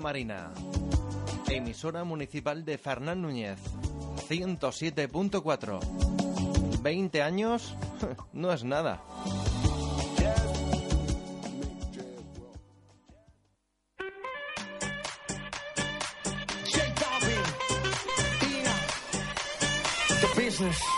Marina. 0.00 0.50
Emisora 1.48 2.04
municipal 2.04 2.64
de 2.64 2.78
Fernán 2.78 3.22
Núñez. 3.22 3.58
107.4. 4.28 5.80
20 6.82 7.22
años 7.22 7.74
no 8.32 8.52
es 8.52 8.64
nada. 8.64 9.02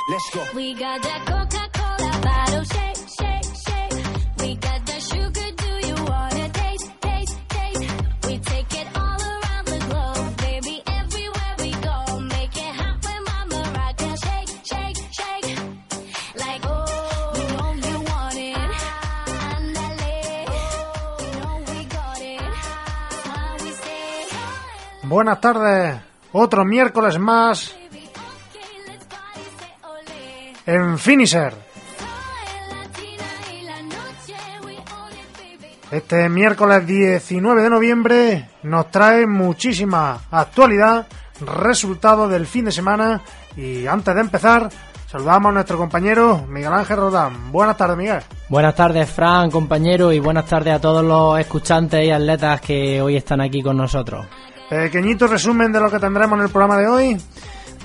Let's 0.08 0.30
go. 0.32 0.44
We 0.54 0.74
got 0.74 1.02
that 1.02 1.26
Coca-Cola 1.26 2.20
bottle 2.22 2.64
shake, 2.64 3.08
shake, 3.18 3.56
shake. 3.66 4.38
We 4.38 4.54
got 4.56 4.85
Buenas 25.08 25.40
tardes, 25.40 26.00
otro 26.32 26.64
miércoles 26.64 27.16
más 27.16 27.72
en 30.66 30.98
Finisher. 30.98 31.54
Este 35.92 36.28
miércoles 36.28 36.84
19 36.84 37.62
de 37.62 37.70
noviembre 37.70 38.48
nos 38.64 38.90
trae 38.90 39.28
muchísima 39.28 40.22
actualidad, 40.28 41.06
resultado 41.40 42.26
del 42.26 42.44
fin 42.44 42.64
de 42.64 42.72
semana 42.72 43.20
y 43.56 43.86
antes 43.86 44.12
de 44.12 44.20
empezar 44.20 44.68
saludamos 45.06 45.50
a 45.50 45.52
nuestro 45.52 45.78
compañero 45.78 46.44
Miguel 46.48 46.72
Ángel 46.72 46.96
Rodán. 46.96 47.52
Buenas 47.52 47.76
tardes 47.76 47.96
Miguel. 47.96 48.22
Buenas 48.48 48.74
tardes, 48.74 49.08
Fran, 49.08 49.52
compañero, 49.52 50.12
y 50.12 50.18
buenas 50.18 50.46
tardes 50.46 50.74
a 50.74 50.80
todos 50.80 51.04
los 51.04 51.38
escuchantes 51.38 52.04
y 52.04 52.10
atletas 52.10 52.60
que 52.60 53.00
hoy 53.00 53.14
están 53.16 53.40
aquí 53.40 53.62
con 53.62 53.76
nosotros. 53.76 54.26
Pequeñito 54.68 55.28
resumen 55.28 55.72
de 55.72 55.78
lo 55.78 55.90
que 55.90 56.00
tendremos 56.00 56.38
en 56.38 56.44
el 56.44 56.50
programa 56.50 56.78
de 56.78 56.88
hoy. 56.88 57.16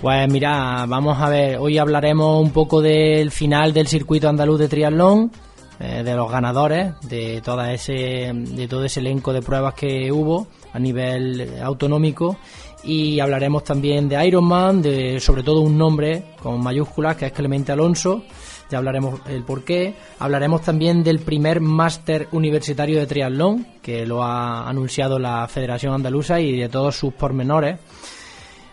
Pues 0.01 0.27
mira, 0.31 0.85
vamos 0.87 1.19
a 1.19 1.29
ver, 1.29 1.57
hoy 1.59 1.77
hablaremos 1.77 2.41
un 2.41 2.51
poco 2.51 2.81
del 2.81 3.29
final 3.29 3.71
del 3.71 3.87
circuito 3.87 4.27
andaluz 4.27 4.57
de 4.57 4.67
triatlón, 4.67 5.31
eh, 5.79 6.01
de 6.03 6.15
los 6.15 6.31
ganadores, 6.31 6.93
de 7.03 7.39
toda 7.41 7.71
ese, 7.71 8.31
de 8.33 8.67
todo 8.67 8.83
ese 8.83 8.99
elenco 8.99 9.31
de 9.31 9.43
pruebas 9.43 9.75
que 9.75 10.11
hubo 10.11 10.47
a 10.73 10.79
nivel 10.79 11.53
autonómico 11.61 12.37
y 12.83 13.19
hablaremos 13.19 13.63
también 13.63 14.09
de 14.09 14.25
Ironman, 14.25 14.81
de 14.81 15.19
sobre 15.19 15.43
todo 15.43 15.61
un 15.61 15.77
nombre 15.77 16.33
con 16.41 16.63
mayúsculas 16.63 17.15
que 17.15 17.27
es 17.27 17.31
Clemente 17.31 17.71
Alonso. 17.71 18.23
Ya 18.71 18.77
hablaremos 18.77 19.19
el 19.27 19.43
por 19.43 19.65
qué. 19.65 19.95
Hablaremos 20.17 20.61
también 20.61 21.03
del 21.03 21.19
primer 21.19 21.59
máster 21.59 22.29
universitario 22.31 22.99
de 22.99 23.05
triatlón, 23.05 23.67
que 23.81 24.05
lo 24.05 24.23
ha 24.23 24.69
anunciado 24.69 25.19
la 25.19 25.45
Federación 25.49 25.93
Andaluza 25.93 26.39
y 26.39 26.57
de 26.57 26.69
todos 26.69 26.95
sus 26.95 27.13
pormenores. 27.13 27.79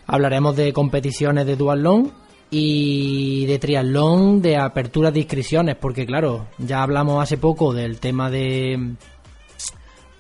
Hablaremos 0.06 0.54
de 0.54 0.72
competiciones 0.72 1.46
de 1.46 1.56
duatlón 1.56 2.12
y 2.48 3.44
de 3.46 3.58
triatlón 3.58 4.40
de 4.40 4.56
apertura 4.56 5.10
de 5.10 5.18
inscripciones, 5.18 5.74
porque 5.74 6.06
claro, 6.06 6.46
ya 6.58 6.84
hablamos 6.84 7.20
hace 7.20 7.36
poco 7.36 7.74
del 7.74 7.98
tema 7.98 8.30
de 8.30 8.94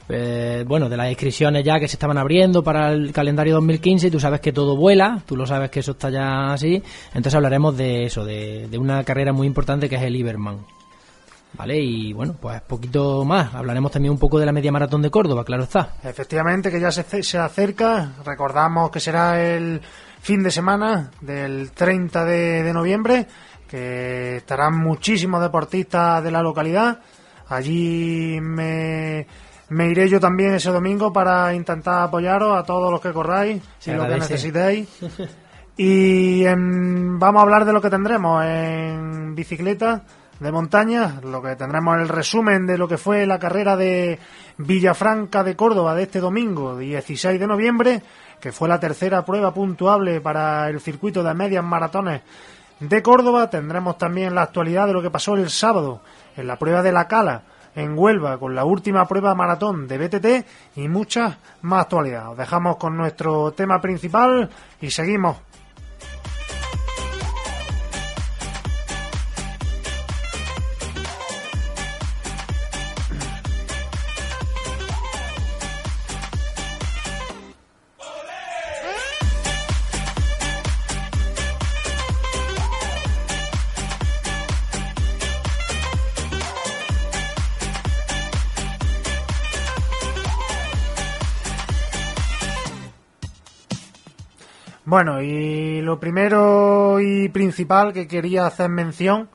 eh, 0.08 0.64
bueno, 0.66 0.88
de 0.88 0.96
las 0.96 1.08
inscripciones 1.08 1.64
ya 1.64 1.78
que 1.78 1.88
se 1.88 1.96
estaban 1.96 2.18
abriendo 2.18 2.62
para 2.62 2.92
el 2.92 3.12
calendario 3.12 3.54
2015 3.54 4.06
y 4.06 4.10
tú 4.10 4.20
sabes 4.20 4.40
que 4.40 4.52
todo 4.52 4.76
vuela, 4.76 5.22
tú 5.26 5.36
lo 5.36 5.46
sabes 5.46 5.70
que 5.70 5.80
eso 5.80 5.92
está 5.92 6.10
ya 6.10 6.52
así, 6.52 6.82
entonces 7.08 7.34
hablaremos 7.34 7.76
de 7.76 8.04
eso, 8.04 8.24
de, 8.24 8.68
de 8.68 8.78
una 8.78 9.04
carrera 9.04 9.32
muy 9.32 9.46
importante 9.46 9.88
que 9.88 9.96
es 9.96 10.02
el 10.02 10.16
Iberman. 10.16 10.58
¿Vale? 11.54 11.80
Y 11.80 12.12
bueno, 12.12 12.36
pues 12.38 12.60
poquito 12.60 13.24
más. 13.24 13.54
Hablaremos 13.54 13.90
también 13.90 14.12
un 14.12 14.18
poco 14.18 14.38
de 14.38 14.44
la 14.44 14.52
media 14.52 14.70
maratón 14.70 15.00
de 15.00 15.10
Córdoba, 15.10 15.44
claro 15.44 15.62
está. 15.64 15.94
Efectivamente, 16.04 16.70
que 16.70 16.78
ya 16.78 16.92
se, 16.92 17.22
se 17.22 17.38
acerca. 17.38 18.12
Recordamos 18.24 18.90
que 18.90 19.00
será 19.00 19.42
el 19.42 19.80
fin 20.20 20.42
de 20.42 20.50
semana 20.50 21.10
del 21.20 21.70
30 21.72 22.24
de, 22.26 22.62
de 22.62 22.72
noviembre, 22.72 23.26
que 23.66 24.36
estarán 24.36 24.78
muchísimos 24.78 25.40
deportistas 25.40 26.22
de 26.22 26.30
la 26.30 26.42
localidad. 26.42 27.00
Allí 27.48 28.38
me, 28.42 29.26
me 29.70 29.88
iré 29.90 30.08
yo 30.08 30.18
también 30.20 30.54
ese 30.54 30.70
domingo 30.70 31.12
para 31.12 31.54
intentar 31.54 32.02
apoyaros 32.02 32.56
a 32.58 32.62
todos 32.64 32.90
los 32.90 33.00
que 33.00 33.12
corráis 33.12 33.62
y 33.86 33.90
lo 33.92 34.02
que 34.08 34.14
necesitéis. 34.20 34.88
Y 35.80 36.44
en- 36.44 37.20
vamos 37.20 37.38
a 37.38 37.42
hablar 37.44 37.64
de 37.64 37.72
lo 37.72 37.80
que 37.80 37.88
tendremos 37.88 38.44
en 38.44 39.36
bicicleta 39.36 40.02
de 40.40 40.50
montaña, 40.50 41.20
lo 41.22 41.40
que 41.40 41.54
tendremos 41.54 42.00
el 42.00 42.08
resumen 42.08 42.66
de 42.66 42.76
lo 42.76 42.88
que 42.88 42.98
fue 42.98 43.26
la 43.26 43.38
carrera 43.38 43.76
de 43.76 44.18
Villafranca 44.56 45.44
de 45.44 45.54
Córdoba 45.54 45.94
de 45.94 46.02
este 46.02 46.18
domingo, 46.18 46.76
16 46.76 47.38
de 47.38 47.46
noviembre, 47.46 48.02
que 48.40 48.50
fue 48.50 48.68
la 48.68 48.80
tercera 48.80 49.24
prueba 49.24 49.54
puntuable 49.54 50.20
para 50.20 50.68
el 50.68 50.80
circuito 50.80 51.22
de 51.22 51.32
medias 51.34 51.62
maratones 51.64 52.22
de 52.80 53.00
Córdoba. 53.00 53.48
Tendremos 53.48 53.98
también 53.98 54.34
la 54.34 54.42
actualidad 54.42 54.88
de 54.88 54.94
lo 54.94 55.02
que 55.02 55.10
pasó 55.12 55.34
el 55.34 55.48
sábado 55.48 56.00
en 56.36 56.48
la 56.48 56.56
prueba 56.58 56.82
de 56.82 56.90
la 56.90 57.06
Cala 57.06 57.42
en 57.78 57.96
Huelva 57.96 58.38
con 58.38 58.56
la 58.56 58.64
última 58.64 59.06
prueba 59.06 59.36
maratón 59.36 59.86
de 59.86 59.98
BTT 59.98 60.78
y 60.78 60.88
muchas 60.88 61.38
más 61.62 61.82
actualidad. 61.82 62.32
Os 62.32 62.36
dejamos 62.36 62.76
con 62.76 62.96
nuestro 62.96 63.52
tema 63.52 63.80
principal 63.80 64.50
y 64.80 64.90
seguimos. 64.90 65.47
Bueno, 94.90 95.20
y 95.20 95.82
lo 95.82 96.00
primero 96.00 96.98
y 96.98 97.28
principal 97.28 97.92
que 97.92 98.08
quería 98.08 98.46
hacer 98.46 98.70
mención 98.70 99.28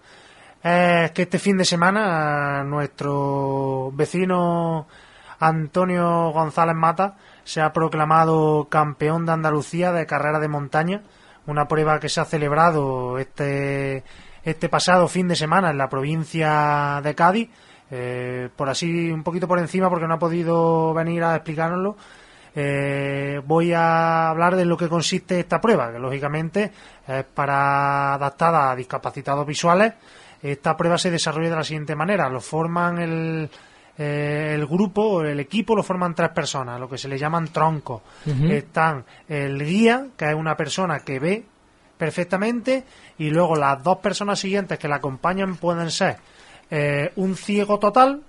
es 0.64 1.12
que 1.12 1.22
este 1.22 1.38
fin 1.38 1.58
de 1.58 1.64
semana 1.64 2.64
nuestro 2.64 3.92
vecino 3.94 4.88
Antonio 5.38 6.32
González 6.32 6.76
Mata 6.76 7.18
se 7.44 7.62
ha 7.62 7.72
proclamado 7.72 8.68
campeón 8.68 9.28
de 9.28 9.34
Andalucía 9.34 9.92
de 9.92 10.08
carrera 10.08 10.40
de 10.40 10.48
montaña, 10.48 11.04
una 11.46 11.68
prueba 11.68 12.00
que 12.00 12.10
se 12.10 12.20
ha 12.20 12.26
celebrado 12.26 13.20
este, 13.20 14.04
este 14.44 14.70
pasado 14.70 15.08
fin 15.08 15.28
de 15.28 15.36
semana 15.36 15.70
en 15.70 15.78
la 15.78 15.88
provincia 15.88 17.00
de 17.04 17.14
Cádiz. 17.14 17.52
Eh, 17.92 18.50
por 18.56 18.70
así, 18.70 19.12
un 19.12 19.22
poquito 19.22 19.48
por 19.48 19.60
encima, 19.60 19.88
porque 19.88 20.08
no 20.08 20.16
ha 20.16 20.20
podido 20.20 20.96
venir 20.96 21.24
a 21.24 21.36
explicárnoslo. 21.36 21.96
Eh, 22.56 23.42
voy 23.46 23.74
a 23.74 24.30
hablar 24.30 24.56
de 24.56 24.66
lo 24.66 24.78
que 24.78 24.88
consiste 24.88 25.40
esta 25.40 25.60
prueba, 25.60 25.92
que 25.92 26.00
lógicamente 26.00 26.72
es 27.08 27.24
para 27.26 28.14
adaptada 28.14 28.72
a 28.72 28.76
discapacitados 28.76 29.46
visuales. 29.46 29.94
Esta 30.42 30.76
prueba 30.76 30.98
se 30.98 31.10
desarrolla 31.10 31.50
de 31.50 31.56
la 31.56 31.64
siguiente 31.64 31.96
manera: 31.96 32.30
lo 32.30 32.42
forman 32.42 33.00
el, 33.00 33.50
eh, 33.98 34.52
el 34.54 34.66
grupo, 34.66 35.24
el 35.24 35.40
equipo, 35.40 35.76
lo 35.76 35.84
forman 35.84 36.14
tres 36.14 36.30
personas, 36.30 36.80
lo 36.80 36.90
que 36.90 36.98
se 36.98 37.08
le 37.08 37.18
llaman 37.18 37.48
troncos. 37.48 38.02
Están 38.26 39.06
el 39.28 39.64
guía, 39.64 40.08
que 40.18 40.30
es 40.30 40.36
una 40.36 40.56
persona 40.56 41.00
que 41.00 41.20
ve 41.20 41.46
perfectamente 41.98 42.84
y 43.18 43.30
luego 43.30 43.56
las 43.56 43.82
dos 43.84 44.00
personas 44.00 44.40
siguientes 44.40 44.78
que 44.78 44.88
la 44.88 44.96
acompañan 44.96 45.56
pueden 45.56 45.90
ser 45.90 46.18
eh, 46.70 47.12
un 47.16 47.36
ciego 47.36 47.80
total 47.80 48.22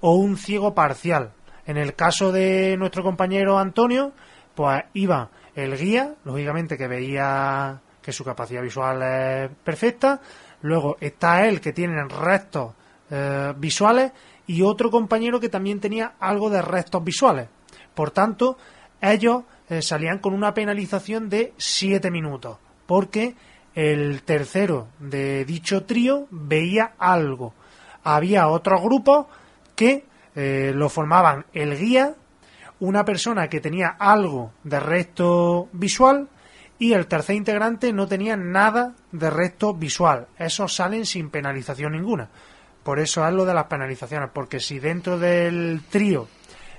o 0.00 0.14
un 0.14 0.36
ciego 0.36 0.74
parcial. 0.74 1.32
En 1.66 1.76
el 1.76 1.94
caso 1.94 2.32
de 2.32 2.76
nuestro 2.76 3.02
compañero 3.02 3.58
Antonio, 3.58 4.12
pues 4.54 4.82
iba 4.94 5.30
el 5.54 5.76
guía, 5.76 6.14
lógicamente 6.24 6.76
que 6.76 6.88
veía 6.88 7.80
que 8.00 8.12
su 8.12 8.24
capacidad 8.24 8.62
visual 8.62 9.02
es 9.02 9.50
perfecta, 9.62 10.20
luego 10.62 10.96
está 11.00 11.46
él 11.46 11.60
que 11.60 11.72
tiene 11.72 12.02
restos 12.04 12.74
eh, 13.10 13.52
visuales 13.56 14.12
y 14.46 14.62
otro 14.62 14.90
compañero 14.90 15.38
que 15.38 15.48
también 15.48 15.80
tenía 15.80 16.14
algo 16.18 16.50
de 16.50 16.62
restos 16.62 17.04
visuales. 17.04 17.48
Por 17.94 18.10
tanto, 18.10 18.56
ellos 19.00 19.44
eh, 19.68 19.82
salían 19.82 20.18
con 20.18 20.34
una 20.34 20.52
penalización 20.52 21.28
de 21.28 21.52
7 21.56 22.10
minutos, 22.10 22.58
porque 22.86 23.36
el 23.74 24.22
tercero 24.22 24.88
de 24.98 25.44
dicho 25.44 25.84
trío 25.84 26.26
veía 26.30 26.94
algo. 26.98 27.54
Había 28.02 28.48
otros 28.48 28.82
grupos 28.82 29.26
que 29.76 30.04
eh, 30.34 30.72
lo 30.74 30.88
formaban 30.88 31.46
el 31.52 31.76
guía, 31.78 32.14
una 32.80 33.04
persona 33.04 33.48
que 33.48 33.60
tenía 33.60 33.96
algo 33.98 34.52
de 34.64 34.80
resto 34.80 35.68
visual 35.72 36.28
y 36.78 36.94
el 36.94 37.06
tercer 37.06 37.36
integrante 37.36 37.92
no 37.92 38.08
tenía 38.08 38.36
nada 38.36 38.94
de 39.12 39.30
resto 39.30 39.74
visual. 39.74 40.26
Esos 40.36 40.74
salen 40.74 41.06
sin 41.06 41.30
penalización 41.30 41.92
ninguna. 41.92 42.28
Por 42.82 42.98
eso 42.98 43.26
es 43.26 43.32
lo 43.32 43.44
de 43.44 43.54
las 43.54 43.66
penalizaciones, 43.66 44.30
porque 44.32 44.58
si 44.58 44.80
dentro 44.80 45.18
del 45.18 45.82
trío 45.88 46.26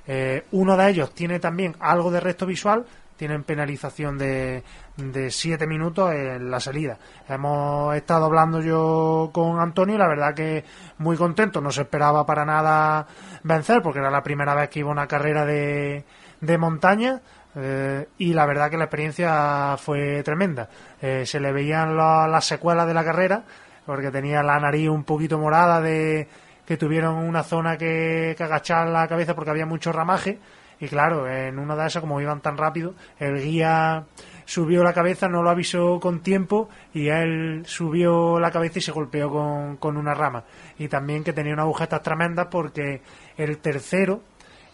eh, 0.05 0.43
uno 0.51 0.75
de 0.75 0.89
ellos 0.89 1.13
tiene 1.13 1.39
también 1.39 1.75
algo 1.79 2.11
de 2.11 2.19
resto 2.19 2.45
visual, 2.45 2.85
tienen 3.17 3.43
penalización 3.43 4.17
de, 4.17 4.63
de 4.97 5.31
siete 5.31 5.67
minutos 5.67 6.11
en 6.13 6.49
la 6.51 6.59
salida. 6.59 6.97
Hemos 7.29 7.95
estado 7.95 8.25
hablando 8.25 8.61
yo 8.61 9.29
con 9.33 9.59
Antonio 9.59 9.95
y 9.95 9.97
la 9.99 10.07
verdad 10.07 10.33
que 10.33 10.63
muy 10.97 11.15
contento, 11.17 11.61
no 11.61 11.71
se 11.71 11.81
esperaba 11.83 12.25
para 12.25 12.45
nada 12.45 13.07
vencer 13.43 13.81
porque 13.81 13.99
era 13.99 14.11
la 14.11 14.23
primera 14.23 14.53
vez 14.55 14.69
que 14.69 14.79
iba 14.79 14.91
una 14.91 15.07
carrera 15.07 15.45
de, 15.45 16.03
de 16.41 16.57
montaña. 16.57 17.21
eh, 17.55 18.07
y 18.17 18.33
la 18.33 18.45
verdad 18.47 18.69
que 18.71 18.77
la 18.77 18.85
experiencia 18.85 19.75
fue 19.77 20.23
tremenda. 20.23 20.69
Eh, 21.01 21.23
se 21.25 21.39
le 21.39 21.51
veían 21.51 21.95
la- 21.95 22.27
las 22.27 22.45
secuelas 22.45 22.87
de 22.87 22.93
la 22.95 23.03
carrera 23.03 23.43
porque 23.85 24.09
tenía 24.11 24.41
la 24.43 24.59
nariz 24.59 24.89
un 24.89 25.03
poquito 25.03 25.37
morada 25.37 25.79
de 25.81 26.27
que 26.65 26.77
tuvieron 26.77 27.15
una 27.15 27.43
zona 27.43 27.77
que, 27.77 28.33
que 28.37 28.43
agachar 28.43 28.87
la 28.87 29.07
cabeza 29.07 29.35
porque 29.35 29.51
había 29.51 29.65
mucho 29.65 29.91
ramaje 29.91 30.39
y 30.79 30.87
claro, 30.87 31.27
en 31.29 31.59
una 31.59 31.75
de 31.75 31.87
esas 31.87 32.01
como 32.01 32.19
iban 32.21 32.41
tan 32.41 32.57
rápido, 32.57 32.93
el 33.19 33.41
guía 33.41 34.05
subió 34.45 34.83
la 34.83 34.93
cabeza, 34.93 35.29
no 35.29 35.41
lo 35.41 35.49
avisó 35.49 35.99
con 35.99 36.19
tiempo 36.21 36.69
y 36.93 37.07
él 37.07 37.63
subió 37.65 38.39
la 38.39 38.51
cabeza 38.51 38.79
y 38.79 38.81
se 38.81 38.91
golpeó 38.91 39.29
con, 39.29 39.77
con 39.77 39.95
una 39.97 40.13
rama. 40.13 40.43
Y 40.77 40.87
también 40.89 41.23
que 41.23 41.33
tenía 41.33 41.53
unas 41.53 41.63
agujetas 41.63 42.01
tremendas 42.01 42.47
porque 42.51 43.01
el 43.37 43.57
tercero 43.59 44.21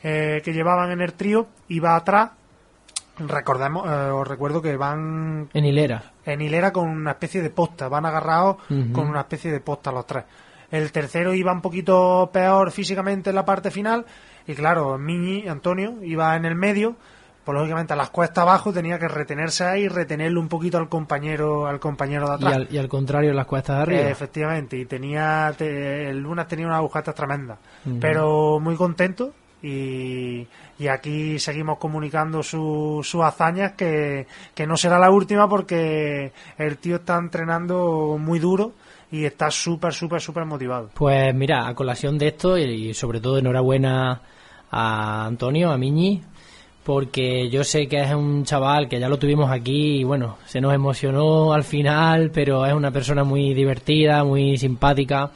eh, 0.01 0.41
que 0.43 0.53
llevaban 0.53 0.91
en 0.91 1.01
el 1.01 1.13
trío 1.13 1.47
iba 1.67 1.95
atrás. 1.95 2.31
Recordemos, 3.19 3.85
eh, 3.85 4.09
os 4.11 4.25
recuerdo 4.27 4.61
que 4.61 4.77
van 4.77 5.49
En 5.53 5.65
hilera. 5.65 6.13
en 6.25 6.39
hilera 6.41 6.71
con 6.71 6.87
una 6.87 7.11
especie 7.11 7.41
de 7.41 7.49
posta, 7.49 7.89
van 7.89 8.05
agarrados 8.05 8.57
con 8.93 9.09
una 9.09 9.19
especie 9.21 9.51
de 9.51 9.59
posta 9.59 9.91
los 9.91 10.07
tres. 10.07 10.23
El 10.71 10.91
tercero 10.91 11.33
iba 11.33 11.51
un 11.51 11.61
poquito 11.61 12.29
peor 12.31 12.71
físicamente 12.71 13.31
en 13.31 13.35
la 13.35 13.43
parte 13.43 13.71
final 13.71 14.05
y 14.51 14.55
claro, 14.55 14.97
Miñi, 14.97 15.47
Antonio, 15.47 15.95
iba 16.03 16.35
en 16.35 16.45
el 16.45 16.55
medio, 16.55 16.95
pues 17.45 17.55
lógicamente 17.57 17.93
a 17.93 17.95
las 17.95 18.09
cuestas 18.09 18.41
abajo 18.43 18.73
tenía 18.73 18.97
que 18.99 19.07
retenerse 19.07 19.63
ahí 19.63 19.83
y 19.83 19.87
retenerle 19.87 20.39
un 20.39 20.47
poquito 20.49 20.77
al 20.77 20.89
compañero 20.89 21.67
al 21.67 21.79
compañero 21.79 22.25
de 22.27 22.31
Y 22.31 22.35
atrás. 22.35 22.53
al, 22.55 22.67
y 22.71 22.77
al 22.77 22.87
contrario, 22.89 23.33
las 23.33 23.45
cuestas 23.45 23.77
de 23.77 23.81
arriba. 23.83 24.01
Eh, 24.01 24.11
efectivamente, 24.11 24.77
y 24.77 24.85
tenía 24.85 25.53
te- 25.57 26.09
el 26.09 26.19
lunes 26.19 26.47
tenía 26.47 26.65
unas 26.67 26.77
agujetas 26.79 27.15
tremendas, 27.15 27.57
pero 27.99 28.59
muy 28.59 28.75
contento 28.75 29.33
y, 29.61 30.47
y 30.79 30.87
aquí 30.87 31.37
seguimos 31.39 31.77
comunicando 31.79 32.41
su- 32.43 33.01
sus 33.03 33.23
hazañas 33.23 33.73
que, 33.73 34.25
que 34.55 34.65
no 34.67 34.77
será 34.77 34.97
la 34.99 35.09
última 35.11 35.47
porque 35.49 36.31
el 36.57 36.77
tío 36.77 36.97
está 36.97 37.17
entrenando 37.17 38.17
muy 38.19 38.39
duro 38.39 38.73
y 39.11 39.25
está 39.25 39.49
súper, 39.49 39.91
súper, 39.93 40.21
súper 40.21 40.45
motivado. 40.45 40.89
Pues 40.93 41.33
mira, 41.33 41.67
a 41.67 41.73
colación 41.73 42.17
de 42.17 42.27
esto 42.27 42.57
y 42.57 42.93
sobre 42.93 43.19
todo 43.19 43.37
enhorabuena 43.39 44.21
a 44.71 45.25
Antonio, 45.25 45.71
a 45.71 45.77
Miñi, 45.77 46.21
porque 46.83 47.49
yo 47.49 47.63
sé 47.63 47.87
que 47.87 48.01
es 48.01 48.13
un 48.13 48.43
chaval 48.45 48.87
que 48.87 48.99
ya 48.99 49.09
lo 49.09 49.19
tuvimos 49.19 49.51
aquí 49.51 49.99
y 49.99 50.03
bueno, 50.03 50.37
se 50.45 50.59
nos 50.59 50.73
emocionó 50.73 51.53
al 51.53 51.63
final, 51.63 52.31
pero 52.31 52.65
es 52.65 52.73
una 52.73 52.91
persona 52.91 53.23
muy 53.23 53.53
divertida, 53.53 54.23
muy 54.23 54.57
simpática 54.57 55.31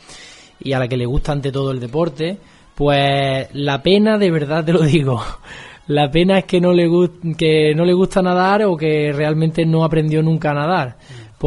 y 0.60 0.74
a 0.74 0.80
la 0.80 0.88
que 0.88 0.98
le 0.98 1.06
gusta 1.06 1.32
ante 1.32 1.52
todo 1.52 1.72
el 1.72 1.80
deporte. 1.80 2.38
Pues 2.76 3.48
la 3.54 3.84
pena, 3.84 4.18
de 4.18 4.32
verdad 4.32 4.66
te 4.66 4.74
lo 4.74 4.82
digo, 4.82 5.22
la 5.88 6.10
pena 6.10 6.40
es 6.40 6.46
que 6.46 6.60
no 6.60 6.74
le, 6.74 6.90
que 7.38 7.76
no 7.76 7.86
le 7.86 7.94
gusta 7.94 8.22
nadar 8.22 8.64
o 8.64 8.76
que 8.76 9.12
realmente 9.14 9.66
no 9.66 9.84
aprendió 9.84 10.24
nunca 10.24 10.52
a 10.52 10.56
nadar. 10.56 10.98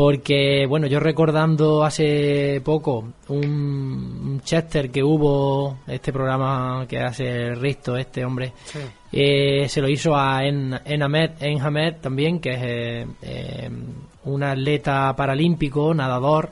Porque, 0.00 0.66
bueno, 0.69 0.87
yo 0.88 1.00
recordando 1.00 1.82
hace 1.82 2.60
poco 2.62 3.02
un, 3.28 4.43
Chester 4.44 4.90
que 4.90 5.02
hubo, 5.02 5.78
este 5.87 6.12
programa 6.12 6.84
que 6.87 6.98
hace 6.98 7.54
Risto, 7.54 7.96
este 7.96 8.22
hombre, 8.22 8.52
Sí. 8.66 8.78
eh, 9.10 9.66
se 9.70 9.81
lo 9.81 9.88
hizo 9.88 10.14
a 10.14 10.44
En, 10.44 10.78
Enamed, 10.84 11.31
Enhamed 11.40 11.94
también, 12.02 12.40
que 12.40 12.50
es 12.50 12.60
eh, 12.62 13.06
eh, 13.22 13.70
un 14.25 14.43
atleta 14.43 15.16
paralímpico, 15.16 15.94
nadador, 15.94 16.50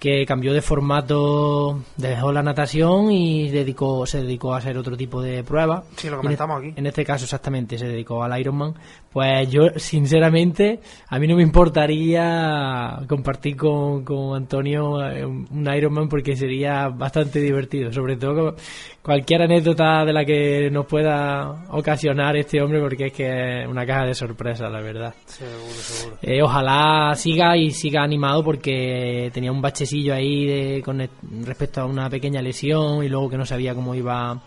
que 0.00 0.26
cambió 0.26 0.52
de 0.52 0.60
formato, 0.60 1.78
dejó 1.96 2.32
la 2.32 2.42
natación 2.42 3.10
y 3.12 3.50
dedicó, 3.50 4.04
se 4.04 4.20
dedicó 4.22 4.52
a 4.52 4.58
hacer 4.58 4.76
otro 4.76 4.96
tipo 4.96 5.22
de 5.22 5.44
pruebas. 5.44 5.84
Sí, 5.96 6.08
lo 6.10 6.16
En 6.16 6.22
comentamos 6.22 6.56
e- 6.62 6.66
aquí. 6.70 6.74
En 6.76 6.86
este 6.86 7.04
caso, 7.04 7.24
exactamente, 7.24 7.78
se 7.78 7.86
dedicó 7.86 8.22
al 8.24 8.38
Ironman. 8.38 8.74
Pues 9.14 9.48
yo, 9.48 9.68
sinceramente, 9.76 10.80
a 11.06 11.20
mí 11.20 11.28
no 11.28 11.36
me 11.36 11.44
importaría 11.44 12.98
compartir 13.08 13.56
con, 13.56 14.04
con 14.04 14.34
Antonio 14.34 15.08
eh, 15.08 15.24
un 15.24 15.68
Ironman 15.72 16.08
porque 16.08 16.34
sería 16.34 16.88
bastante 16.88 17.38
divertido. 17.38 17.92
Sobre 17.92 18.16
todo 18.16 18.56
cualquier 19.04 19.42
anécdota 19.42 20.04
de 20.04 20.12
la 20.12 20.24
que 20.24 20.68
nos 20.68 20.86
pueda 20.86 21.64
ocasionar 21.68 22.36
este 22.36 22.60
hombre 22.60 22.80
porque 22.80 23.06
es 23.06 23.12
que 23.12 23.62
es 23.62 23.68
una 23.68 23.86
caja 23.86 24.06
de 24.06 24.14
sorpresas, 24.14 24.72
la 24.72 24.80
verdad. 24.80 25.14
Seguro, 25.26 25.72
seguro. 25.74 26.18
Eh, 26.20 26.42
ojalá 26.42 27.14
siga 27.14 27.56
y 27.56 27.70
siga 27.70 28.02
animado 28.02 28.42
porque 28.42 29.30
tenía 29.32 29.52
un 29.52 29.62
bachecillo 29.62 30.12
ahí 30.12 30.44
de, 30.44 30.82
con 30.84 31.08
respecto 31.44 31.82
a 31.82 31.86
una 31.86 32.10
pequeña 32.10 32.42
lesión 32.42 33.04
y 33.04 33.08
luego 33.08 33.30
que 33.30 33.36
no 33.36 33.46
sabía 33.46 33.76
cómo 33.76 33.94
iba, 33.94 34.42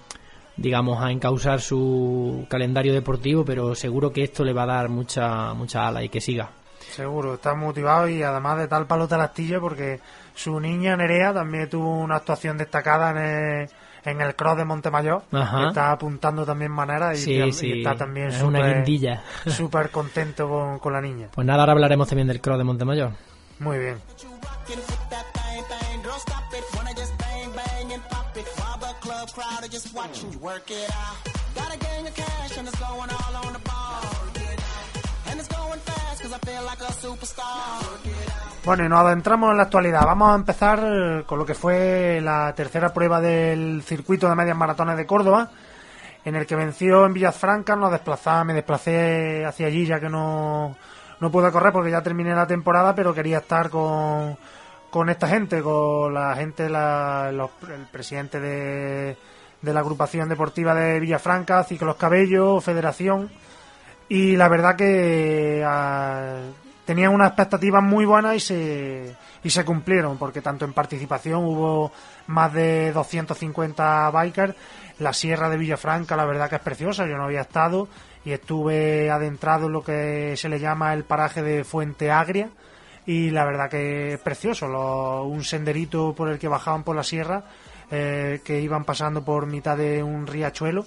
digamos, 0.58 1.02
a 1.02 1.12
encauzar 1.12 1.62
su 1.62 2.46
calendario 2.50 2.94
deportivo, 2.94 3.46
pero 3.46 3.76
seguro 3.76 4.12
que 4.12 4.24
esto 4.24 4.44
le 4.44 4.54
va 4.54 4.64
a 4.64 4.68
dar 4.68 4.90
mucha 4.90 5.54
mucha 5.54 5.88
ala 5.88 6.04
y 6.04 6.10
que 6.10 6.20
siga. 6.20 6.50
Seguro, 6.92 7.36
está 7.36 7.54
motivado 7.54 8.08
y 8.08 8.24
además 8.24 8.58
de 8.58 8.68
tal 8.68 8.88
palo 8.88 9.08
tal 9.08 9.22
astilla 9.22 9.60
porque 9.60 10.00
su 10.34 10.60
niña 10.60 10.96
Nerea 10.96 11.34
también 11.34 11.70
tuvo 11.70 11.96
una 12.00 12.16
actuación 12.16 12.58
destacada 12.58 13.12
en 13.12 13.18
el, 13.18 13.70
en 14.06 14.22
el 14.22 14.36
cross 14.36 14.58
de 14.58 14.66
Montemayor. 14.66 15.24
Ajá. 15.32 15.68
Está 15.68 15.92
apuntando 15.92 16.46
también 16.46 16.72
manera 16.72 17.14
y, 17.14 17.18
Sí, 17.18 17.34
y 17.34 17.52
sí, 17.52 17.72
está 17.80 17.96
también 17.96 18.28
es 18.28 18.42
una 18.42 18.60
súper 18.60 18.76
guindilla. 18.76 19.24
súper 19.48 19.92
contento 19.92 20.48
con, 20.50 20.80
con 20.80 20.94
la 20.94 21.02
niña. 21.02 21.28
Pues 21.34 21.46
nada, 21.46 21.60
ahora 21.62 21.74
hablaremos 21.74 22.08
también 22.08 22.28
del 22.28 22.42
cross 22.42 22.58
de 22.58 22.64
Montemayor. 22.64 23.12
Muy 23.60 23.78
bien. 23.80 23.98
Bueno, 38.66 38.84
y 38.84 38.90
nos 38.90 39.00
adentramos 39.00 39.52
en 39.52 39.58
la 39.58 39.64
actualidad. 39.64 40.06
Vamos 40.06 40.32
a 40.32 40.36
empezar 40.36 40.80
eh, 40.84 41.24
con 41.28 41.38
lo 41.38 41.46
que 41.46 41.54
fue 41.54 42.20
la 42.22 42.52
tercera 42.56 42.92
prueba 42.92 43.22
del 43.22 43.84
circuito 43.86 44.28
de 44.28 44.36
medias 44.36 44.58
maratones 44.58 44.98
de 44.98 45.06
Córdoba, 45.06 45.52
en 46.26 46.36
el 46.36 46.48
que 46.48 46.56
venció 46.56 47.06
en 47.06 47.14
Villafranca. 47.14 47.76
Nos 47.76 47.92
desplazaba, 47.92 48.44
me 48.44 48.54
desplacé 48.54 49.46
hacia 49.46 49.68
allí 49.68 49.86
ya 49.86 50.00
que 50.00 50.10
no, 50.10 50.76
no 51.20 51.32
pude 51.32 51.52
correr 51.52 51.72
porque 51.72 51.92
ya 51.92 52.02
terminé 52.02 52.34
la 52.34 52.48
temporada, 52.48 52.96
pero 52.96 53.14
quería 53.14 53.38
estar 53.38 53.70
con, 53.70 54.36
con 54.90 55.10
esta 55.10 55.28
gente, 55.28 55.62
con 55.62 56.14
la 56.14 56.36
gente, 56.36 56.70
la- 56.70 57.32
los- 57.34 57.52
el 57.70 57.86
presidente 57.92 58.40
de, 58.40 59.18
la 59.62 59.80
agrupación 59.80 60.30
deportiva 60.30 60.74
de 60.74 61.00
Villafranca, 61.00 61.64
Ciclos 61.64 61.96
Cabello, 61.98 62.62
Federación 62.62 63.30
y 64.10 64.38
la 64.38 64.48
verdad 64.48 64.76
que 64.78 65.62
ah, 65.66 66.38
tenían 66.86 67.14
unas 67.14 67.30
expectativas 67.30 67.84
muy 67.84 68.06
buenas 68.06 68.36
y 68.36 68.40
se, 68.40 69.16
y 69.44 69.50
se 69.50 69.66
cumplieron, 69.66 70.18
porque 70.18 70.42
tanto 70.42 70.64
en 70.64 70.72
participación 70.74 71.44
hubo 71.44 71.92
más 72.28 72.54
de 72.54 72.94
250 72.94 74.10
bikers. 74.12 74.56
La 75.00 75.12
sierra 75.14 75.50
de 75.50 75.58
Villafranca, 75.58 76.16
la 76.16 76.26
verdad 76.26 76.50
que 76.50 76.56
es 76.56 76.62
preciosa, 76.62 77.06
yo 77.06 77.18
no 77.18 77.26
había 77.26 77.42
estado 77.42 77.88
y 78.26 78.32
estuve 78.32 79.12
adentrado 79.12 79.68
en 79.68 79.74
lo 79.74 79.84
que 79.84 80.34
se 80.38 80.50
le 80.50 80.60
llama 80.60 80.94
el 80.94 81.04
paraje 81.04 81.42
de 81.44 81.64
Fuente 81.64 82.10
Agria, 82.10 82.50
y 83.08 83.32
la 83.32 83.46
verdad 83.46 83.70
que 83.70 84.14
es 84.14 84.20
precioso, 84.20 84.68
un 85.24 85.44
senderito 85.44 86.14
por 86.14 86.30
el 86.30 86.38
que 86.38 86.50
bajaban 86.50 86.84
por 86.84 86.96
la 86.96 87.04
sierra, 87.04 87.42
eh, 87.90 88.42
que 88.44 88.60
iban 88.60 88.84
pasando 88.84 89.24
por 89.24 89.48
mitad 89.48 89.78
de 89.78 90.04
un 90.04 90.28
riachuelo. 90.28 90.86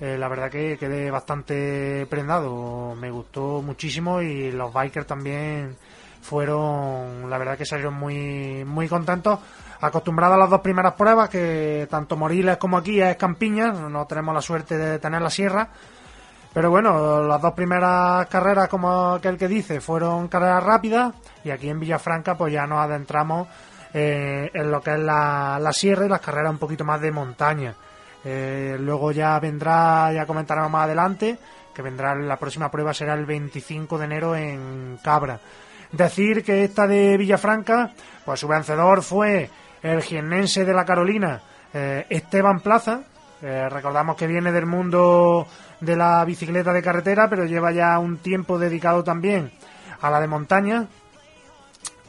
Eh, 0.00 0.18
la 0.18 0.26
verdad 0.26 0.50
que 0.50 0.76
quedé 0.76 1.08
bastante 1.12 2.04
prendado, 2.10 2.96
me 2.96 3.12
gustó 3.12 3.62
muchísimo 3.62 4.20
y 4.20 4.50
los 4.50 4.72
bikers 4.74 5.06
también 5.06 5.76
fueron, 6.20 7.30
la 7.30 7.38
verdad 7.38 7.56
que 7.56 7.64
salieron 7.64 7.94
muy, 7.94 8.64
muy 8.64 8.88
contentos, 8.88 9.38
acostumbrados 9.80 10.34
a 10.34 10.38
las 10.38 10.50
dos 10.50 10.60
primeras 10.62 10.94
pruebas, 10.94 11.28
que 11.28 11.86
tanto 11.88 12.16
Moriles 12.16 12.56
como 12.56 12.76
aquí 12.76 13.00
es 13.00 13.14
Campiñas, 13.14 13.78
no 13.78 14.04
tenemos 14.06 14.34
la 14.34 14.42
suerte 14.42 14.76
de 14.76 14.98
tener 14.98 15.22
la 15.22 15.30
sierra, 15.30 15.68
pero 16.52 16.70
bueno, 16.70 17.22
las 17.22 17.40
dos 17.40 17.54
primeras 17.54 18.26
carreras, 18.26 18.68
como 18.68 19.14
aquel 19.14 19.38
que 19.38 19.48
dice, 19.48 19.80
fueron 19.80 20.28
carreras 20.28 20.62
rápidas 20.62 21.14
y 21.44 21.50
aquí 21.50 21.70
en 21.70 21.80
Villafranca 21.80 22.36
pues 22.36 22.52
ya 22.52 22.66
nos 22.66 22.80
adentramos 22.80 23.48
eh, 23.94 24.50
en 24.52 24.70
lo 24.70 24.80
que 24.82 24.92
es 24.92 24.98
la, 24.98 25.58
la 25.58 25.72
sierra 25.72 26.04
y 26.04 26.08
las 26.10 26.20
carreras 26.20 26.52
un 26.52 26.58
poquito 26.58 26.84
más 26.84 27.00
de 27.00 27.10
montaña. 27.10 27.74
Eh, 28.24 28.76
luego 28.78 29.12
ya 29.12 29.38
vendrá, 29.40 30.12
ya 30.12 30.26
comentaremos 30.26 30.70
más 30.70 30.84
adelante, 30.84 31.38
que 31.74 31.82
vendrá 31.82 32.14
la 32.14 32.36
próxima 32.36 32.70
prueba 32.70 32.92
será 32.92 33.14
el 33.14 33.24
25 33.24 33.96
de 33.96 34.04
enero 34.04 34.36
en 34.36 34.98
Cabra. 35.02 35.40
Decir 35.90 36.44
que 36.44 36.64
esta 36.64 36.86
de 36.86 37.16
Villafranca, 37.16 37.92
pues 38.24 38.40
su 38.40 38.48
vencedor 38.48 39.02
fue 39.02 39.48
el 39.82 40.02
jiennense 40.02 40.66
de 40.66 40.74
la 40.74 40.84
Carolina, 40.84 41.40
eh, 41.72 42.06
Esteban 42.10 42.60
Plaza. 42.60 43.04
Recordamos 43.42 44.14
que 44.14 44.28
viene 44.28 44.52
del 44.52 44.66
mundo 44.66 45.48
de 45.82 45.96
la 45.96 46.24
bicicleta 46.24 46.72
de 46.72 46.80
carretera, 46.80 47.28
pero 47.28 47.44
lleva 47.44 47.72
ya 47.72 47.98
un 47.98 48.18
tiempo 48.18 48.58
dedicado 48.58 49.02
también 49.02 49.50
a 50.00 50.10
la 50.10 50.20
de 50.20 50.28
montaña. 50.28 50.86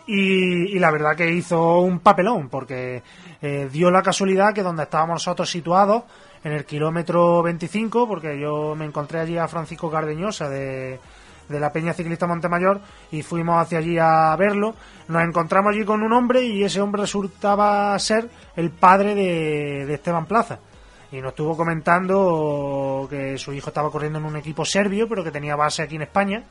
Y, 0.05 0.77
la 0.79 0.91
verdad 0.91 1.15
que 1.15 1.31
hizo 1.31 1.79
un 1.79 1.99
papelón, 1.99 2.49
porque 2.49 3.01
eh, 3.41 3.69
dio 3.71 3.89
la 3.89 4.03
casualidad 4.03 4.53
que 4.53 4.61
donde 4.61 4.83
estábamos 4.83 5.15
nosotros 5.15 5.49
situados, 5.49 6.03
en 6.43 6.51
el 6.51 6.65
kilómetro 6.65 7.41
25, 7.41 8.07
porque 8.07 8.39
yo 8.39 8.75
me 8.75 8.85
encontré 8.85 9.21
allí 9.21 9.37
a 9.37 9.47
Francisco 9.47 9.89
Cardeñosa 9.89 10.49
de, 10.49 10.99
de 11.47 11.59
la 11.59 11.71
Peña 11.71 11.93
Ciclista 11.93 12.27
Montemayor 12.27 12.81
y 13.11 13.23
fuimos 13.23 13.61
hacia 13.61 13.77
allí 13.79 13.97
a 13.97 14.35
verlo. 14.35 14.75
Nos 15.07 15.23
encontramos 15.23 15.73
allí 15.73 15.85
con 15.85 16.03
un 16.03 16.11
hombre 16.11 16.43
y 16.43 16.63
ese 16.63 16.81
hombre 16.81 17.03
resultaba 17.03 17.97
ser 17.97 18.29
el 18.57 18.71
padre 18.71 19.15
de, 19.15 19.85
de 19.85 19.93
Esteban 19.93 20.25
Plaza. 20.25 20.59
Y 21.13 21.21
nos 21.21 21.29
estuvo 21.29 21.55
comentando 21.55 23.07
que 23.07 23.37
su 23.37 23.53
hijo 23.53 23.69
estaba 23.69 23.91
corriendo 23.91 24.17
en 24.17 24.25
un 24.25 24.35
equipo 24.35 24.65
serbio, 24.65 25.07
pero 25.07 25.23
que 25.23 25.29
tenía 25.29 25.55
base 25.55 25.83
aquí 25.83 25.95
en 25.95 26.01
España 26.01 26.43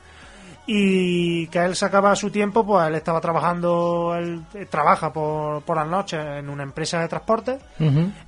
y 0.66 1.49
que 1.49 1.59
él 1.59 1.75
sacaba 1.75 2.14
su 2.14 2.31
tiempo, 2.31 2.64
pues 2.64 2.87
él 2.87 2.95
estaba 2.95 3.21
trabajando, 3.21 4.14
él 4.16 4.45
eh, 4.54 4.66
trabaja 4.66 5.12
por, 5.12 5.62
por 5.62 5.76
las 5.76 5.88
noches 5.88 6.21
en 6.25 6.49
una 6.49 6.62
empresa 6.62 7.00
de 7.00 7.09
transporte 7.09 7.59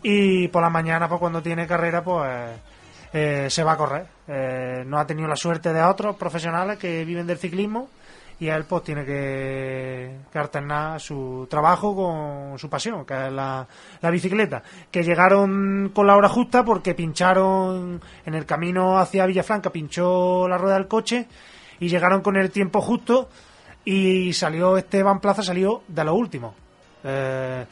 y 0.02 0.48
por 0.48 0.62
la 0.62 0.70
mañana, 0.70 1.08
pues 1.08 1.20
cuando 1.20 1.40
tiene 1.40 1.66
carrera, 1.66 2.02
pues 2.02 2.50
eh, 3.12 3.46
se 3.48 3.62
va 3.62 3.72
a 3.72 3.76
correr. 3.76 4.06
Eh, 4.26 4.82
no 4.84 4.98
ha 4.98 5.06
tenido 5.06 5.28
la 5.28 5.36
suerte 5.36 5.72
de 5.72 5.82
otros 5.82 6.16
profesionales 6.16 6.78
que 6.78 7.04
viven 7.04 7.28
del 7.28 7.38
ciclismo 7.38 7.88
y 8.40 8.48
él 8.48 8.64
pues 8.64 8.82
tiene 8.82 9.04
que, 9.04 10.18
alternar 10.34 11.00
su 11.00 11.46
trabajo 11.48 11.94
con 11.94 12.58
su 12.58 12.68
pasión, 12.68 13.04
que 13.04 13.26
es 13.26 13.32
la, 13.32 13.66
la 14.00 14.10
bicicleta. 14.10 14.62
Que 14.90 15.02
llegaron 15.02 15.90
con 15.94 16.06
la 16.06 16.16
hora 16.16 16.28
justa 16.28 16.64
porque 16.64 16.94
pincharon 16.94 18.00
en 18.26 18.34
el 18.34 18.46
camino 18.46 18.98
hacia 18.98 19.26
Villafranca, 19.26 19.70
pinchó 19.70 20.48
la 20.48 20.58
rueda 20.58 20.74
del 20.74 20.88
coche 20.88 21.26
y 21.80 21.88
llegaron 21.88 22.22
con 22.22 22.36
el 22.36 22.50
tiempo 22.50 22.80
justo 22.80 23.28
y 23.84 24.32
salió 24.32 24.76
Esteban 24.76 25.20
Plaza, 25.20 25.42
salió 25.42 25.82
de 25.88 26.04
lo 26.04 26.14
último. 26.14 26.54
Eh, 27.04 27.66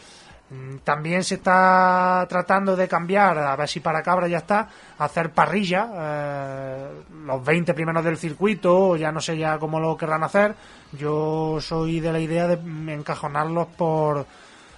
también 0.85 1.25
se 1.25 1.37
está 1.37 2.27
tratando 2.29 2.77
de 2.77 2.89
cambiar, 2.89 3.39
a 3.39 3.57
ver 3.57 3.69
si 3.69 3.81
para 3.81 4.03
Cabra 4.03 4.29
ya 4.29 4.39
está, 4.39 4.69
hacer 4.99 5.31
parrilla, 5.31 5.89
eh, 5.95 6.89
los 7.25 7.45
20 7.45 7.73
primeros 7.75 8.05
del 8.05 8.19
circuito, 8.19 8.97
ya 8.97 9.13
no 9.13 9.21
sé 9.21 9.37
ya 9.37 9.59
cómo 9.59 9.81
lo 9.81 9.97
querrán 9.97 10.25
hacer. 10.25 10.55
Yo 10.93 11.59
soy 11.61 12.01
de 12.01 12.13
la 12.13 12.21
idea 12.21 12.47
de 12.49 12.57
mm, 12.57 12.89
encajonarlos 12.91 13.69
por, 13.69 14.27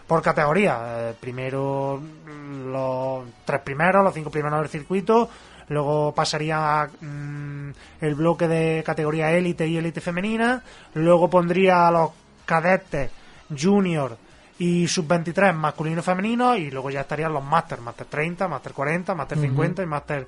por 0.07 0.23
categoría. 0.23 0.81
Eh, 0.85 1.15
primero 1.19 2.01
mm, 2.01 2.73
los 2.73 3.25
tres 3.45 3.61
primeros, 3.61 4.05
los 4.05 4.15
cinco 4.15 4.31
primeros 4.31 4.61
del 4.61 4.69
circuito, 4.69 5.29
luego 5.69 6.15
pasaría 6.15 6.89
mm, 7.01 7.71
el 8.01 8.15
bloque 8.15 8.47
de 8.47 8.83
categoría 8.85 9.33
élite 9.33 9.67
y 9.67 9.79
élite 9.79 10.01
femenina, 10.01 10.63
luego 10.95 11.31
pondría 11.31 11.89
a 11.89 11.91
los 11.91 12.11
cadetes, 12.45 13.11
junior 13.59 14.19
y 14.59 14.87
sub-23 14.87 15.53
masculino 15.55 16.01
y 16.01 16.03
femenino 16.03 16.57
y 16.57 16.71
luego 16.71 16.91
ya 16.91 17.01
estarían 17.01 17.33
los 17.33 17.43
máster, 17.45 17.81
máster 17.81 18.07
30, 18.07 18.49
máster 18.49 18.73
40, 18.73 19.15
máster 19.15 19.39
50 19.39 19.83
y 19.83 19.87
máster 19.87 20.27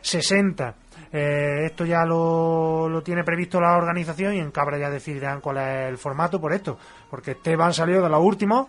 60. 0.00 0.74
Eh, 1.12 1.66
esto 1.66 1.84
ya 1.84 2.04
lo, 2.04 2.88
lo 2.88 3.02
tiene 3.02 3.24
previsto 3.24 3.60
la 3.60 3.76
organización 3.76 4.34
y 4.34 4.38
en 4.38 4.50
Cabra 4.50 4.78
ya 4.78 4.90
decidirán 4.90 5.40
cuál 5.40 5.58
es 5.58 5.88
el 5.88 5.98
formato 5.98 6.40
por 6.40 6.52
esto, 6.52 6.78
porque 7.10 7.32
Esteban 7.32 7.74
salió 7.74 8.02
de 8.02 8.08
los 8.08 8.20
últimos 8.20 8.68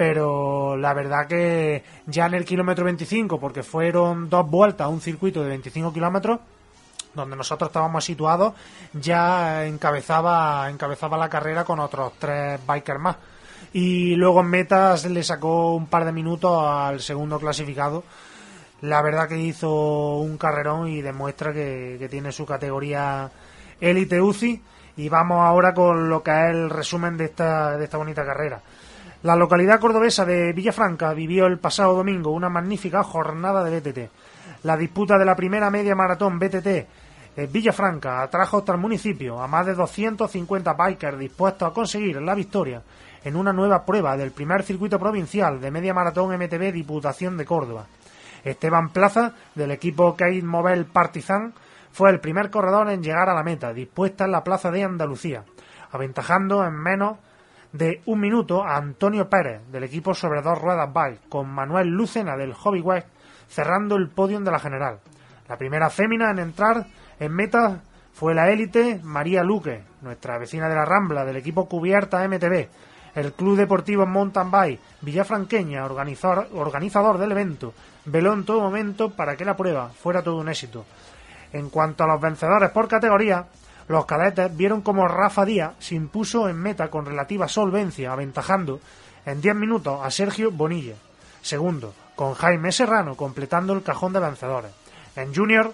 pero 0.00 0.78
la 0.78 0.94
verdad 0.94 1.26
que 1.26 1.84
ya 2.06 2.24
en 2.24 2.32
el 2.32 2.46
kilómetro 2.46 2.86
25, 2.86 3.38
porque 3.38 3.62
fueron 3.62 4.30
dos 4.30 4.48
vueltas 4.48 4.86
a 4.86 4.88
un 4.88 5.02
circuito 5.02 5.42
de 5.42 5.50
25 5.50 5.92
kilómetros, 5.92 6.40
donde 7.12 7.36
nosotros 7.36 7.68
estábamos 7.68 8.02
situados, 8.02 8.54
ya 8.94 9.66
encabezaba, 9.66 10.70
encabezaba 10.70 11.18
la 11.18 11.28
carrera 11.28 11.64
con 11.64 11.80
otros 11.80 12.14
tres 12.18 12.58
bikers 12.66 12.98
más. 12.98 13.16
Y 13.72 14.16
luego 14.16 14.40
en 14.40 14.46
metas 14.46 15.04
le 15.04 15.22
sacó 15.22 15.74
un 15.74 15.86
par 15.86 16.04
de 16.04 16.12
minutos 16.12 16.62
al 16.64 17.00
segundo 17.00 17.38
clasificado. 17.38 18.04
La 18.82 19.02
verdad 19.02 19.28
que 19.28 19.38
hizo 19.38 20.18
un 20.18 20.38
carrerón 20.38 20.88
y 20.88 21.02
demuestra 21.02 21.52
que, 21.52 21.96
que 21.98 22.08
tiene 22.08 22.32
su 22.32 22.46
categoría 22.46 23.30
élite 23.80 24.20
UCI. 24.20 24.62
Y 24.96 25.08
vamos 25.08 25.40
ahora 25.40 25.72
con 25.72 26.08
lo 26.08 26.22
que 26.22 26.30
es 26.30 26.50
el 26.50 26.70
resumen 26.70 27.16
de 27.16 27.26
esta, 27.26 27.76
de 27.76 27.84
esta 27.84 27.96
bonita 27.96 28.24
carrera. 28.24 28.60
La 29.22 29.36
localidad 29.36 29.80
cordobesa 29.80 30.24
de 30.24 30.52
Villafranca 30.52 31.12
vivió 31.12 31.46
el 31.46 31.58
pasado 31.58 31.94
domingo 31.94 32.30
una 32.30 32.48
magnífica 32.48 33.02
jornada 33.02 33.62
de 33.62 33.80
BTT. 33.80 33.98
La 34.64 34.76
disputa 34.76 35.18
de 35.18 35.24
la 35.24 35.36
primera 35.36 35.70
media 35.70 35.94
maratón 35.94 36.38
BTT 36.38 36.86
en 37.36 37.52
Villafranca 37.52 38.22
atrajo 38.22 38.58
hasta 38.58 38.72
el 38.72 38.78
municipio 38.78 39.40
a 39.40 39.46
más 39.46 39.66
de 39.66 39.74
250 39.74 40.72
bikers 40.74 41.18
dispuestos 41.18 41.68
a 41.68 41.72
conseguir 41.72 42.20
la 42.20 42.34
victoria 42.34 42.82
en 43.24 43.36
una 43.36 43.52
nueva 43.52 43.84
prueba 43.84 44.16
del 44.16 44.32
primer 44.32 44.62
circuito 44.62 44.98
provincial 44.98 45.60
de 45.60 45.70
media 45.70 45.94
maratón 45.94 46.34
MTB 46.36 46.72
Diputación 46.72 47.36
de 47.36 47.44
Córdoba. 47.44 47.86
Esteban 48.44 48.88
Plaza, 48.90 49.34
del 49.54 49.70
equipo 49.70 50.16
Kate 50.16 50.42
Mobile 50.42 50.84
Partizan, 50.84 51.52
fue 51.92 52.10
el 52.10 52.20
primer 52.20 52.50
corredor 52.50 52.88
en 52.90 53.02
llegar 53.02 53.28
a 53.28 53.34
la 53.34 53.42
meta, 53.42 53.72
dispuesta 53.72 54.24
en 54.24 54.32
la 54.32 54.44
plaza 54.44 54.70
de 54.70 54.84
Andalucía, 54.84 55.44
aventajando 55.90 56.64
en 56.64 56.74
menos 56.74 57.18
de 57.72 58.00
un 58.06 58.20
minuto 58.20 58.64
a 58.64 58.76
Antonio 58.76 59.28
Pérez, 59.28 59.60
del 59.70 59.84
equipo 59.84 60.14
sobre 60.14 60.42
dos 60.42 60.58
ruedas 60.58 60.92
bike, 60.92 61.28
con 61.28 61.48
Manuel 61.48 61.88
Lucena, 61.88 62.36
del 62.36 62.54
Hobby 62.54 62.80
West, 62.80 63.08
cerrando 63.48 63.96
el 63.96 64.08
podium 64.08 64.44
de 64.44 64.50
la 64.50 64.58
general. 64.58 65.00
La 65.48 65.56
primera 65.56 65.90
fémina 65.90 66.30
en 66.30 66.38
entrar 66.38 66.86
en 67.20 67.32
meta 67.32 67.82
fue 68.12 68.34
la 68.34 68.50
élite 68.50 69.00
María 69.04 69.44
Luque, 69.44 69.84
nuestra 70.02 70.38
vecina 70.38 70.68
de 70.68 70.74
la 70.74 70.84
Rambla, 70.84 71.24
del 71.24 71.36
equipo 71.36 71.68
Cubierta 71.68 72.26
MTB, 72.26 72.66
el 73.14 73.32
Club 73.34 73.56
Deportivo 73.56 74.06
Mountain 74.06 74.50
Bike 74.50 74.80
Villafranqueña, 75.02 75.84
organizador, 75.84 76.48
organizador 76.54 77.18
del 77.18 77.32
evento, 77.32 77.74
veló 78.06 78.32
en 78.32 78.44
todo 78.44 78.60
momento 78.60 79.10
para 79.10 79.36
que 79.36 79.44
la 79.44 79.56
prueba 79.56 79.90
fuera 79.90 80.22
todo 80.22 80.36
un 80.36 80.48
éxito. 80.48 80.84
En 81.52 81.68
cuanto 81.68 82.04
a 82.04 82.06
los 82.06 82.20
vencedores 82.20 82.70
por 82.70 82.88
categoría, 82.88 83.46
los 83.88 84.06
cadetes 84.06 84.56
vieron 84.56 84.82
como 84.82 85.08
Rafa 85.08 85.44
Díaz 85.44 85.74
se 85.78 85.96
impuso 85.96 86.48
en 86.48 86.56
meta 86.56 86.88
con 86.88 87.04
relativa 87.04 87.48
solvencia, 87.48 88.12
aventajando 88.12 88.80
en 89.26 89.40
10 89.40 89.56
minutos 89.56 90.00
a 90.02 90.10
Sergio 90.10 90.50
Bonilla. 90.50 90.94
Segundo, 91.42 91.92
con 92.14 92.34
Jaime 92.34 92.70
Serrano 92.70 93.16
completando 93.16 93.72
el 93.72 93.82
cajón 93.82 94.12
de 94.12 94.20
vencedores. 94.20 94.72
En 95.16 95.34
Junior, 95.34 95.72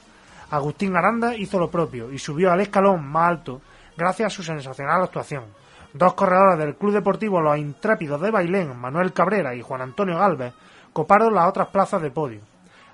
Agustín 0.50 0.96
Aranda 0.96 1.34
hizo 1.34 1.58
lo 1.58 1.70
propio 1.70 2.12
y 2.12 2.18
subió 2.18 2.52
al 2.52 2.60
escalón 2.60 3.06
más 3.06 3.28
alto 3.28 3.60
gracias 3.96 4.26
a 4.26 4.36
su 4.36 4.42
sensacional 4.42 5.02
actuación. 5.02 5.44
Dos 5.92 6.14
corredores 6.14 6.58
del 6.58 6.76
Club 6.76 6.92
Deportivo 6.92 7.40
Los 7.40 7.58
Intrépidos 7.58 8.20
de 8.20 8.30
Bailén, 8.30 8.76
Manuel 8.76 9.12
Cabrera 9.12 9.54
y 9.54 9.62
Juan 9.62 9.80
Antonio 9.80 10.18
Galvez, 10.18 10.52
coparon 10.92 11.34
las 11.34 11.48
otras 11.48 11.68
plazas 11.68 12.02
de 12.02 12.10
podio. 12.10 12.40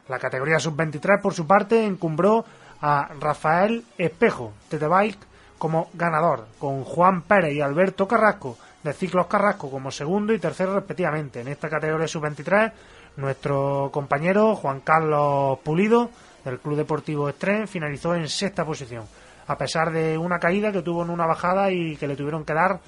La 0.09 0.19
categoría 0.19 0.59
sub-23, 0.59 1.21
por 1.21 1.35
su 1.35 1.47
parte, 1.47 1.85
encumbró 1.85 2.45
a 2.81 3.09
Rafael 3.21 3.85
Espejo, 3.99 4.53
de 4.71 4.89
Bike, 4.89 5.19
como 5.59 5.91
ganador, 5.95 6.47
con 6.59 6.83
Juan 6.85 7.23
Pérez 7.23 7.55
y 7.55 7.61
Alberto 7.61 8.09
Carrasco, 8.09 8.57
de 8.83 8.93
Ciclos 8.93 9.27
Carrasco, 9.27 9.71
como 9.71 9.93
segundo 9.93 10.33
y 10.33 10.41
tercero 10.41 10.75
respectivamente. 10.75 11.41
En 11.41 11.49
esta 11.49 11.69
categoría 11.69 12.09
sub-23, 12.09 12.73
nuestro 13.17 13.91
compañero 13.93 14.57
Juan 14.57 14.81
Carlos 14.81 15.61
Pulido, 15.61 16.11
del 16.45 16.59
Club 16.59 16.77
Deportivo 16.77 17.29
Estren, 17.29 17.69
finalizó 17.69 18.15
en 18.15 18.29
sexta 18.29 18.65
posición, 18.65 19.05
a 19.47 19.57
pesar 19.57 19.93
de 19.93 20.19
una 20.19 20.39
caída 20.39 20.73
que 20.73 20.83
tuvo 20.83 21.03
en 21.03 21.11
una 21.11 21.27
bajada 21.27 21.71
y 21.71 21.97
que 21.97 22.07
le 22.07 22.17
tuvieron 22.17 22.45
que 22.45 22.55
dar 22.55 22.81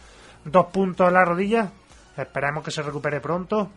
dos 0.44 0.66
puntos 0.66 1.08
en 1.08 1.14
la 1.14 1.24
rodilla. 1.24 1.70
Esperemos 2.16 2.64
que 2.64 2.70
se 2.70 2.82
recupere 2.82 3.20
pronto. 3.20 3.70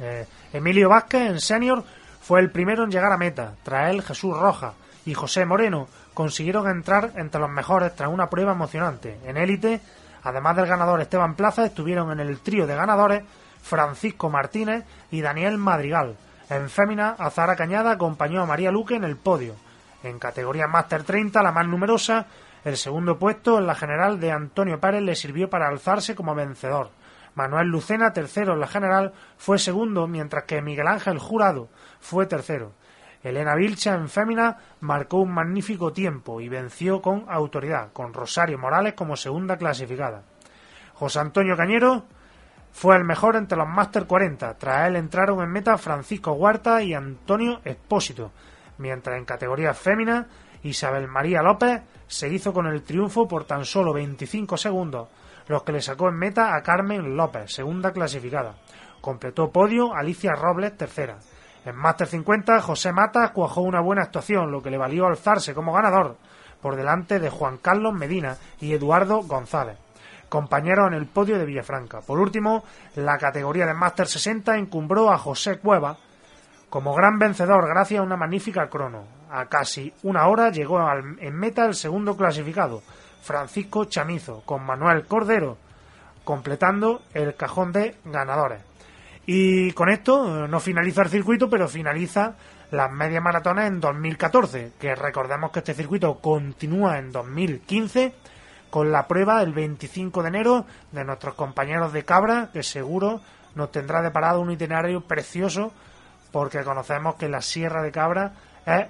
Eh, 0.00 0.26
Emilio 0.52 0.88
Vázquez, 0.88 1.30
en 1.30 1.40
senior, 1.40 1.84
fue 2.20 2.40
el 2.40 2.50
primero 2.50 2.84
en 2.84 2.90
llegar 2.90 3.12
a 3.12 3.16
meta. 3.16 3.54
Tras 3.62 3.90
él, 3.90 4.02
Jesús 4.02 4.36
Rojas 4.36 4.74
y 5.06 5.14
José 5.14 5.46
Moreno 5.46 5.88
consiguieron 6.12 6.68
entrar 6.68 7.12
entre 7.16 7.40
los 7.40 7.50
mejores 7.50 7.94
tras 7.94 8.10
una 8.10 8.28
prueba 8.28 8.52
emocionante. 8.52 9.18
En 9.24 9.36
élite, 9.36 9.80
además 10.22 10.56
del 10.56 10.66
ganador 10.66 11.00
Esteban 11.00 11.34
Plaza, 11.34 11.64
estuvieron 11.64 12.10
en 12.12 12.20
el 12.20 12.40
trío 12.40 12.66
de 12.66 12.76
ganadores 12.76 13.22
Francisco 13.62 14.28
Martínez 14.28 14.84
y 15.10 15.20
Daniel 15.20 15.58
Madrigal. 15.58 16.16
En 16.50 16.70
fémina, 16.70 17.14
Azara 17.18 17.56
Cañada 17.56 17.90
acompañó 17.90 18.42
a 18.42 18.46
María 18.46 18.70
Luque 18.70 18.94
en 18.94 19.04
el 19.04 19.16
podio. 19.16 19.54
En 20.02 20.18
categoría 20.18 20.66
Master 20.66 21.02
30, 21.02 21.42
la 21.42 21.52
más 21.52 21.66
numerosa, 21.66 22.26
el 22.64 22.78
segundo 22.78 23.18
puesto 23.18 23.58
en 23.58 23.66
la 23.66 23.74
general 23.74 24.18
de 24.18 24.32
Antonio 24.32 24.80
Pérez 24.80 25.02
le 25.02 25.14
sirvió 25.14 25.50
para 25.50 25.68
alzarse 25.68 26.14
como 26.14 26.34
vencedor. 26.34 26.90
Manuel 27.34 27.68
Lucena, 27.68 28.14
tercero 28.14 28.54
en 28.54 28.60
la 28.60 28.66
general, 28.66 29.12
fue 29.36 29.58
segundo, 29.58 30.08
mientras 30.08 30.44
que 30.44 30.62
Miguel 30.62 30.88
Ángel 30.88 31.18
Jurado 31.18 31.68
fue 32.00 32.26
tercero. 32.26 32.72
Elena 33.22 33.54
Vilcha 33.54 33.94
en 33.94 34.08
fémina 34.08 34.56
marcó 34.80 35.18
un 35.18 35.32
magnífico 35.32 35.92
tiempo 35.92 36.40
y 36.40 36.48
venció 36.48 37.02
con 37.02 37.26
autoridad, 37.28 37.92
con 37.92 38.14
Rosario 38.14 38.58
Morales 38.58 38.94
como 38.94 39.16
segunda 39.16 39.58
clasificada. 39.58 40.22
José 40.94 41.18
Antonio 41.20 41.56
Cañero 41.56 42.04
fue 42.78 42.94
el 42.94 43.02
mejor 43.02 43.34
entre 43.34 43.58
los 43.58 43.66
Master 43.66 44.06
40. 44.06 44.56
Tras 44.56 44.86
él 44.86 44.94
entraron 44.94 45.42
en 45.42 45.50
meta 45.50 45.76
Francisco 45.78 46.30
Huerta 46.34 46.80
y 46.80 46.94
Antonio 46.94 47.60
Espósito, 47.64 48.30
mientras 48.78 49.18
en 49.18 49.24
categoría 49.24 49.74
fémina 49.74 50.28
Isabel 50.62 51.08
María 51.08 51.42
López 51.42 51.82
se 52.06 52.28
hizo 52.28 52.52
con 52.52 52.68
el 52.68 52.84
triunfo 52.84 53.26
por 53.26 53.46
tan 53.46 53.64
solo 53.64 53.92
25 53.92 54.56
segundos, 54.56 55.08
los 55.48 55.64
que 55.64 55.72
le 55.72 55.82
sacó 55.82 56.08
en 56.08 56.18
meta 56.18 56.54
a 56.54 56.62
Carmen 56.62 57.16
López, 57.16 57.52
segunda 57.52 57.90
clasificada. 57.90 58.54
Completó 59.00 59.50
podio 59.50 59.92
Alicia 59.92 60.36
Robles, 60.36 60.76
tercera. 60.76 61.18
En 61.64 61.74
Master 61.74 62.06
50, 62.06 62.60
José 62.60 62.92
Mata 62.92 63.32
cuajó 63.32 63.62
una 63.62 63.80
buena 63.80 64.02
actuación, 64.02 64.52
lo 64.52 64.62
que 64.62 64.70
le 64.70 64.78
valió 64.78 65.08
alzarse 65.08 65.52
como 65.52 65.72
ganador, 65.72 66.16
por 66.62 66.76
delante 66.76 67.18
de 67.18 67.28
Juan 67.28 67.58
Carlos 67.58 67.92
Medina 67.92 68.36
y 68.60 68.72
Eduardo 68.72 69.22
González, 69.22 69.78
compañeros 70.28 70.88
en 70.88 70.94
el 70.94 71.06
podio 71.06 71.38
de 71.38 71.44
Villafranca. 71.44 72.00
Por 72.00 72.18
último, 72.18 72.64
la 72.96 73.18
categoría 73.18 73.66
de 73.66 73.74
Master 73.74 74.06
60 74.06 74.56
encumbró 74.56 75.10
a 75.10 75.18
José 75.18 75.58
Cueva 75.58 75.96
como 76.70 76.94
gran 76.94 77.18
vencedor 77.18 77.66
gracias 77.66 78.00
a 78.00 78.04
una 78.04 78.16
magnífica 78.16 78.68
crono. 78.68 79.04
A 79.30 79.46
casi 79.46 79.92
una 80.02 80.26
hora 80.28 80.50
llegó 80.50 80.78
al- 80.80 81.16
en 81.20 81.34
meta 81.34 81.64
el 81.66 81.74
segundo 81.74 82.16
clasificado, 82.16 82.82
Francisco 83.22 83.84
Chamizo, 83.86 84.42
con 84.44 84.64
Manuel 84.64 85.06
Cordero, 85.06 85.56
completando 86.24 87.02
el 87.14 87.34
cajón 87.36 87.72
de 87.72 87.96
ganadores. 88.04 88.60
Y 89.26 89.72
con 89.72 89.88
esto 89.90 90.44
eh, 90.44 90.48
no 90.48 90.60
finaliza 90.60 91.02
el 91.02 91.08
circuito, 91.08 91.48
pero 91.50 91.68
finaliza 91.68 92.34
las 92.70 92.90
medias 92.92 93.22
maratones 93.22 93.66
en 93.66 93.80
2014, 93.80 94.72
que 94.78 94.94
recordemos 94.94 95.50
que 95.50 95.60
este 95.60 95.74
circuito 95.74 96.18
continúa 96.20 96.98
en 96.98 97.12
2015 97.12 98.14
con 98.70 98.92
la 98.92 99.06
prueba 99.06 99.42
el 99.42 99.52
25 99.52 100.22
de 100.22 100.28
enero 100.28 100.66
de 100.92 101.04
nuestros 101.04 101.34
compañeros 101.34 101.92
de 101.92 102.04
Cabra, 102.04 102.50
que 102.52 102.62
seguro 102.62 103.20
nos 103.54 103.72
tendrá 103.72 104.02
deparado 104.02 104.40
un 104.40 104.50
itinerario 104.50 105.00
precioso, 105.00 105.72
porque 106.32 106.62
conocemos 106.62 107.16
que 107.16 107.28
la 107.28 107.40
Sierra 107.42 107.82
de 107.82 107.90
Cabra 107.92 108.32
es 108.66 108.86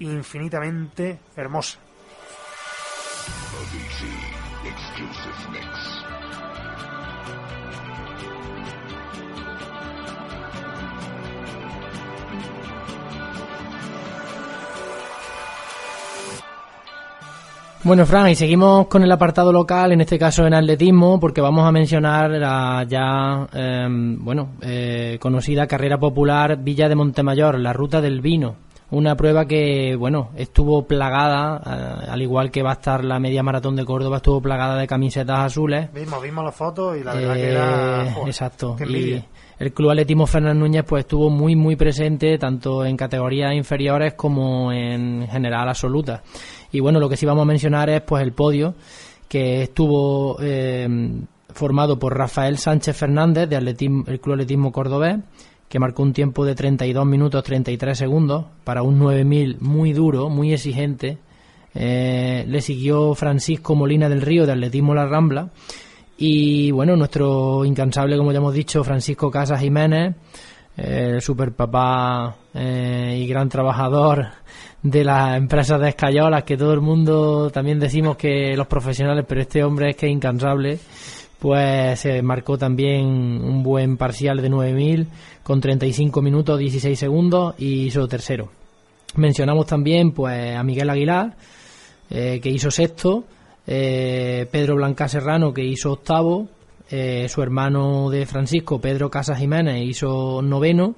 infinitamente 0.00 1.18
hermosa. 1.36 1.78
Bueno, 17.86 18.04
Fran, 18.04 18.28
y 18.28 18.34
seguimos 18.34 18.88
con 18.88 19.04
el 19.04 19.12
apartado 19.12 19.52
local, 19.52 19.92
en 19.92 20.00
este 20.00 20.18
caso 20.18 20.44
en 20.44 20.54
atletismo, 20.54 21.20
porque 21.20 21.40
vamos 21.40 21.64
a 21.64 21.70
mencionar 21.70 22.32
la 22.32 22.84
ya, 22.88 23.46
eh, 23.54 23.86
bueno, 23.88 24.54
eh, 24.60 25.18
conocida 25.20 25.68
carrera 25.68 25.96
popular 25.96 26.56
Villa 26.60 26.88
de 26.88 26.96
Montemayor, 26.96 27.60
la 27.60 27.72
ruta 27.72 28.00
del 28.00 28.20
vino. 28.20 28.56
Una 28.90 29.14
prueba 29.16 29.46
que, 29.46 29.94
bueno, 29.96 30.30
estuvo 30.36 30.84
plagada, 30.84 31.60
eh, 31.64 32.10
al 32.10 32.22
igual 32.22 32.50
que 32.50 32.64
va 32.64 32.70
a 32.70 32.74
estar 32.74 33.04
la 33.04 33.20
media 33.20 33.44
maratón 33.44 33.76
de 33.76 33.84
Córdoba, 33.84 34.16
estuvo 34.16 34.40
plagada 34.40 34.76
de 34.78 34.88
camisetas 34.88 35.38
azules. 35.38 35.88
Vimos, 35.92 36.20
vimos 36.20 36.44
las 36.44 36.56
fotos 36.56 36.96
y 36.96 37.04
la 37.04 37.14
verdad 37.14 37.34
que 37.34 37.40
Eh, 37.40 37.50
era... 37.52 38.12
joder, 38.14 38.28
exacto. 38.28 38.76
Y 38.80 39.22
el 39.58 39.72
Club 39.72 39.90
Atletismo 39.90 40.26
Fernández 40.26 40.58
Núñez 40.58 40.84
pues 40.86 41.00
estuvo 41.04 41.30
muy 41.30 41.56
muy 41.56 41.76
presente 41.76 42.36
tanto 42.36 42.84
en 42.84 42.96
categorías 42.96 43.54
inferiores 43.54 44.14
como 44.14 44.70
en 44.70 45.26
general 45.28 45.68
absoluta. 45.68 46.22
Y 46.76 46.80
bueno, 46.80 47.00
lo 47.00 47.08
que 47.08 47.16
sí 47.16 47.24
vamos 47.24 47.42
a 47.42 47.46
mencionar 47.46 47.88
es 47.88 48.02
pues 48.02 48.22
el 48.22 48.32
podio 48.32 48.74
que 49.28 49.62
estuvo 49.62 50.36
eh, 50.40 50.86
formado 51.48 51.98
por 51.98 52.16
Rafael 52.16 52.58
Sánchez 52.58 52.94
Fernández 52.94 53.48
de 53.48 53.56
atletismo, 53.56 54.04
el 54.06 54.20
Club 54.20 54.34
Atletismo 54.34 54.72
Cordobés 54.72 55.16
que 55.70 55.78
marcó 55.78 56.02
un 56.02 56.12
tiempo 56.12 56.44
de 56.44 56.54
32 56.54 57.06
minutos 57.06 57.42
33 57.42 57.96
segundos 57.96 58.44
para 58.62 58.82
un 58.82 58.98
9000 58.98 59.56
muy 59.60 59.94
duro, 59.94 60.28
muy 60.28 60.52
exigente. 60.52 61.16
Eh, 61.74 62.44
le 62.46 62.60
siguió 62.60 63.14
Francisco 63.14 63.74
Molina 63.74 64.10
del 64.10 64.20
Río 64.20 64.44
de 64.44 64.52
Atletismo 64.52 64.94
La 64.94 65.06
Rambla 65.06 65.48
y 66.18 66.70
bueno, 66.72 66.94
nuestro 66.94 67.64
incansable, 67.64 68.18
como 68.18 68.32
ya 68.32 68.38
hemos 68.38 68.54
dicho, 68.54 68.84
Francisco 68.84 69.30
Casas 69.30 69.60
Jiménez, 69.60 70.14
el 70.76 71.20
super 71.22 71.52
papá 71.52 72.36
eh, 72.54 73.18
y 73.18 73.26
gran 73.26 73.48
trabajador 73.48 74.26
de 74.82 75.04
las 75.04 75.36
empresas 75.36 75.80
de 75.80 75.88
escayolas, 75.88 76.44
que 76.44 76.56
todo 76.56 76.72
el 76.72 76.80
mundo 76.80 77.50
también 77.50 77.80
decimos 77.80 78.16
que 78.16 78.56
los 78.56 78.66
profesionales, 78.66 79.24
pero 79.26 79.40
este 79.40 79.64
hombre 79.64 79.90
es 79.90 79.96
que 79.96 80.06
es 80.06 80.12
incansable, 80.12 80.78
pues 81.38 81.98
se 81.98 82.22
marcó 82.22 82.56
también 82.56 83.06
un 83.06 83.62
buen 83.62 83.96
parcial 83.96 84.40
de 84.40 84.48
9000 84.48 85.08
con 85.42 85.60
35 85.60 86.22
minutos 86.22 86.58
16 86.58 86.98
segundos 86.98 87.54
y 87.58 87.86
hizo 87.86 88.06
tercero. 88.06 88.50
Mencionamos 89.16 89.66
también 89.66 90.12
pues 90.12 90.56
a 90.56 90.62
Miguel 90.62 90.90
Aguilar, 90.90 91.34
eh, 92.10 92.38
que 92.42 92.50
hizo 92.50 92.70
sexto, 92.70 93.24
eh, 93.66 94.46
Pedro 94.50 94.76
Blanca 94.76 95.08
Serrano, 95.08 95.52
que 95.52 95.64
hizo 95.64 95.92
octavo, 95.92 96.48
eh, 96.90 97.26
su 97.28 97.42
hermano 97.42 98.10
de 98.10 98.26
Francisco, 98.26 98.80
Pedro 98.80 99.10
Casas 99.10 99.38
Jiménez, 99.38 99.84
hizo 99.84 100.40
noveno, 100.42 100.94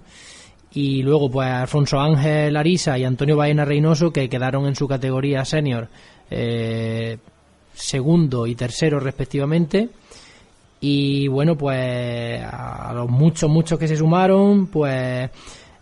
y 0.73 1.03
luego 1.03 1.31
pues 1.31 1.49
Alfonso 1.49 1.99
Ángel 1.99 2.57
Arisa 2.57 2.99
y 2.99 3.05
Antonio 3.05 3.37
Baena 3.37 3.65
Reynoso, 3.65 4.13
que 4.13 4.29
quedaron 4.29 4.67
en 4.67 4.77
su 4.77 4.87
categoría 4.87 5.45
senior 5.45 5.89
eh, 6.31 7.19
segundo 7.73 8.47
y 8.47 8.55
tercero 8.55 9.01
respectivamente. 9.01 9.89
Y 10.81 11.27
bueno, 11.29 11.57
pues 11.57 12.41
a 12.45 12.93
los 12.95 13.09
muchos, 13.09 13.51
muchos 13.51 13.79
que 13.79 13.89
se 13.89 13.97
sumaron, 13.97 14.69
pues 14.69 15.29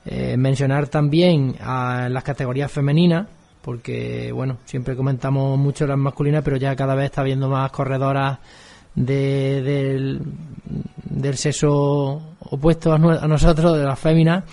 eh, 0.06 0.36
mencionar 0.38 0.88
también 0.88 1.56
a 1.60 2.08
las 2.08 2.22
categorías 2.22 2.70
femeninas, 2.70 3.26
porque 3.60 4.30
bueno, 4.32 4.58
siempre 4.64 4.96
comentamos 4.96 5.58
mucho 5.58 5.86
las 5.86 5.98
masculinas, 5.98 6.42
pero 6.44 6.56
ya 6.56 6.76
cada 6.76 6.94
vez 6.94 7.06
está 7.06 7.22
habiendo 7.22 7.48
más 7.48 7.70
corredoras 7.72 8.38
de, 8.96 9.62
del, 9.62 10.22
del 11.04 11.37
sexo 11.37 12.22
opuesto 12.40 12.92
a, 12.92 12.98
nosotros, 12.98 13.78
de 13.78 13.85
las 13.85 13.98
féminas, 13.98 14.44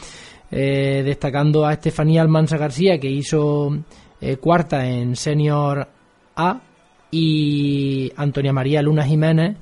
eh, 0.52 1.02
destacando 1.04 1.66
a 1.66 1.74
Estefanía 1.74 2.22
Almanza 2.22 2.58
García, 2.58 3.00
que 3.00 3.10
hizo 3.10 3.76
eh, 4.22 4.38
cuarta 4.38 4.86
en 4.88 5.16
Senior 5.16 5.88
A, 6.36 6.62
y 7.10 8.12
Antonia 8.16 8.52
María 8.52 8.82
Luna 8.82 9.06
Jiménez, 9.06 9.56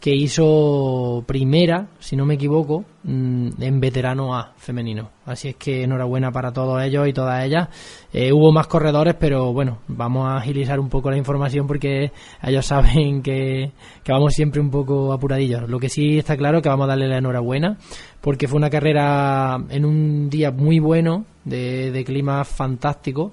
que 0.00 0.14
hizo 0.14 1.24
primera, 1.26 1.88
si 1.98 2.16
no 2.16 2.26
me 2.26 2.34
equivoco, 2.34 2.84
mm, 3.04 3.60
en 3.60 3.80
veterano 3.80 4.34
A 4.34 4.52
femenino. 4.56 5.10
Así 5.24 5.48
es 5.48 5.56
que 5.56 5.82
enhorabuena 5.82 6.30
para 6.30 6.52
todos 6.52 6.82
ellos 6.82 7.08
y 7.08 7.12
todas 7.12 7.44
ellas. 7.44 7.68
Eh, 8.12 8.32
hubo 8.32 8.52
más 8.52 8.66
corredores, 8.66 9.14
pero 9.18 9.52
bueno, 9.52 9.78
vamos 9.88 10.28
a 10.28 10.36
agilizar 10.36 10.78
un 10.78 10.88
poco 10.88 11.10
la 11.10 11.16
información 11.16 11.66
porque 11.66 12.12
ellos 12.42 12.66
saben 12.66 13.22
que, 13.22 13.72
que 14.04 14.12
vamos 14.12 14.34
siempre 14.34 14.60
un 14.60 14.70
poco 14.70 15.12
apuradillos. 15.12 15.68
Lo 15.68 15.78
que 15.78 15.88
sí 15.88 16.18
está 16.18 16.36
claro 16.36 16.62
que 16.62 16.68
vamos 16.68 16.84
a 16.84 16.88
darle 16.88 17.08
la 17.08 17.18
enhorabuena 17.18 17.78
porque 18.20 18.48
fue 18.48 18.58
una 18.58 18.70
carrera 18.70 19.58
en 19.70 19.84
un 19.84 20.28
día 20.30 20.50
muy 20.50 20.78
bueno, 20.78 21.24
de, 21.44 21.92
de 21.92 22.04
clima 22.04 22.44
fantástico 22.44 23.32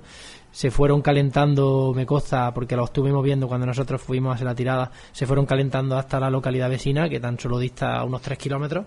se 0.54 0.70
fueron 0.70 1.02
calentando, 1.02 1.94
me 1.96 2.06
consta, 2.06 2.54
porque 2.54 2.76
lo 2.76 2.86
estuvimos 2.86 3.24
viendo 3.24 3.48
cuando 3.48 3.66
nosotros 3.66 4.00
fuimos 4.00 4.32
a 4.32 4.36
hacer 4.36 4.46
la 4.46 4.54
tirada, 4.54 4.92
se 5.12 5.26
fueron 5.26 5.48
calentando 5.48 5.98
hasta 5.98 6.20
la 6.20 6.30
localidad 6.30 6.70
vecina, 6.70 7.10
que 7.10 7.20
tan 7.20 7.40
solo 7.40 7.58
dista 7.58 8.04
unos 8.04 8.22
3 8.22 8.38
kilómetros, 8.38 8.86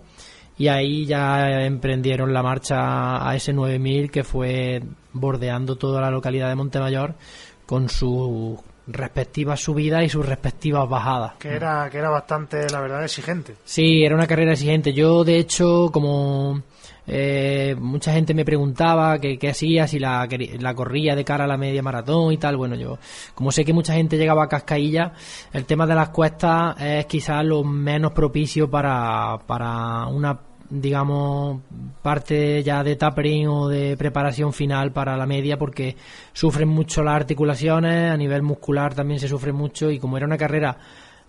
y 0.56 0.68
ahí 0.68 1.04
ya 1.06 1.64
emprendieron 1.64 2.32
la 2.32 2.44
marcha 2.44 3.28
a 3.28 3.34
ese 3.34 3.52
9000 3.52 4.12
que 4.12 4.22
fue 4.22 4.80
bordeando 5.12 5.74
toda 5.74 6.00
la 6.00 6.10
localidad 6.10 6.48
de 6.48 6.54
Montemayor 6.54 7.14
con 7.66 7.88
sus 7.88 8.60
respectivas 8.86 9.58
subidas 9.60 10.04
y 10.04 10.08
sus 10.08 10.24
respectivas 10.24 10.88
bajadas. 10.88 11.34
Que 11.40 11.48
era, 11.48 11.90
que 11.90 11.98
era 11.98 12.10
bastante, 12.10 12.70
la 12.70 12.80
verdad, 12.80 13.02
exigente. 13.02 13.56
Sí, 13.64 14.04
era 14.04 14.14
una 14.14 14.28
carrera 14.28 14.52
exigente. 14.52 14.92
Yo, 14.92 15.24
de 15.24 15.38
hecho, 15.38 15.90
como 15.92 16.62
eh, 17.06 17.76
mucha 17.78 18.12
gente 18.12 18.34
me 18.34 18.44
preguntaba 18.44 19.18
qué 19.18 19.48
hacía, 19.48 19.86
si 19.86 19.98
la 19.98 20.26
corría 20.74 21.14
de 21.14 21.24
cara 21.24 21.44
a 21.44 21.46
la 21.48 21.56
media 21.56 21.82
maratón 21.82 22.32
y 22.32 22.38
tal, 22.38 22.56
bueno, 22.56 22.74
yo, 22.74 22.98
como 23.34 23.52
sé 23.52 23.64
que 23.64 23.72
mucha 23.72 23.94
gente 23.94 24.16
llegaba 24.16 24.44
a 24.44 24.48
cascailla, 24.48 25.12
el 25.52 25.64
tema 25.64 25.86
de 25.86 25.94
las 25.94 26.10
cuestas 26.10 26.80
es 26.80 27.06
quizás 27.06 27.44
lo 27.44 27.64
menos 27.64 28.12
propicio 28.12 28.70
para, 28.70 29.38
para 29.46 30.06
una 30.06 30.40
digamos 30.68 31.60
parte 32.02 32.62
ya 32.62 32.82
de 32.82 32.96
tapering 32.96 33.46
o 33.48 33.68
de 33.68 33.96
preparación 33.96 34.52
final 34.52 34.92
para 34.92 35.16
la 35.16 35.24
media 35.24 35.58
porque 35.58 35.96
sufren 36.32 36.68
mucho 36.68 37.04
las 37.04 37.14
articulaciones 37.14 38.10
a 38.10 38.16
nivel 38.16 38.42
muscular 38.42 38.94
también 38.94 39.20
se 39.20 39.28
sufre 39.28 39.52
mucho 39.52 39.90
y 39.90 40.00
como 40.00 40.16
era 40.16 40.26
una 40.26 40.36
carrera 40.36 40.76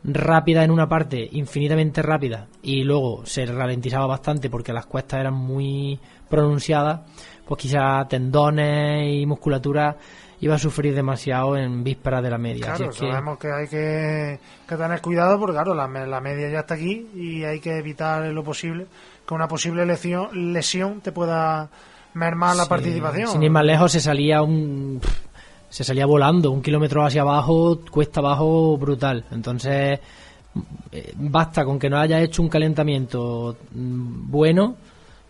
rápida 0.03 0.63
en 0.63 0.71
una 0.71 0.88
parte, 0.88 1.27
infinitamente 1.31 2.01
rápida, 2.01 2.47
y 2.62 2.83
luego 2.83 3.25
se 3.25 3.45
ralentizaba 3.45 4.05
bastante 4.07 4.49
porque 4.49 4.71
las 4.73 4.86
cuestas 4.86 5.19
eran 5.21 5.33
muy 5.33 5.99
pronunciadas, 6.29 7.01
pues 7.47 7.62
quizá 7.62 8.05
tendones 8.07 9.13
y 9.21 9.25
musculatura 9.25 9.95
iba 10.39 10.53
a 10.55 10.60
sufrir 10.60 10.93
demasiado 10.93 11.57
en 11.57 11.83
vísperas 11.83 12.21
de 12.21 12.29
la 12.29 12.38
media. 12.38 12.73
Así 12.73 12.83
Claro, 12.83 12.91
es 12.91 12.97
sabemos 12.97 13.39
que 13.39 13.51
hay 13.51 13.67
que, 13.67 14.39
que 14.67 14.75
tener 14.75 15.01
cuidado 15.01 15.39
porque, 15.39 15.53
claro, 15.53 15.73
la, 15.73 15.88
me- 15.88 16.05
la 16.05 16.21
media 16.21 16.49
ya 16.49 16.60
está 16.60 16.75
aquí 16.75 17.07
y 17.15 17.43
hay 17.43 17.60
que 17.60 17.77
evitar 17.77 18.23
lo 18.27 18.43
posible 18.43 18.86
que 19.27 19.33
una 19.33 19.47
posible 19.47 19.86
lesión, 19.86 20.53
lesión 20.53 21.01
te 21.01 21.12
pueda 21.12 21.69
mermar 22.13 22.55
la 22.55 22.65
participación. 22.67 23.29
Sin 23.29 23.43
ir 23.43 23.51
más 23.51 23.65
lejos 23.65 23.91
se 23.91 23.99
salía 23.99 24.41
un 24.43 25.01
se 25.69 25.84
salía 25.84 26.06
volando 26.06 26.51
un 26.51 26.62
kilómetro 26.62 27.06
hacia 27.06 27.21
abajo, 27.21 27.80
cuesta 27.89 28.19
abajo 28.19 28.77
brutal. 28.77 29.25
Entonces 29.32 29.99
eh, 30.91 31.13
basta 31.15 31.65
con 31.65 31.77
que 31.77 31.89
no 31.89 31.97
haya 31.97 32.21
hecho 32.21 32.41
un 32.41 32.49
calentamiento 32.49 33.58
mm, 33.71 34.32
bueno 34.32 34.75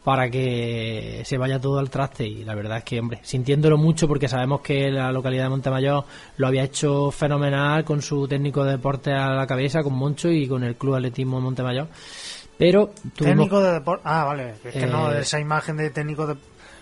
para 0.03 0.29
que 0.29 1.21
se 1.25 1.37
vaya 1.37 1.59
todo 1.59 1.79
al 1.79 1.89
traste 1.89 2.25
y 2.25 2.45
la 2.45 2.55
verdad 2.55 2.77
es 2.77 2.83
que 2.85 2.97
hombre 2.97 3.19
sintiéndolo 3.23 3.77
mucho 3.77 4.07
porque 4.07 4.29
sabemos 4.29 4.61
que 4.61 4.89
la 4.89 5.11
localidad 5.11 5.43
de 5.43 5.49
Montemayor 5.49 6.05
lo 6.37 6.47
había 6.47 6.63
hecho 6.63 7.11
fenomenal 7.11 7.83
con 7.83 8.01
su 8.01 8.25
técnico 8.25 8.63
de 8.63 8.71
deporte 8.71 9.11
a 9.11 9.33
la 9.33 9.45
cabeza 9.45 9.83
con 9.83 9.95
Moncho 9.95 10.29
y 10.29 10.47
con 10.47 10.63
el 10.63 10.77
club 10.77 10.95
atletismo 10.95 11.37
de 11.37 11.43
Montemayor 11.43 11.87
pero 12.57 12.91
tuvimos 13.15 13.37
Técnico 13.37 13.61
de 13.61 13.73
deporte. 13.73 14.01
Ah, 14.05 14.23
vale. 14.23 14.55
Es 14.63 14.73
que 14.73 14.87
no, 14.87 15.11
Eh, 15.11 15.21
esa 15.21 15.39
imagen 15.39 15.77
de 15.77 15.89
técnico 15.91 16.25
de. 16.25 16.35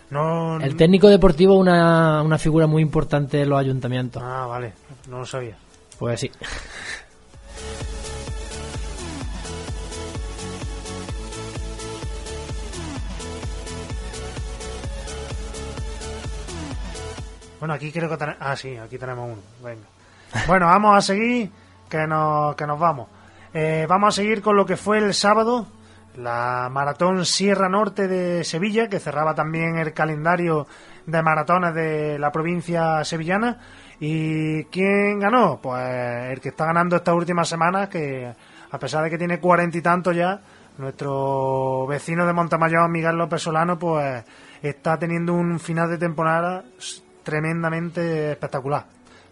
No. 0.09 0.59
el 0.61 0.75
técnico 0.75 1.09
deportivo 1.09 1.57
una, 1.57 2.21
una 2.21 2.37
figura 2.37 2.67
muy 2.67 2.81
importante 2.81 3.41
en 3.41 3.49
los 3.49 3.59
ayuntamientos 3.59 4.21
Ah, 4.23 4.45
vale. 4.45 4.73
No 5.09 5.19
lo 5.19 5.25
sabía. 5.25 5.57
Pues 5.97 6.19
sí. 6.19 6.31
Bueno, 17.59 17.73
aquí 17.73 17.91
creo 17.91 18.09
que 18.09 18.17
tenemos... 18.17 18.39
Ah, 18.41 18.55
sí, 18.55 18.77
aquí 18.77 18.97
tenemos 18.97 19.29
uno. 19.31 19.41
Venga. 19.63 19.87
Bueno, 20.47 20.65
vamos 20.67 20.97
a 20.97 21.01
seguir, 21.01 21.49
que 21.89 22.05
nos, 22.05 22.55
que 22.55 22.67
nos 22.67 22.77
vamos. 22.79 23.07
Eh, 23.53 23.85
vamos 23.87 24.09
a 24.09 24.21
seguir 24.21 24.41
con 24.41 24.55
lo 24.55 24.65
que 24.65 24.75
fue 24.77 24.97
el 24.97 25.13
sábado, 25.13 25.65
la 26.17 26.69
Maratón 26.71 27.25
Sierra 27.25 27.69
Norte 27.69 28.08
de 28.08 28.43
Sevilla, 28.43 28.88
que 28.88 28.99
cerraba 28.99 29.34
también 29.34 29.78
el 29.78 29.93
calendario 29.93 30.67
de 31.06 31.21
maratones 31.21 31.73
de 31.73 32.19
la 32.19 32.32
provincia 32.32 33.04
sevillana. 33.04 33.60
¿Y 33.99 34.65
quién 34.65 35.19
ganó? 35.19 35.60
Pues 35.62 35.82
el 36.32 36.39
que 36.39 36.49
está 36.49 36.65
ganando 36.65 36.97
estas 36.97 37.15
últimas 37.15 37.47
semanas, 37.47 37.89
que 37.89 38.34
a 38.71 38.80
pesar 38.80 39.04
de 39.04 39.10
que 39.10 39.17
tiene 39.17 39.39
cuarenta 39.39 39.78
y 39.78 39.82
tantos 39.82 40.15
ya, 40.15 40.39
nuestro 40.78 41.88
vecino 41.88 42.25
de 42.25 42.34
Montemayor, 42.34 42.89
Miguel 42.89 43.15
López 43.15 43.41
Solano, 43.41 43.80
pues 43.80 44.23
está 44.62 44.97
teniendo 44.97 45.34
un 45.34 45.60
final 45.60 45.89
de 45.89 45.97
temporada 45.97 46.63
tremendamente 47.23 48.32
espectacular. 48.32 48.86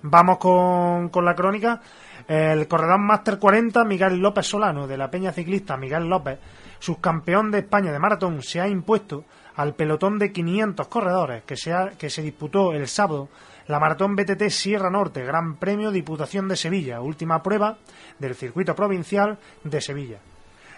Vamos 0.04 0.38
con, 0.38 1.10
con 1.10 1.26
la 1.26 1.36
crónica. 1.36 1.82
El 2.28 2.68
corredor 2.68 3.00
Master 3.00 3.38
40, 3.38 3.84
Miguel 3.84 4.18
López 4.20 4.46
Solano, 4.46 4.88
de 4.88 4.98
la 4.98 5.12
Peña 5.12 5.34
Ciclista 5.34 5.76
Miguel 5.76 6.08
López, 6.08 6.40
subcampeón 6.84 7.50
de 7.50 7.60
España 7.60 7.94
de 7.94 8.00
maratón, 8.00 8.42
se 8.44 8.60
ha 8.60 8.68
impuesto 8.68 9.24
al 9.56 9.74
pelotón 9.74 10.20
de 10.20 10.34
500 10.34 10.86
corredores 10.90 11.44
que 11.44 11.56
se, 11.56 11.72
ha- 11.72 11.92
que 11.92 12.10
se 12.10 12.22
disputó 12.22 12.74
el 12.74 12.90
sábado 12.90 13.30
la 13.68 13.80
Maratón 13.80 14.18
BTT 14.18 14.50
Sierra 14.50 14.90
Norte, 14.90 15.24
Gran 15.24 15.56
Premio 15.56 15.92
Diputación 15.92 16.50
de 16.50 16.58
Sevilla, 16.58 17.00
última 17.00 17.42
prueba 17.42 17.78
del 18.20 18.36
circuito 18.36 18.76
provincial 18.76 19.38
de 19.64 19.80
Sevilla. 19.80 20.18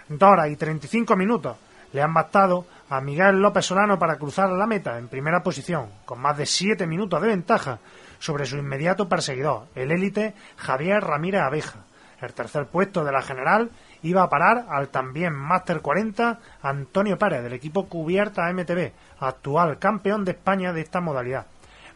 Dos 0.08 0.30
horas 0.30 0.48
y 0.48 0.54
35 0.54 1.16
minutos 1.16 1.56
le 1.92 2.00
han 2.02 2.14
bastado 2.14 2.64
a 2.88 3.00
Miguel 3.00 3.42
López 3.42 3.64
Solano 3.66 3.98
para 3.98 4.14
cruzar 4.16 4.50
la 4.50 4.68
meta 4.68 4.98
en 4.98 5.08
primera 5.08 5.42
posición, 5.42 5.88
con 6.04 6.20
más 6.20 6.38
de 6.38 6.46
7 6.46 6.86
minutos 6.86 7.20
de 7.20 7.26
ventaja 7.28 7.80
sobre 8.20 8.46
su 8.46 8.56
inmediato 8.56 9.08
perseguidor, 9.08 9.64
el 9.74 9.90
élite 9.90 10.34
Javier 10.56 11.02
Ramírez 11.02 11.40
Abeja. 11.42 11.80
El 12.20 12.32
tercer 12.34 12.66
puesto 12.66 13.04
de 13.04 13.10
la 13.12 13.20
general 13.22 13.70
iba 14.06 14.22
a 14.22 14.28
parar 14.28 14.66
al 14.68 14.88
también 14.88 15.34
Máster 15.34 15.80
40 15.80 16.38
Antonio 16.62 17.18
Pérez 17.18 17.42
del 17.42 17.52
equipo 17.52 17.86
Cubierta 17.86 18.52
MTB, 18.52 18.92
actual 19.20 19.78
campeón 19.78 20.24
de 20.24 20.32
España 20.32 20.72
de 20.72 20.80
esta 20.80 21.00
modalidad. 21.00 21.46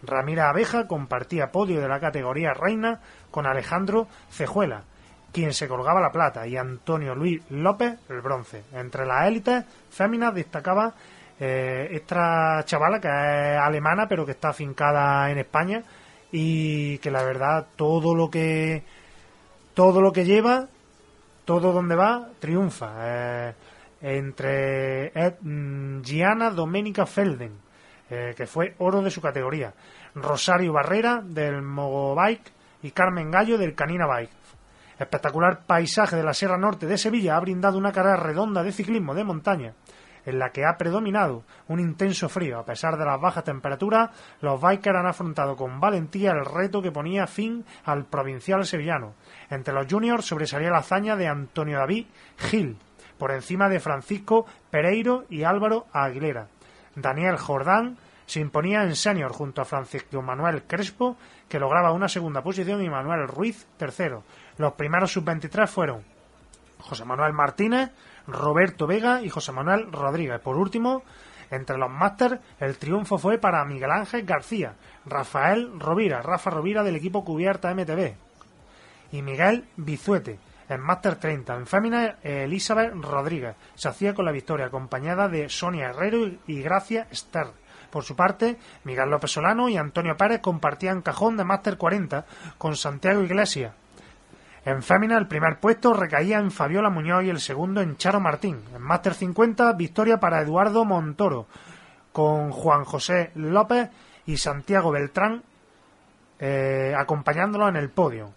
Ramírez 0.03 0.45
Abeja 0.45 0.87
compartía 0.87 1.53
podio 1.53 1.81
de 1.81 1.89
la 1.89 2.01
categoría 2.01 2.55
reina 2.55 3.01
con 3.31 3.47
Alejandro 3.47 4.09
Cejuela, 4.31 4.83
quien 5.33 5.53
se 5.53 5.69
colgaba 5.69 6.01
la 6.01 6.11
plata, 6.11 6.47
y 6.47 6.57
Antonio 6.57 7.15
Luis 7.15 7.43
López 7.51 7.99
el 8.09 8.21
bronce. 8.21 8.65
Entre 8.73 9.07
las 9.07 9.29
élites 9.29 9.65
féminas 9.91 10.35
destacaba 10.35 10.95
eh, 11.39 11.89
esta 11.93 12.63
chavala 12.65 13.01
que 13.01 13.09
es 13.09 13.59
alemana 13.59 14.07
pero 14.09 14.27
que 14.27 14.33
está 14.33 14.49
afincada 14.49 15.31
en 15.31 15.39
España 15.39 15.83
y 16.33 16.99
que 16.99 17.11
la 17.11 17.23
verdad 17.23 17.67
todo 17.77 18.15
lo 18.15 18.31
que 18.31 18.83
todo 19.75 20.01
lo 20.01 20.13
que 20.13 20.25
lleva 20.25 20.67
todo 21.51 21.73
donde 21.73 21.97
va 21.97 22.29
triunfa 22.39 22.93
Eh, 22.97 23.55
entre 24.03 25.07
eh, 25.09 25.37
mm, 25.41 26.01
Domenica 26.55 27.07
Felden 27.07 27.59
eh, 28.09 28.35
que 28.37 28.47
fue 28.47 28.77
oro 28.79 29.03
de 29.03 29.11
su 29.11 29.21
categoría 29.21 29.75
Rosario 30.15 30.73
Barrera 30.73 31.21
del 31.25 31.61
Mogobike 31.61 32.53
y 32.85 32.93
Carmen 32.93 33.33
Gallo 33.33 33.59
del 33.59 33.75
Canina 33.75 34.07
Bike. 34.07 34.31
Espectacular 34.97 35.67
paisaje 35.67 36.15
de 36.15 36.23
la 36.23 36.35
Sierra 36.35 36.57
Norte 36.57 36.87
de 36.87 36.97
Sevilla 36.97 37.37
ha 37.37 37.41
brindado 37.41 37.79
una 37.79 37.91
carrera 37.91 38.17
redonda 38.17 38.63
de 38.63 38.71
ciclismo 38.71 39.13
de 39.13 39.25
montaña 39.25 39.75
en 40.31 40.39
la 40.39 40.51
que 40.51 40.65
ha 40.65 40.79
predominado 40.79 41.43
un 41.69 41.81
intenso 41.81 42.29
frío. 42.29 42.59
A 42.59 42.65
pesar 42.65 42.97
de 42.97 43.05
las 43.05 43.21
bajas 43.21 43.45
temperaturas, 43.45 44.11
los 44.41 44.61
bikers 44.61 44.99
han 44.99 45.07
afrontado 45.07 45.57
con 45.57 45.81
valentía 45.81 46.31
el 46.31 46.45
reto 46.45 46.81
que 46.81 46.93
ponía 46.93 47.27
fin 47.27 47.65
al 47.85 48.07
provincial 48.07 48.65
sevillano. 48.65 49.15
Entre 49.51 49.75
los 49.75 49.87
juniors 49.87 50.25
sobresalía 50.25 50.71
la 50.71 50.79
hazaña 50.79 51.17
de 51.17 51.29
Antonio 51.29 51.79
David 51.79 52.07
Gil, 52.39 52.79
por 53.19 53.33
encima 53.33 53.69
de 53.69 53.81
Francisco 53.81 54.47
Pereiro 54.71 55.25
y 55.29 55.43
Álvaro 55.43 55.87
Aguilera. 55.93 56.47
Daniel 56.95 57.37
Jordán 57.37 57.99
se 58.27 58.41
imponía 58.41 58.85
en 58.85 58.95
senior 58.95 59.33
junto 59.33 59.61
a 59.61 59.65
Francisco 59.65 60.23
Manuel 60.23 60.63
Crespo, 60.63 61.17
que 61.49 61.59
lograba 61.59 61.93
una 61.93 62.09
segunda 62.09 62.43
posición, 62.43 62.81
y 62.83 62.89
Manuel 62.89 63.27
Ruiz 63.27 63.67
tercero. 63.77 64.23
Los 64.57 64.75
primeros 64.75 65.13
sub-23 65.13 65.67
fueron 65.67 66.05
José 66.79 67.05
Manuel 67.05 67.33
Martínez, 67.33 67.91
Roberto 68.33 68.87
Vega 68.87 69.23
y 69.23 69.29
José 69.29 69.53
Manuel 69.53 69.91
Rodríguez. 69.93 70.41
Por 70.41 70.57
último, 70.57 71.03
entre 71.51 71.79
los 71.79 71.91
máster, 71.91 72.41
el 72.59 72.79
triunfo 72.79 73.19
fue 73.19 73.39
para 73.39 73.65
Miguel 73.65 73.91
Ángel 73.91 74.25
García, 74.25 74.75
Rafael 75.05 75.79
Rovira, 75.79 76.23
Rafa 76.23 76.51
Rovira 76.51 76.83
del 76.83 76.97
equipo 76.97 77.25
Cubierta 77.25 77.75
MTV 77.75 78.15
y 79.13 79.23
Miguel 79.23 79.65
Bizuete. 79.77 80.39
En 80.69 80.81
Máster 80.81 81.17
30, 81.17 81.57
en 81.57 81.67
fémina, 81.67 82.17
Elizabeth 82.23 82.93
Rodríguez 82.95 83.57
se 83.75 83.89
hacía 83.89 84.15
con 84.15 84.25
la 84.25 84.31
victoria, 84.31 84.67
acompañada 84.67 85.27
de 85.27 85.49
Sonia 85.49 85.89
Herrero 85.89 86.31
y 86.47 86.63
Gracia 86.63 87.09
Ster. 87.13 87.49
Por 87.91 88.05
su 88.05 88.15
parte, 88.15 88.57
Miguel 88.85 89.11
López 89.11 89.33
Solano 89.33 89.69
y 89.69 89.77
Antonio 89.77 90.17
Pérez 90.17 90.41
compartían 90.41 91.03
cajón 91.03 91.37
de 91.37 91.43
Máster 91.43 91.77
40 91.77 92.25
con 92.57 92.77
Santiago 92.77 93.23
Iglesias. 93.23 93.75
En 94.65 94.83
fémina, 94.83 95.17
el 95.17 95.27
primer 95.27 95.59
puesto 95.59 95.95
recaía 95.95 96.39
en 96.39 96.51
Fabiola 96.51 96.91
Muñoz 96.91 97.25
y 97.25 97.31
el 97.31 97.41
segundo 97.41 97.81
en 97.81 97.97
Charo 97.97 98.21
Martín. 98.21 98.61
En 98.75 98.83
Máster 98.83 99.15
50, 99.15 99.73
victoria 99.73 100.21
para 100.21 100.43
Eduardo 100.43 100.85
Montoro, 100.85 101.47
con 102.13 102.51
Juan 102.51 102.85
José 102.85 103.31
López 103.37 103.89
y 104.27 104.37
Santiago 104.37 104.91
Beltrán 104.91 105.43
eh, 106.39 106.95
acompañándolo 106.97 107.69
en 107.69 107.77
el 107.77 107.89
podio, 107.89 108.33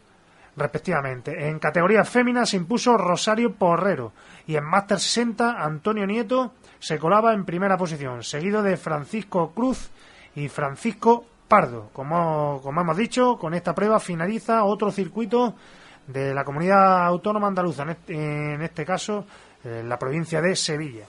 respectivamente. 0.56 1.50
En 1.50 1.60
categoría 1.60 2.06
fémina 2.06 2.46
se 2.46 2.56
impuso 2.56 2.98
Rosario 2.98 3.56
Porrero 3.56 4.14
y 4.48 4.56
en 4.56 4.64
Máster 4.64 5.00
60 5.00 5.62
Antonio 5.62 6.06
Nieto 6.06 6.54
se 6.80 7.00
colaba 7.00 7.34
en 7.34 7.44
primera 7.44 7.78
posición, 7.78 8.24
seguido 8.24 8.64
de 8.64 8.78
Francisco 8.78 9.52
Cruz 9.54 9.90
y 10.36 10.48
Francisco 10.48 11.26
Pardo. 11.50 11.90
Como, 11.92 12.62
como 12.64 12.80
hemos 12.80 12.96
dicho, 12.96 13.38
con 13.38 13.54
esta 13.54 13.76
prueba 13.76 14.00
finaliza 14.00 14.64
otro 14.64 14.90
circuito 14.90 15.56
de 16.08 16.34
la 16.34 16.44
comunidad 16.44 17.06
autónoma 17.06 17.48
andaluza, 17.48 17.84
en 17.84 17.90
este, 17.90 18.64
este 18.64 18.86
caso 18.86 19.26
la 19.64 19.98
provincia 19.98 20.42
de 20.42 20.56
Sevilla. 20.56 21.06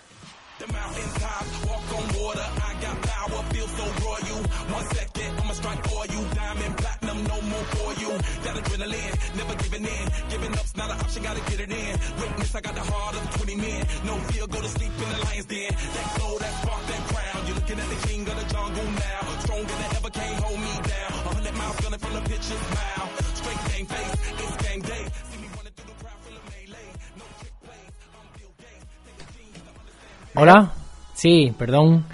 Hola. 30.35 30.73
Sí, 31.15 31.53
perdón. 31.57 32.05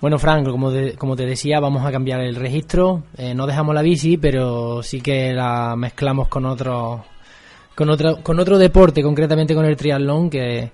Bueno, 0.00 0.18
Frank, 0.18 0.48
como, 0.48 0.70
de- 0.70 0.94
como 0.94 1.16
te 1.16 1.26
decía, 1.26 1.60
vamos 1.60 1.84
a 1.84 1.92
cambiar 1.92 2.20
el 2.20 2.36
registro. 2.36 3.04
Eh, 3.16 3.34
no 3.34 3.46
dejamos 3.46 3.74
la 3.74 3.82
bici, 3.82 4.16
pero 4.16 4.82
sí 4.82 5.00
que 5.00 5.32
la 5.32 5.74
mezclamos 5.76 6.28
con 6.28 6.46
otro, 6.46 7.04
con 7.74 7.90
otro, 7.90 8.22
con 8.22 8.38
otro 8.40 8.58
deporte, 8.58 9.02
concretamente 9.02 9.54
con 9.54 9.64
el 9.66 9.76
triatlón, 9.76 10.30
que, 10.30 10.70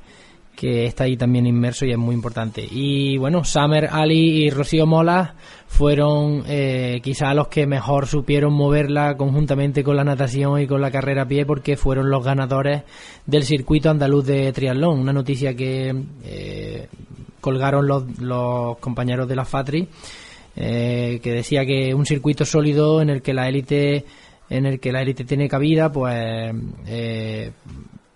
que 0.54 0.86
está 0.86 1.04
ahí 1.04 1.16
también 1.16 1.46
inmerso 1.46 1.84
y 1.84 1.92
es 1.92 1.98
muy 1.98 2.14
importante. 2.14 2.66
Y 2.70 3.16
bueno, 3.16 3.44
Summer 3.44 3.88
Ali 3.90 4.44
y 4.44 4.50
Rocío 4.50 4.86
Mola 4.86 5.34
fueron 5.66 6.44
eh, 6.46 7.00
quizá 7.02 7.32
los 7.34 7.48
que 7.48 7.66
mejor 7.66 8.06
supieron 8.06 8.52
moverla 8.52 9.16
conjuntamente 9.16 9.82
con 9.82 9.96
la 9.96 10.04
natación 10.04 10.60
y 10.60 10.66
con 10.66 10.80
la 10.80 10.90
carrera 10.90 11.22
a 11.22 11.26
pie 11.26 11.46
porque 11.46 11.76
fueron 11.76 12.10
los 12.10 12.22
ganadores 12.22 12.82
del 13.26 13.44
circuito 13.44 13.90
andaluz 13.90 14.26
de 14.26 14.52
triatlón. 14.52 15.00
Una 15.00 15.12
noticia 15.12 15.56
que 15.56 15.94
eh, 16.24 16.88
colgaron 17.40 17.86
los, 17.86 18.18
los 18.20 18.78
compañeros 18.78 19.26
de 19.26 19.36
la 19.36 19.44
FATRI 19.44 19.88
eh, 20.54 21.18
que 21.22 21.32
decía 21.32 21.64
que 21.64 21.94
un 21.94 22.04
circuito 22.04 22.44
sólido 22.44 23.00
en 23.00 23.08
el 23.08 23.22
que 23.22 23.32
la 23.32 23.48
élite 23.48 24.04
en 24.50 24.66
el 24.66 24.80
que 24.80 24.92
la 24.92 25.00
élite 25.00 25.24
tiene 25.24 25.48
cabida 25.48 25.90
pues 25.90 26.54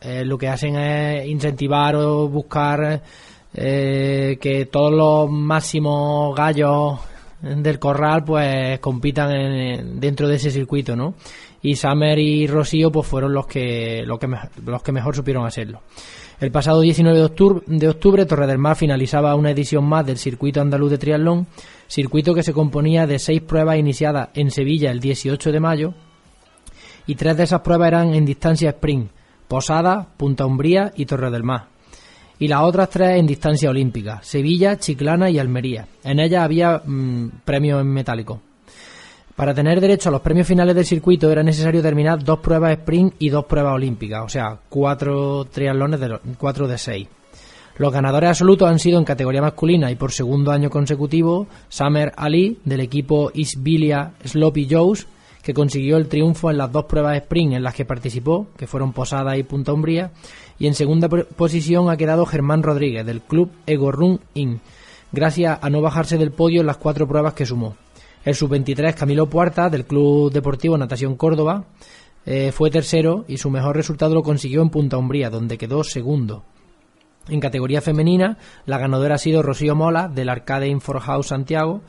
eh, 0.07 0.25
lo 0.25 0.39
que 0.39 0.49
hacen 0.49 0.77
es 0.77 1.27
incentivar 1.27 1.97
o 1.97 2.29
buscar 2.29 3.03
eh, 3.55 4.39
que 4.41 4.67
todos 4.67 4.93
los 4.93 5.31
máximos 5.31 6.35
gallos 6.37 6.99
del 7.43 7.79
corral 7.79 8.25
pues 8.25 8.79
compitan 8.81 9.31
en- 9.33 10.01
dentro 10.01 10.29
de 10.29 10.37
ese 10.37 10.51
circuito 10.51 10.95
no 10.97 11.15
y 11.63 11.75
Summer 11.77 12.19
y 12.19 12.47
Rocío 12.47 12.91
pues 12.93 13.07
fueron 13.07 13.33
los 13.35 13.47
que 13.47 14.03
los 14.07 14.19
que, 14.19 14.29
los 14.65 14.83
que 14.83 14.93
mejor 14.93 15.17
supieron 15.17 15.47
hacerlo. 15.47 15.81
El 16.39 16.51
pasado 16.53 16.83
19 16.83 17.17
de 17.19 17.25
octubre, 17.25 17.63
de 17.67 17.89
octubre, 17.89 18.27
Torre 18.27 18.47
del 18.47 18.59
Mar 18.59 18.77
finalizaba 18.77 19.35
una 19.35 19.51
edición 19.51 19.85
más 19.85 20.05
del 20.05 20.19
Circuito 20.19 20.61
Andaluz 20.61 20.91
de 20.91 20.99
Triatlón, 20.99 21.47
circuito 21.89 22.35
que 22.35 22.43
se 22.43 22.53
componía 22.53 23.07
de 23.07 23.19
seis 23.19 23.41
pruebas 23.41 23.79
iniciadas 23.79 24.29
en 24.35 24.51
Sevilla 24.51 24.91
el 24.91 25.01
18 25.01 25.51
de 25.51 25.61
mayo 25.61 25.95
y 27.07 27.15
tres 27.15 27.37
de 27.39 27.45
esas 27.45 27.61
pruebas 27.63 27.89
eran 27.89 28.15
en 28.15 28.25
distancia 28.27 28.71
sprint, 28.71 29.11
Posada, 29.49 30.07
Punta 30.17 30.47
Umbría 30.47 30.93
y 30.97 31.07
Torre 31.07 31.31
del 31.31 31.43
Mar. 31.43 31.67
Y 32.39 32.49
las 32.49 32.63
otras 32.63 32.91
tres 32.91 33.19
en 33.19 33.27
distancia 33.27 33.71
olímpica, 33.71 34.21
Sevilla, 34.23 34.79
Chiclana 34.79 35.31
y 35.31 35.39
Almería. 35.39 35.87
En 36.05 36.21
ellas 36.21 36.45
había 36.45 36.83
mm, 36.85 37.29
premios 37.45 37.81
en 37.81 37.89
metálico. 37.89 38.41
Para 39.37 39.55
tener 39.55 39.81
derecho 39.81 40.09
a 40.09 40.13
los 40.13 40.23
premios 40.23 40.47
finales 40.47 40.75
del 40.75 40.87
circuito 40.87 41.31
era 41.31 41.43
necesario 41.43 41.83
terminar 41.83 42.25
dos 42.25 42.39
pruebas 42.41 42.73
sprint 42.73 43.15
y 43.19 43.29
dos 43.29 43.45
pruebas 43.45 43.75
olímpicas, 43.75 44.25
o 44.25 44.29
sea, 44.31 44.59
cuatro 44.69 45.45
triatlones 45.45 46.01
de 46.01 46.19
cuatro 46.39 46.67
de 46.67 46.79
seis. 46.79 47.09
Los 47.77 47.93
ganadores 47.93 48.31
absolutos 48.31 48.67
han 48.67 48.79
sido 48.79 48.99
en 48.99 49.05
categoría 49.05 49.43
masculina 49.43 49.91
y 49.91 49.97
por 49.97 50.11
segundo 50.11 50.51
año 50.51 50.71
consecutivo 50.71 51.47
Summer 51.69 52.13
Ali 52.17 52.59
del 52.65 52.81
equipo 52.81 53.31
Isbilia 53.35 54.13
Sloppy 54.25 54.67
Joes, 54.71 55.07
que 55.47 55.55
consiguió 55.55 55.97
el 55.97 56.09
triunfo 56.09 56.51
en 56.51 56.59
las 56.59 56.73
dos 56.73 56.87
pruebas 56.87 57.19
sprint 57.19 57.53
en 57.53 57.63
las 57.63 57.73
que 57.73 57.85
participó, 57.85 58.49
que 58.57 58.67
fueron 58.67 58.93
Posada 58.93 59.37
y 59.37 59.45
Punta 59.45 59.73
Umbría, 59.73 60.11
y 60.59 60.67
en 60.67 60.75
segunda 60.75 61.09
posición 61.09 61.89
ha 61.89 61.97
quedado 61.97 62.27
Germán 62.27 62.65
Rodríguez 62.65 63.07
del 63.07 63.21
club 63.21 63.53
Ego 63.65 63.93
Run 63.93 64.19
In, 64.35 64.61
gracias 65.13 65.61
a 65.63 65.71
no 65.71 65.81
bajarse 65.81 66.19
del 66.19 66.33
podio 66.33 66.63
en 66.63 66.67
las 66.67 66.79
cuatro 66.79 67.07
pruebas 67.07 67.35
que 67.35 67.47
sumó. 67.47 67.77
El 68.25 68.35
sub-23 68.35 68.95
Camilo 68.95 69.31
Puerta 69.31 69.71
del 69.71 69.87
Club 69.87 70.33
Deportivo 70.33 70.77
Natación 70.77 71.15
Córdoba 71.15 71.67
eh, 72.25 72.51
fue 72.51 72.73
tercero 72.73 73.25
y 73.29 73.37
su 73.37 73.49
mejor 73.49 73.77
resultado 73.77 74.17
lo 74.17 74.25
consiguió 74.25 74.63
en 74.63 74.71
Punta 74.71 74.99
Umbría, 74.99 75.31
donde 75.31 75.59
quedó 75.59 75.85
segundo. 75.85 76.43
En 77.29 77.39
categoría 77.39 77.81
femenina, 77.81 78.37
la 78.65 78.79
ganadora 78.79 79.15
ha 79.15 79.19
sido 79.19 79.45
Rocío 79.45 79.77
Mola 79.77 80.09
del 80.09 80.29
Arcade 80.29 80.67
Inforhouse 80.67 81.29
Santiago. 81.29 81.83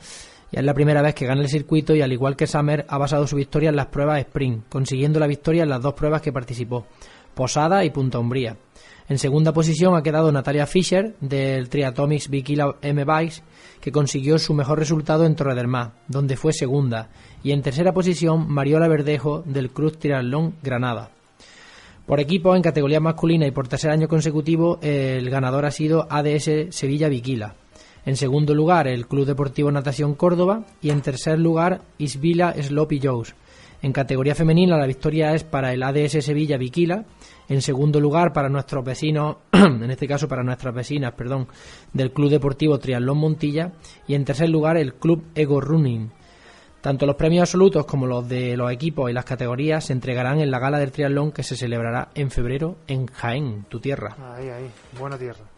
Y 0.50 0.58
es 0.58 0.64
la 0.64 0.74
primera 0.74 1.02
vez 1.02 1.14
que 1.14 1.26
gana 1.26 1.42
el 1.42 1.48
circuito 1.48 1.94
y 1.94 2.00
al 2.00 2.12
igual 2.12 2.36
que 2.36 2.46
Summer 2.46 2.86
ha 2.88 2.98
basado 2.98 3.26
su 3.26 3.36
victoria 3.36 3.68
en 3.68 3.76
las 3.76 3.86
pruebas 3.86 4.20
sprint, 4.20 4.68
consiguiendo 4.68 5.20
la 5.20 5.26
victoria 5.26 5.62
en 5.62 5.68
las 5.68 5.82
dos 5.82 5.94
pruebas 5.94 6.22
que 6.22 6.32
participó, 6.32 6.86
Posada 7.34 7.84
y 7.84 7.90
Punta 7.90 8.18
Umbría. 8.18 8.56
En 9.08 9.18
segunda 9.18 9.52
posición 9.52 9.96
ha 9.96 10.02
quedado 10.02 10.30
Natalia 10.30 10.66
Fischer 10.66 11.14
del 11.20 11.68
Triatomics 11.70 12.28
Bikila 12.28 12.76
M 12.82 13.04
Bikes, 13.04 13.42
que 13.80 13.90
consiguió 13.90 14.38
su 14.38 14.52
mejor 14.52 14.78
resultado 14.78 15.24
en 15.24 15.34
Torre 15.34 15.54
del 15.54 15.66
Mar, 15.66 15.92
donde 16.08 16.36
fue 16.36 16.52
segunda. 16.52 17.08
Y 17.42 17.52
en 17.52 17.62
tercera 17.62 17.92
posición 17.92 18.50
Mariola 18.50 18.86
Verdejo 18.86 19.42
del 19.46 19.70
Cruz 19.70 19.98
Triatlón 19.98 20.56
Granada. 20.62 21.10
Por 22.06 22.20
equipo, 22.20 22.54
en 22.54 22.62
categoría 22.62 23.00
masculina 23.00 23.46
y 23.46 23.50
por 23.50 23.68
tercer 23.68 23.90
año 23.90 24.08
consecutivo, 24.08 24.78
el 24.82 25.28
ganador 25.30 25.64
ha 25.64 25.70
sido 25.70 26.06
ADS 26.10 26.68
Sevilla 26.70 27.08
Viquila. 27.08 27.54
En 28.08 28.16
segundo 28.16 28.54
lugar, 28.54 28.88
el 28.88 29.06
Club 29.06 29.26
Deportivo 29.26 29.70
Natación 29.70 30.14
Córdoba. 30.14 30.64
Y 30.80 30.88
en 30.88 31.02
tercer 31.02 31.38
lugar, 31.38 31.82
Isvila 31.98 32.54
Sloppy 32.54 33.00
Joes. 33.02 33.34
En 33.82 33.92
categoría 33.92 34.34
femenina, 34.34 34.78
la 34.78 34.86
victoria 34.86 35.34
es 35.34 35.44
para 35.44 35.74
el 35.74 35.82
ADS 35.82 36.24
Sevilla 36.24 36.56
Viquila. 36.56 37.04
En 37.50 37.60
segundo 37.60 38.00
lugar, 38.00 38.32
para 38.32 38.48
nuestros 38.48 38.82
vecinos, 38.82 39.36
en 39.52 39.90
este 39.90 40.08
caso 40.08 40.26
para 40.26 40.42
nuestras 40.42 40.74
vecinas, 40.74 41.12
perdón, 41.12 41.48
del 41.92 42.10
Club 42.10 42.30
Deportivo 42.30 42.78
Triatlón 42.78 43.18
Montilla. 43.18 43.72
Y 44.06 44.14
en 44.14 44.24
tercer 44.24 44.48
lugar, 44.48 44.78
el 44.78 44.94
Club 44.94 45.24
Ego 45.34 45.60
Running. 45.60 46.10
Tanto 46.80 47.04
los 47.04 47.16
premios 47.16 47.42
absolutos 47.42 47.84
como 47.84 48.06
los 48.06 48.26
de 48.26 48.56
los 48.56 48.72
equipos 48.72 49.10
y 49.10 49.12
las 49.12 49.26
categorías 49.26 49.84
se 49.84 49.92
entregarán 49.92 50.40
en 50.40 50.50
la 50.50 50.58
gala 50.58 50.78
del 50.78 50.92
triatlón 50.92 51.30
que 51.30 51.42
se 51.42 51.58
celebrará 51.58 52.08
en 52.14 52.30
febrero 52.30 52.78
en 52.86 53.04
Jaén, 53.04 53.66
tu 53.68 53.80
tierra. 53.80 54.16
Ahí, 54.34 54.48
ahí, 54.48 54.70
buena 54.98 55.18
tierra. 55.18 55.57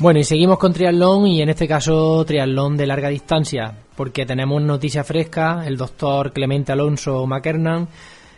Bueno, 0.00 0.20
y 0.20 0.24
seguimos 0.24 0.58
con 0.58 0.72
triatlón 0.72 1.26
y 1.26 1.42
en 1.42 1.48
este 1.48 1.66
caso 1.66 2.24
triatlón 2.24 2.76
de 2.76 2.86
larga 2.86 3.08
distancia, 3.08 3.74
porque 3.96 4.24
tenemos 4.24 4.62
noticia 4.62 5.02
fresca, 5.02 5.64
el 5.66 5.76
doctor 5.76 6.32
Clemente 6.32 6.70
Alonso 6.70 7.26
McKernan 7.26 7.88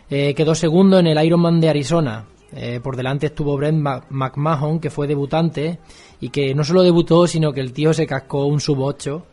eh, 0.09 0.33
quedó 0.33 0.55
segundo 0.55 0.97
en 0.97 1.05
el 1.05 1.23
Ironman 1.23 1.61
de 1.61 1.69
Arizona. 1.69 2.25
Eh, 2.55 2.79
por 2.81 2.95
delante 2.95 3.27
estuvo 3.27 3.55
Brent 3.57 3.77
McMahon, 4.09 4.79
que 4.79 4.89
fue 4.89 5.05
debutante 5.05 5.77
y 6.19 6.29
que 6.29 6.55
no 6.55 6.63
solo 6.63 6.81
debutó, 6.81 7.27
sino 7.27 7.53
que 7.53 7.61
el 7.61 7.73
tío 7.73 7.93
se 7.93 8.07
cascó 8.07 8.45
un 8.45 8.59
sub 8.59 8.81
8 8.81 9.23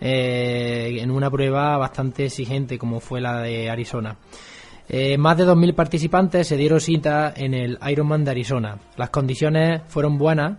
eh, 0.00 0.98
en 1.00 1.10
una 1.10 1.32
prueba 1.32 1.76
bastante 1.78 2.26
exigente 2.26 2.78
como 2.78 3.00
fue 3.00 3.20
la 3.20 3.42
de 3.42 3.68
Arizona. 3.68 4.16
Eh, 4.88 5.18
más 5.18 5.36
de 5.36 5.46
2.000 5.46 5.74
participantes 5.74 6.46
se 6.46 6.56
dieron 6.56 6.80
cita 6.80 7.34
en 7.36 7.54
el 7.54 7.78
Ironman 7.90 8.24
de 8.24 8.30
Arizona. 8.30 8.78
Las 8.96 9.10
condiciones 9.10 9.82
fueron 9.88 10.16
buenas, 10.16 10.58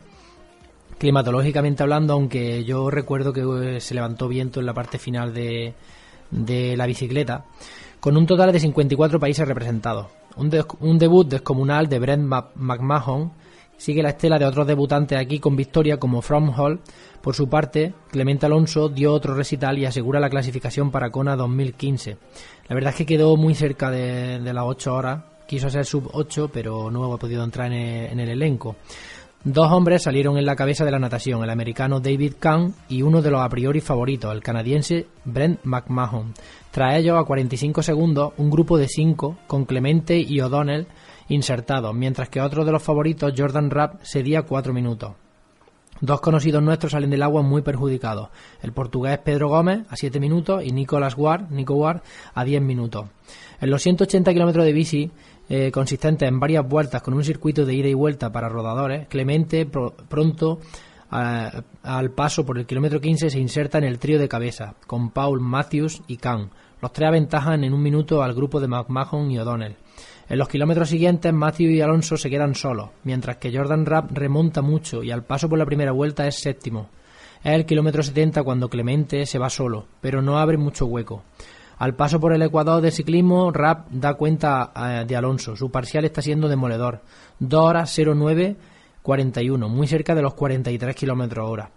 climatológicamente 0.98 1.84
hablando, 1.84 2.14
aunque 2.14 2.64
yo 2.64 2.90
recuerdo 2.90 3.34
que 3.34 3.42
eh, 3.76 3.80
se 3.82 3.94
levantó 3.94 4.28
viento 4.28 4.60
en 4.60 4.66
la 4.66 4.74
parte 4.74 4.98
final 4.98 5.34
de, 5.34 5.74
de 6.32 6.78
la 6.78 6.86
bicicleta, 6.86 7.46
con 8.00 8.18
un 8.18 8.26
total 8.26 8.52
de 8.52 8.60
54 8.60 9.20
países 9.20 9.48
representados. 9.48 10.08
Un, 10.36 10.52
un 10.80 10.98
debut 10.98 11.28
descomunal 11.28 11.88
de 11.88 12.00
Brent 12.00 12.24
Ma- 12.24 12.50
McMahon, 12.56 13.32
Sigue 13.76 14.04
la 14.04 14.10
estela 14.10 14.38
de 14.40 14.46
otros 14.46 14.68
debutantes 14.68 15.18
aquí 15.20 15.40
con 15.40 15.56
victoria 15.58 15.98
como 15.98 16.22
From 16.22 16.52
Hall. 16.58 16.80
Por 17.22 17.34
su 17.36 17.50
parte, 17.50 17.94
Clemente 18.12 18.46
Alonso 18.46 18.88
dio 18.88 19.12
otro 19.12 19.34
recital 19.34 19.78
y 19.78 19.86
asegura 19.86 20.20
la 20.22 20.30
clasificación 20.30 20.90
para 20.92 21.10
Kona 21.10 21.36
2015. 21.36 22.18
La 22.70 22.76
verdad 22.76 22.92
es 22.92 22.98
que 22.98 23.06
quedó 23.06 23.36
muy 23.36 23.56
cerca 23.56 23.90
de, 23.90 24.40
de 24.40 24.54
las 24.54 24.64
8 24.66 24.94
horas. 24.94 25.24
Quiso 25.48 25.70
ser 25.70 25.86
sub 25.86 26.08
8, 26.14 26.52
pero 26.54 26.90
no 26.92 27.12
ha 27.12 27.18
podido 27.18 27.44
entrar 27.44 27.74
en 27.74 27.74
en 27.74 28.20
el 28.20 28.30
elenco. 28.30 28.78
Dos 29.46 29.70
hombres 29.74 30.04
salieron 30.04 30.38
en 30.38 30.46
la 30.46 30.56
cabeza 30.56 30.86
de 30.86 30.92
la 30.92 31.00
natación, 31.00 31.44
el 31.44 31.50
americano 31.50 32.00
David 32.00 32.36
Kahn 32.40 32.74
y 32.88 33.02
uno 33.02 33.22
de 33.22 33.30
los 33.30 33.42
a 33.42 33.50
priori 33.50 33.82
favoritos, 33.82 34.34
el 34.34 34.42
canadiense 34.42 35.08
Brent 35.26 35.60
McMahon. 35.66 36.34
Tras 36.72 36.96
ellos, 36.96 37.20
a 37.20 37.26
45 37.26 37.84
segundos, 37.84 38.32
un 38.38 38.50
grupo 38.50 38.78
de 38.78 38.88
cinco, 38.88 39.38
con 39.48 39.66
Clemente 39.66 40.18
y 40.18 40.40
O'Donnell 40.40 40.88
insertados, 41.28 41.94
mientras 41.94 42.30
que 42.30 42.40
otro 42.40 42.64
de 42.64 42.72
los 42.72 42.84
favoritos, 42.84 43.34
Jordan 43.36 43.70
Rapp, 43.70 44.02
cedía 44.04 44.44
4 44.44 44.74
minutos. 44.74 45.12
Dos 46.00 46.22
conocidos 46.22 46.64
nuestros 46.64 46.92
salen 46.92 47.10
del 47.10 47.24
agua 47.24 47.42
muy 47.42 47.62
perjudicados. 47.62 48.30
El 48.62 48.74
portugués 48.74 49.20
Pedro 49.20 49.50
Gómez 49.50 49.86
a 49.90 49.96
7 49.96 50.20
minutos 50.20 50.64
y 50.64 50.72
Nicolas 50.72 51.18
Ward, 51.18 51.50
Nico 51.50 51.76
Ward 51.76 52.02
a 52.34 52.44
10 52.44 52.62
minutos. 52.62 53.08
En 53.62 53.70
los 53.70 53.82
180 53.82 54.34
kilómetros 54.34 54.66
de 54.66 54.74
bici, 54.74 55.12
eh, 55.50 55.72
consistentes 55.72 56.28
en 56.28 56.40
varias 56.40 56.68
vueltas 56.68 57.02
con 57.02 57.14
un 57.14 57.24
circuito 57.24 57.66
de 57.66 57.74
ida 57.74 57.88
y 57.90 57.94
vuelta 57.94 58.32
para 58.32 58.50
rodadores, 58.50 59.08
Clemente 59.08 59.66
pro- 59.66 59.94
pronto 60.10 60.60
al 61.10 62.12
paso 62.12 62.44
por 62.46 62.58
el 62.58 62.66
kilómetro 62.66 63.00
15 63.00 63.30
se 63.30 63.40
inserta 63.40 63.78
en 63.78 63.84
el 63.84 64.00
trío 64.00 64.18
de 64.18 64.28
cabeza, 64.28 64.76
con 64.88 65.12
Paul, 65.12 65.42
Matthews 65.42 66.02
y 66.08 66.18
Kahn. 66.18 66.50
Los 66.82 66.92
tres 66.92 67.08
aventajan 67.10 67.64
en 67.64 67.74
un 67.74 67.82
minuto 67.84 68.24
al 68.24 68.34
grupo 68.34 68.60
de 68.60 68.68
McMahon 68.68 69.30
y 69.32 69.38
O'Donnell. 69.38 69.76
En 70.28 70.40
los 70.40 70.48
kilómetros 70.48 70.90
siguientes, 70.90 71.32
Matthew 71.32 71.70
y 71.70 71.82
Alonso 71.82 72.18
se 72.18 72.30
quedan 72.30 72.56
solos, 72.56 72.90
mientras 73.04 73.38
que 73.38 73.56
Jordan 73.56 73.86
Rapp 73.86 74.12
remonta 74.12 74.62
mucho 74.62 75.04
y 75.04 75.12
al 75.12 75.24
paso 75.24 75.48
por 75.48 75.60
la 75.60 75.66
primera 75.66 75.92
vuelta 75.92 76.26
es 76.28 76.40
séptimo. 76.42 76.90
Es 77.44 77.52
el 77.54 77.66
kilómetro 77.66 78.02
70 78.02 78.42
cuando 78.44 78.70
Clemente 78.70 79.26
se 79.26 79.38
va 79.38 79.50
solo, 79.50 79.86
pero 80.02 80.22
no 80.22 80.40
abre 80.40 80.58
mucho 80.58 80.86
hueco. 80.88 81.24
Al 81.78 81.96
paso 81.96 82.20
por 82.20 82.34
el 82.34 82.42
Ecuador 82.42 82.82
de 82.82 82.92
ciclismo, 82.92 83.52
Rapp 83.52 83.90
da 83.90 84.14
cuenta 84.14 84.72
eh, 84.76 85.06
de 85.08 85.16
Alonso. 85.16 85.56
Su 85.56 85.72
parcial 85.72 86.06
está 86.06 86.22
siendo 86.22 86.48
demoledor. 86.48 87.02
2 87.40 87.62
horas 87.62 87.98
09 87.98 88.58
41, 89.04 89.70
muy 89.70 89.86
cerca 89.86 90.16
de 90.16 90.24
los 90.24 90.34
43 90.34 90.96
kilómetros 90.96 91.48
hora. 91.48 91.70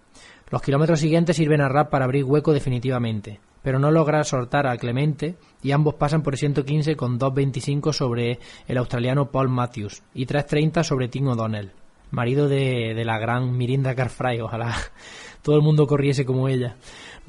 Los 0.48 0.62
kilómetros 0.62 1.00
siguientes 1.00 1.36
sirven 1.36 1.60
a 1.60 1.68
Rapp 1.68 1.90
para 1.90 2.04
abrir 2.04 2.24
hueco 2.24 2.52
definitivamente, 2.52 3.40
pero 3.62 3.80
no 3.80 3.90
logra 3.90 4.22
soltar 4.22 4.68
a 4.68 4.76
Clemente 4.76 5.34
y 5.60 5.72
ambos 5.72 5.94
pasan 5.94 6.22
por 6.22 6.34
el 6.34 6.38
115 6.38 6.96
con 6.96 7.18
2.25 7.18 7.92
sobre 7.92 8.38
el 8.68 8.78
australiano 8.78 9.32
Paul 9.32 9.48
Matthews 9.48 10.04
y 10.14 10.24
3.30 10.24 10.84
sobre 10.84 11.08
Tim 11.08 11.26
O'Donnell, 11.26 11.72
marido 12.12 12.48
de, 12.48 12.94
de 12.94 13.04
la 13.04 13.18
gran 13.18 13.56
Mirinda 13.56 13.96
Carfry, 13.96 14.40
ojalá 14.40 14.72
todo 15.42 15.56
el 15.56 15.62
mundo 15.62 15.88
corriese 15.88 16.24
como 16.24 16.48
ella. 16.48 16.76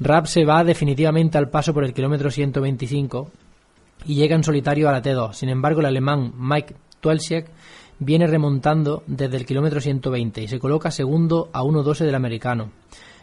Rapp 0.00 0.26
se 0.26 0.44
va 0.44 0.62
definitivamente 0.62 1.38
al 1.38 1.50
paso 1.50 1.74
por 1.74 1.84
el 1.84 1.92
kilómetro 1.92 2.30
125 2.30 3.30
y 4.06 4.14
llega 4.14 4.36
en 4.36 4.44
solitario 4.44 4.88
a 4.88 4.92
la 4.92 5.02
T2. 5.02 5.32
Sin 5.32 5.48
embargo, 5.48 5.80
el 5.80 5.86
alemán 5.86 6.32
Mike 6.38 6.76
Tuelsiek 7.00 7.50
viene 7.98 8.28
remontando 8.28 9.02
desde 9.08 9.36
el 9.36 9.44
kilómetro 9.44 9.80
120 9.80 10.42
y 10.42 10.48
se 10.48 10.60
coloca 10.60 10.92
segundo 10.92 11.50
a 11.52 11.62
1.12 11.62 12.04
del 12.04 12.14
americano. 12.14 12.70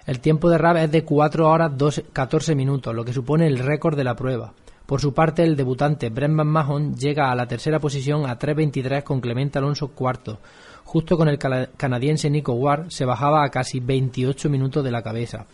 El 0.06 0.20
tiempo 0.20 0.50
de 0.50 0.58
Rapp 0.58 0.78
es 0.78 0.92
de 0.92 1.06
4 1.06 1.50
horas 1.50 1.78
12 1.78 2.04
14 2.12 2.56
minutos, 2.56 2.94
lo 2.94 3.06
que 3.06 3.14
supone 3.14 3.48
el 3.48 3.60
récord 3.60 3.96
de 3.96 4.04
la 4.04 4.16
prueba. 4.16 4.54
Por 4.86 5.02
su 5.02 5.14
parte, 5.14 5.44
el 5.44 5.56
debutante 5.56 6.10
Brendan 6.10 6.48
Mahon 6.48 6.96
llega 6.96 7.32
a 7.32 7.36
la 7.36 7.48
tercera 7.48 7.80
posición 7.80 8.30
a 8.30 8.38
3.23 8.38 9.02
con 9.02 9.20
Clemente 9.20 9.58
Alonso 9.58 9.88
cuarto. 9.88 10.40
Justo 10.84 11.18
con 11.18 11.28
el 11.28 11.40
canadiense 11.40 12.30
Nico 12.30 12.54
Ward 12.54 12.90
se 12.90 13.06
bajaba 13.06 13.44
a 13.44 13.50
casi 13.50 13.80
28 13.80 14.48
minutos 14.50 14.84
de 14.84 14.92
la 14.92 15.02
cabeza. 15.02 15.48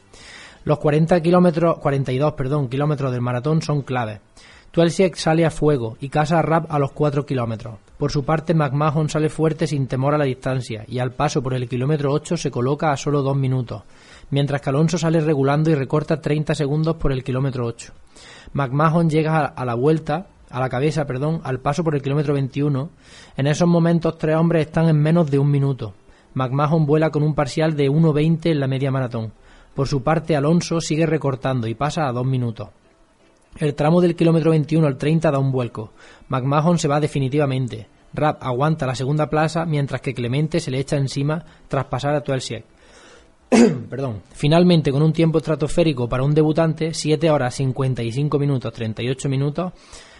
Los 0.63 0.80
40 0.80 1.21
kilómetros, 1.21 1.80
42 1.80 2.34
perdón, 2.34 2.67
kilómetros 2.69 3.12
del 3.12 3.21
maratón 3.21 3.62
son 3.62 3.82
claves. 3.82 4.19
Tuelsiek 4.71 5.15
sale 5.15 5.45
a 5.45 5.52
fuego 5.52 5.97
y 6.00 6.08
casa 6.08 6.39
a 6.39 6.41
Rapp 6.41 6.71
a 6.71 6.80
los 6.80 6.91
4 6.93 7.26
kilómetros. 7.26 7.76
Por 7.97 8.12
su 8.12 8.24
parte, 8.24 8.54
McMahon 8.54 9.10
sale 9.10 9.28
fuerte 9.30 9.67
sin 9.67 9.88
temor 9.88 10.13
a 10.13 10.17
la 10.17 10.24
distancia 10.26 10.86
y 10.88 11.00
al 11.00 11.12
paso 11.12 11.41
por 11.43 11.54
el 11.54 11.67
kilómetro 11.67 12.12
8 12.13 12.38
se 12.38 12.52
coloca 12.52 12.91
a 12.91 12.97
solo 12.97 13.21
2 13.21 13.36
minutos, 13.36 13.84
mientras 14.30 14.62
que 14.62 14.69
Alonso 14.69 14.97
sale 14.97 15.19
regulando 15.19 15.69
y 15.69 15.76
recorta 15.76 16.21
30 16.21 16.56
segundos 16.56 16.95
por 16.95 17.12
el 17.12 17.24
kilómetro 17.24 17.65
8. 17.65 17.91
McMahon 18.54 19.10
llega 19.10 19.45
a- 19.45 19.65
la 19.65 19.74
vuelta, 19.76 20.28
a 20.50 20.60
la 20.60 20.69
cabeza, 20.69 21.06
perdón, 21.06 21.41
al 21.43 21.60
paso 21.60 21.84
por 21.84 21.95
el 21.95 22.02
kilómetro 22.02 22.34
21. 22.34 22.89
En 23.36 23.47
esos 23.47 23.67
momentos, 23.67 24.17
tres 24.17 24.36
hombres 24.38 24.67
están 24.67 24.88
en 24.88 25.02
menos 25.02 25.30
de 25.30 25.39
un 25.39 25.52
minuto. 25.52 25.93
McMahon 26.34 26.86
vuela 26.86 27.10
con 27.10 27.24
un 27.24 27.36
parcial 27.36 27.76
de 27.76 27.89
1.20 27.89 28.52
en 28.52 28.60
la 28.62 28.67
media 28.67 28.89
maratón. 28.91 29.34
Por 29.75 29.88
su 29.88 30.03
parte, 30.03 30.36
Alonso 30.36 30.81
sigue 30.81 31.05
recortando 31.05 31.67
y 31.67 31.75
pasa 31.75 32.07
a 32.07 32.12
dos 32.12 32.25
minutos. 32.25 32.69
El 33.57 33.75
tramo 33.75 34.01
del 34.01 34.15
kilómetro 34.15 34.51
21 34.51 34.88
al 34.88 34.97
30 34.97 35.31
da 35.31 35.39
un 35.39 35.51
vuelco. 35.51 35.91
McMahon 36.29 36.77
se 36.77 36.88
va 36.88 36.99
definitivamente. 36.99 37.88
Rapp 38.13 38.43
aguanta 38.43 38.86
la 38.86 38.95
segunda 38.95 39.29
plaza 39.29 39.65
mientras 39.65 40.01
que 40.01 40.13
Clemente 40.13 40.60
se 40.60 40.71
le 40.71 40.79
echa 40.79 40.97
encima 40.97 41.43
tras 41.67 41.86
pasar 41.86 42.15
a 42.15 42.21
Tuelsiek. 42.21 42.65
Perdón. 43.89 44.21
Finalmente, 44.31 44.91
con 44.91 45.01
un 45.01 45.13
tiempo 45.13 45.39
estratosférico 45.39 46.07
para 46.07 46.23
un 46.23 46.34
debutante, 46.34 46.93
7 46.93 47.29
horas 47.29 47.55
55 47.55 48.39
minutos 48.39 48.73
38 48.73 49.29
minutos 49.29 49.73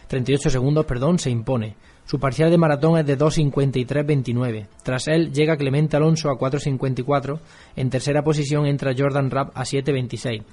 38 0.08 0.50
segundos, 0.50 0.86
perdón, 0.86 1.20
se 1.20 1.30
impone. 1.30 1.78
Su 2.12 2.19
parcial 2.19 2.52
de 2.52 2.58
maratón 2.58 2.97
es 2.97 3.06
de 3.06 3.17
2.53.29. 3.17 4.67
Tras 4.84 5.08
él 5.08 5.32
llega 5.32 5.56
Clemente 5.56 5.95
Alonso 5.95 6.30
a 6.30 6.38
4.54. 6.38 7.39
En 7.78 7.89
tercera 7.89 8.21
posición 8.21 8.65
entra 8.65 8.91
Jordan 8.93 9.32
Rapp 9.32 9.52
a 9.56 9.62
7.26. 9.62 10.43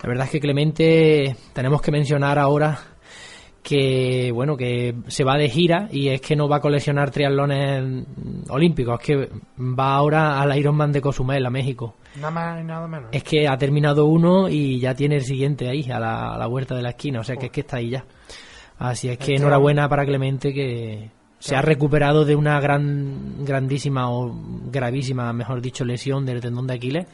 La 0.00 0.08
verdad 0.08 0.26
es 0.26 0.30
que 0.30 0.38
Clemente 0.38 1.34
tenemos 1.52 1.82
que 1.82 1.90
mencionar 1.90 2.38
ahora 2.38 2.78
que 3.64 4.30
bueno 4.32 4.56
que 4.56 4.94
se 5.08 5.24
va 5.24 5.36
de 5.36 5.48
gira 5.48 5.88
y 5.90 6.08
es 6.10 6.20
que 6.20 6.36
no 6.36 6.48
va 6.48 6.58
a 6.58 6.60
coleccionar 6.60 7.10
triatlones 7.10 8.06
olímpicos, 8.48 9.00
es 9.00 9.04
que 9.04 9.28
va 9.58 9.96
ahora 9.96 10.40
al 10.40 10.56
Ironman 10.56 10.92
de 10.92 11.00
Cozumel 11.00 11.44
a 11.44 11.50
México. 11.50 11.96
Nada 12.14 12.30
más 12.30 12.60
y 12.60 12.64
nada 12.64 12.86
menos. 12.86 13.08
Es 13.10 13.24
que 13.24 13.48
ha 13.48 13.58
terminado 13.58 14.04
uno 14.04 14.48
y 14.48 14.78
ya 14.78 14.94
tiene 14.94 15.16
el 15.16 15.24
siguiente 15.24 15.68
ahí, 15.68 15.90
a 15.90 15.98
la, 15.98 16.34
a 16.34 16.38
la 16.38 16.46
vuelta 16.46 16.76
de 16.76 16.82
la 16.82 16.90
esquina. 16.90 17.18
O 17.18 17.24
sea 17.24 17.34
que 17.34 17.46
es 17.46 17.52
que 17.52 17.62
está 17.62 17.78
ahí 17.78 17.90
ya. 17.90 18.04
Así 18.78 19.08
es 19.08 19.18
que 19.18 19.34
Este 19.34 19.36
enhorabuena 19.36 19.88
para 19.88 20.04
Clemente 20.04 20.52
que 20.54 21.10
se 21.38 21.56
ha 21.56 21.62
recuperado 21.62 22.24
de 22.24 22.34
una 22.36 22.60
gran, 22.60 23.44
grandísima 23.44 24.10
o 24.10 24.32
gravísima, 24.70 25.32
mejor 25.32 25.60
dicho, 25.60 25.84
lesión 25.84 26.24
del 26.26 26.40
tendón 26.40 26.66
de 26.66 26.74
Aquiles. 26.74 27.06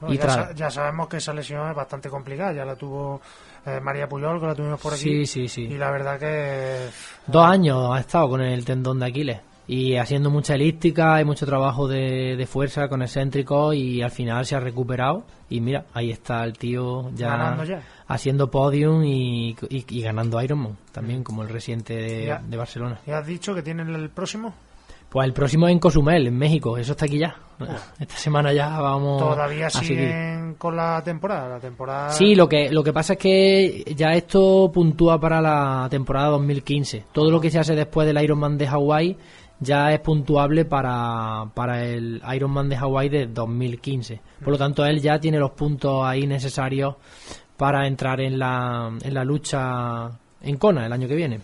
Bueno, 0.00 0.14
y 0.14 0.18
ya, 0.18 0.24
tra- 0.24 0.34
sa- 0.34 0.52
ya 0.54 0.70
sabemos 0.70 1.08
que 1.08 1.16
esa 1.18 1.32
lesión 1.32 1.68
es 1.70 1.74
bastante 1.74 2.08
complicada. 2.10 2.52
Ya 2.52 2.64
la 2.66 2.76
tuvo 2.76 3.20
eh, 3.64 3.80
María 3.82 4.06
Puyol, 4.08 4.38
que 4.40 4.46
la 4.46 4.54
tuvimos 4.54 4.80
por 4.80 4.92
aquí. 4.92 5.02
Sí, 5.02 5.26
sí, 5.26 5.48
sí. 5.48 5.62
Y 5.62 5.78
la 5.78 5.90
verdad 5.90 6.18
que. 6.18 6.88
Dos 7.26 7.44
años 7.46 7.90
ha 7.94 8.00
estado 8.00 8.28
con 8.28 8.42
el 8.42 8.64
tendón 8.64 8.98
de 8.98 9.06
Aquiles 9.06 9.40
y 9.68 9.96
haciendo 9.96 10.30
mucha 10.30 10.54
elíptica 10.54 11.20
y 11.20 11.24
mucho 11.24 11.44
trabajo 11.46 11.88
de, 11.88 12.36
de 12.36 12.46
fuerza 12.46 12.88
con 12.88 13.02
excéntricos 13.02 13.74
y 13.74 14.00
al 14.02 14.10
final 14.12 14.46
se 14.46 14.54
ha 14.54 14.60
recuperado 14.60 15.24
y 15.50 15.60
mira, 15.60 15.86
ahí 15.94 16.10
está 16.10 16.44
el 16.44 16.56
tío 16.56 17.10
ya, 17.14 17.56
ya. 17.66 17.82
haciendo 18.06 18.50
podium 18.50 19.02
y, 19.04 19.56
y- 19.68 19.84
y 19.88 20.02
ganando 20.02 20.40
Ironman 20.42 20.76
también 20.92 21.24
como 21.24 21.42
el 21.42 21.48
reciente 21.48 21.94
de, 21.94 22.56
Barcelona. 22.56 23.00
¿Ya 23.06 23.18
has 23.18 23.26
dicho 23.26 23.54
que 23.54 23.62
tienen 23.62 23.88
el 23.94 24.08
próximo? 24.10 24.54
Pues 25.08 25.24
el 25.26 25.32
próximo 25.32 25.66
es 25.68 25.72
en 25.72 25.78
Cozumel, 25.78 26.26
en 26.26 26.36
México, 26.36 26.76
eso 26.76 26.92
está 26.92 27.06
aquí 27.06 27.18
ya. 27.18 27.36
Esta 27.98 28.16
semana 28.16 28.52
ya 28.52 28.78
vamos 28.80 29.18
Todavía 29.22 29.70
siguen 29.70 30.56
con 30.58 30.76
la 30.76 31.00
temporada. 31.02 31.48
La 31.48 31.60
temporada. 31.60 32.10
Sí, 32.10 32.34
lo 32.34 32.48
que, 32.48 32.70
lo 32.70 32.82
que 32.84 32.92
pasa 32.92 33.14
es 33.14 33.18
que 33.18 33.94
ya 33.96 34.12
esto 34.12 34.70
puntúa 34.74 35.18
para 35.18 35.40
la 35.40 35.86
temporada 35.90 36.28
2015. 36.30 37.04
Todo 37.12 37.30
lo 37.30 37.40
que 37.40 37.50
se 37.50 37.58
hace 37.58 37.74
después 37.74 38.06
del 38.06 38.22
Ironman 38.22 38.58
de 38.58 38.66
Hawái 38.66 39.16
ya 39.60 39.92
es 39.92 40.00
puntuable 40.00 40.64
para, 40.64 41.46
para 41.54 41.84
el 41.84 42.22
Ironman 42.34 42.68
de 42.68 42.76
Hawái 42.76 43.08
de 43.08 43.26
2015. 43.26 44.20
Por 44.42 44.52
lo 44.52 44.58
tanto, 44.58 44.84
él 44.84 45.00
ya 45.00 45.18
tiene 45.18 45.38
los 45.38 45.52
puntos 45.52 46.04
ahí 46.04 46.26
necesarios 46.26 46.96
para 47.56 47.86
entrar 47.86 48.20
en 48.20 48.38
la, 48.38 48.92
en 49.02 49.14
la 49.14 49.24
lucha 49.24 50.10
en 50.42 50.56
Kona 50.58 50.86
el 50.86 50.92
año 50.92 51.08
que 51.08 51.14
viene. 51.14 51.40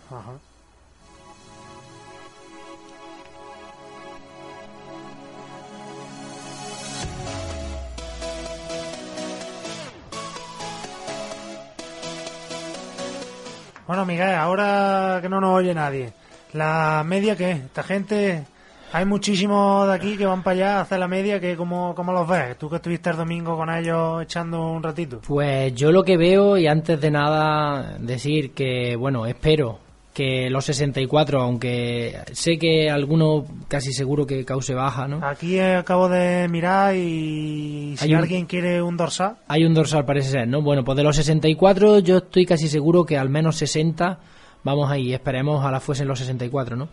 Bueno, 13.86 14.06
Miguel, 14.06 14.34
ahora 14.36 15.18
que 15.20 15.28
no 15.28 15.38
nos 15.38 15.50
oye 15.50 15.74
nadie, 15.74 16.14
¿la 16.54 17.02
media 17.06 17.36
qué? 17.36 17.50
Esta 17.52 17.82
gente, 17.82 18.44
hay 18.92 19.04
muchísimos 19.04 19.86
de 19.88 19.94
aquí 19.94 20.16
que 20.16 20.26
van 20.26 20.42
para 20.42 20.54
allá 20.56 20.78
a 20.78 20.80
hacer 20.82 20.98
la 20.98 21.08
media, 21.08 21.40
que 21.40 21.56
¿cómo, 21.56 21.94
cómo 21.94 22.12
los 22.12 22.28
ves? 22.28 22.58
Tú 22.58 22.68
que 22.68 22.76
estuviste 22.76 23.10
el 23.10 23.16
domingo 23.16 23.56
con 23.56 23.70
ellos 23.70 24.22
echando 24.22 24.70
un 24.70 24.82
ratito. 24.82 25.20
Pues 25.26 25.74
yo 25.74 25.90
lo 25.92 26.02
que 26.04 26.16
veo, 26.16 26.56
y 26.58 26.66
antes 26.66 27.00
de 27.00 27.10
nada 27.10 27.96
decir 27.98 28.52
que, 28.52 28.96
bueno, 28.96 29.26
espero 29.26 29.78
que 30.12 30.50
los 30.50 30.66
64, 30.66 31.40
aunque 31.40 32.18
sé 32.32 32.58
que 32.58 32.90
alguno 32.90 33.46
casi 33.66 33.94
seguro 33.94 34.26
que 34.26 34.44
cause 34.44 34.74
baja, 34.74 35.08
¿no? 35.08 35.26
Aquí 35.26 35.58
acabo 35.58 36.06
de 36.10 36.48
mirar 36.50 36.94
y 36.94 37.94
si 37.96 38.04
Hay 38.04 38.12
un- 38.12 38.18
alguien 38.20 38.44
quiere 38.44 38.82
un 38.82 38.98
dorsal, 38.98 39.36
Hay 39.48 39.64
un 39.64 39.72
dorsal, 39.72 40.04
parece 40.04 40.28
ser, 40.32 40.48
¿no? 40.48 40.60
Bueno, 40.60 40.84
pues 40.84 40.96
de 40.98 41.02
los 41.02 41.16
64 41.16 42.00
yo 42.00 42.18
estoy 42.18 42.44
casi 42.44 42.68
seguro 42.68 43.04
que 43.06 43.16
al 43.16 43.30
menos 43.30 43.56
60 43.56 44.18
vamos 44.64 44.90
ahí, 44.90 45.12
esperemos 45.12 45.64
a 45.64 45.70
la 45.70 45.80
fuesen 45.80 46.08
los 46.08 46.18
64, 46.18 46.76
¿no? 46.76 46.88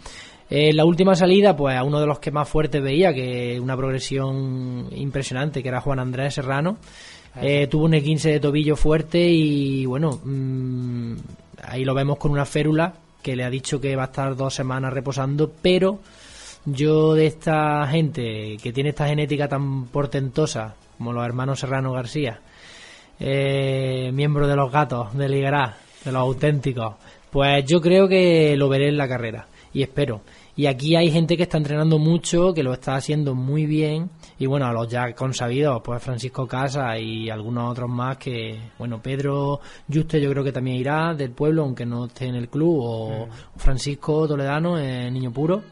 Eh, 0.50 0.74
la 0.74 0.86
última 0.86 1.16
salida, 1.16 1.56
pues 1.56 1.78
a 1.78 1.84
uno 1.84 2.00
de 2.00 2.08
los 2.08 2.20
que 2.20 2.32
más 2.32 2.50
fuertes 2.50 2.82
veía, 2.82 3.14
que 3.14 3.60
una 3.60 3.78
progresión 3.78 4.88
impresionante, 4.96 5.62
que 5.62 5.70
era 5.70 5.82
Juan 5.82 6.00
Andrés 6.00 6.34
Serrano, 6.34 6.78
eh, 7.42 7.68
tuvo 7.68 7.86
un 7.86 7.92
15 7.92 8.32
de 8.32 8.40
tobillo 8.40 8.76
fuerte 8.76 9.30
y 9.30 9.86
bueno, 9.86 10.20
mm, 10.24 11.14
ahí 11.64 11.86
lo 11.86 11.94
vemos 11.94 12.18
con 12.18 12.32
una 12.32 12.46
férula 12.46 12.94
que 13.22 13.36
le 13.36 13.44
ha 13.44 13.50
dicho 13.50 13.80
que 13.80 13.96
va 13.96 14.04
a 14.04 14.06
estar 14.08 14.36
dos 14.36 14.56
semanas 14.56 14.92
reposando, 14.92 15.52
pero 15.62 16.00
yo 16.66 17.14
de 17.14 17.28
esta 17.28 17.86
gente 17.88 18.58
que 18.62 18.74
tiene 18.74 18.90
esta 18.90 19.08
genética 19.08 19.48
tan 19.48 19.86
portentosa 19.86 20.76
como 20.98 21.14
los 21.14 21.24
hermanos 21.24 21.60
Serrano 21.60 21.94
García, 21.94 22.42
eh, 23.20 24.12
miembro 24.14 24.48
de 24.48 24.56
los 24.56 24.72
gatos 24.72 25.16
de 25.16 25.30
Ligará, 25.30 25.78
de 26.04 26.12
los 26.12 26.22
auténticos, 26.22 26.96
pues 27.32 27.66
yo 27.66 27.82
creo 27.82 28.08
que 28.08 28.56
lo 28.58 28.70
veré 28.70 28.90
en 28.90 28.98
la 28.98 29.08
carrera 29.08 29.48
y 29.74 29.84
espero. 29.84 30.22
Y 30.56 30.66
aquí 30.66 30.96
hay 30.96 31.10
gente 31.10 31.38
que 31.38 31.44
está 31.44 31.58
entrenando 31.58 32.00
mucho, 32.00 32.54
que 32.54 32.64
lo 32.64 32.74
está 32.74 32.96
haciendo 32.96 33.34
muy 33.34 33.66
bien. 33.66 34.10
Y 34.38 34.46
bueno, 34.46 34.66
a 34.66 34.74
los 34.74 34.90
ya 34.90 35.14
consabidos, 35.14 35.82
pues 35.82 36.04
Francisco 36.04 36.46
Casa 36.48 36.98
y 37.00 37.30
algunos 37.30 37.72
otros 37.72 37.90
más 37.90 38.18
que, 38.18 38.60
bueno, 38.78 39.02
Pedro 39.02 39.62
Juste 39.92 40.20
yo 40.20 40.30
creo 40.32 40.44
que 40.44 40.52
también 40.52 40.78
irá 40.78 41.14
del 41.14 41.32
pueblo, 41.32 41.64
aunque 41.64 41.86
no 41.86 42.08
esté 42.08 42.26
en 42.26 42.36
el 42.36 42.50
club, 42.50 42.78
o 42.82 43.28
Francisco 43.56 44.28
Toledano, 44.28 44.78
eh, 44.78 45.10
Niño 45.10 45.32
Puro 45.32 45.64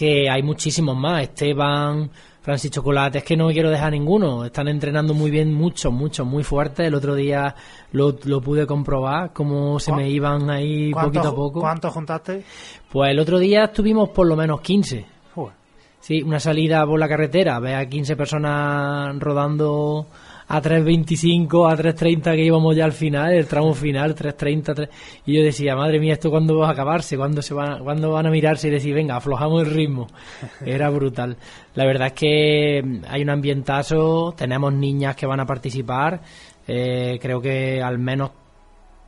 que 0.00 0.30
hay 0.30 0.42
muchísimos 0.42 0.96
más. 0.96 1.24
Esteban, 1.24 2.10
Francis 2.42 2.70
Chocolate, 2.70 3.18
es 3.18 3.24
que 3.24 3.36
no 3.36 3.48
quiero 3.48 3.68
dejar 3.70 3.92
ninguno. 3.92 4.44
Están 4.46 4.68
entrenando 4.68 5.12
muy 5.12 5.30
bien, 5.30 5.52
muchos, 5.52 5.92
muchos, 5.92 6.26
muy 6.26 6.42
fuertes. 6.42 6.86
El 6.86 6.94
otro 6.94 7.14
día 7.14 7.54
lo, 7.92 8.16
lo 8.24 8.40
pude 8.40 8.66
comprobar, 8.66 9.32
cómo 9.32 9.78
se 9.78 9.90
¿Cu- 9.90 9.96
me 9.98 10.08
iban 10.08 10.48
ahí 10.48 10.90
¿cuántos 10.90 11.12
poquito 11.12 11.28
a 11.28 11.34
poco. 11.36 11.60
¿cuántos 11.60 11.92
juntaste? 11.92 12.42
Pues 12.90 13.10
el 13.10 13.18
otro 13.18 13.38
día 13.38 13.64
estuvimos 13.64 14.08
por 14.08 14.26
lo 14.26 14.36
menos 14.36 14.60
15. 14.62 15.04
Joder. 15.34 15.54
Sí, 16.00 16.22
una 16.22 16.40
salida 16.40 16.84
por 16.86 16.98
la 16.98 17.08
carretera, 17.08 17.60
ve 17.60 17.74
a 17.74 17.86
15 17.86 18.16
personas 18.16 19.18
rodando 19.18 20.06
a 20.52 20.60
3.25, 20.60 21.70
a 21.70 21.76
3.30 21.76 22.34
que 22.34 22.44
íbamos 22.44 22.74
ya 22.74 22.84
al 22.84 22.92
final, 22.92 23.32
el 23.32 23.46
tramo 23.46 23.72
final, 23.72 24.16
3.30, 24.16 24.74
3... 24.74 24.88
y 25.26 25.36
yo 25.36 25.44
decía, 25.44 25.76
madre 25.76 26.00
mía, 26.00 26.14
¿esto 26.14 26.28
cuándo 26.28 26.58
va 26.58 26.70
a 26.70 26.72
acabarse? 26.72 27.16
¿Cuándo, 27.16 27.40
se 27.40 27.54
van, 27.54 27.84
¿Cuándo 27.84 28.10
van 28.10 28.26
a 28.26 28.30
mirarse 28.30 28.66
y 28.66 28.72
decir, 28.72 28.92
venga, 28.92 29.14
aflojamos 29.14 29.62
el 29.62 29.72
ritmo? 29.72 30.08
Era 30.66 30.90
brutal. 30.90 31.36
La 31.76 31.86
verdad 31.86 32.08
es 32.08 32.12
que 32.14 32.82
mm, 32.84 33.04
hay 33.08 33.22
un 33.22 33.30
ambientazo, 33.30 34.34
tenemos 34.36 34.72
niñas 34.72 35.14
que 35.14 35.24
van 35.24 35.38
a 35.38 35.46
participar, 35.46 36.20
eh, 36.66 37.20
creo 37.22 37.40
que 37.40 37.80
al 37.80 37.98
menos 37.98 38.32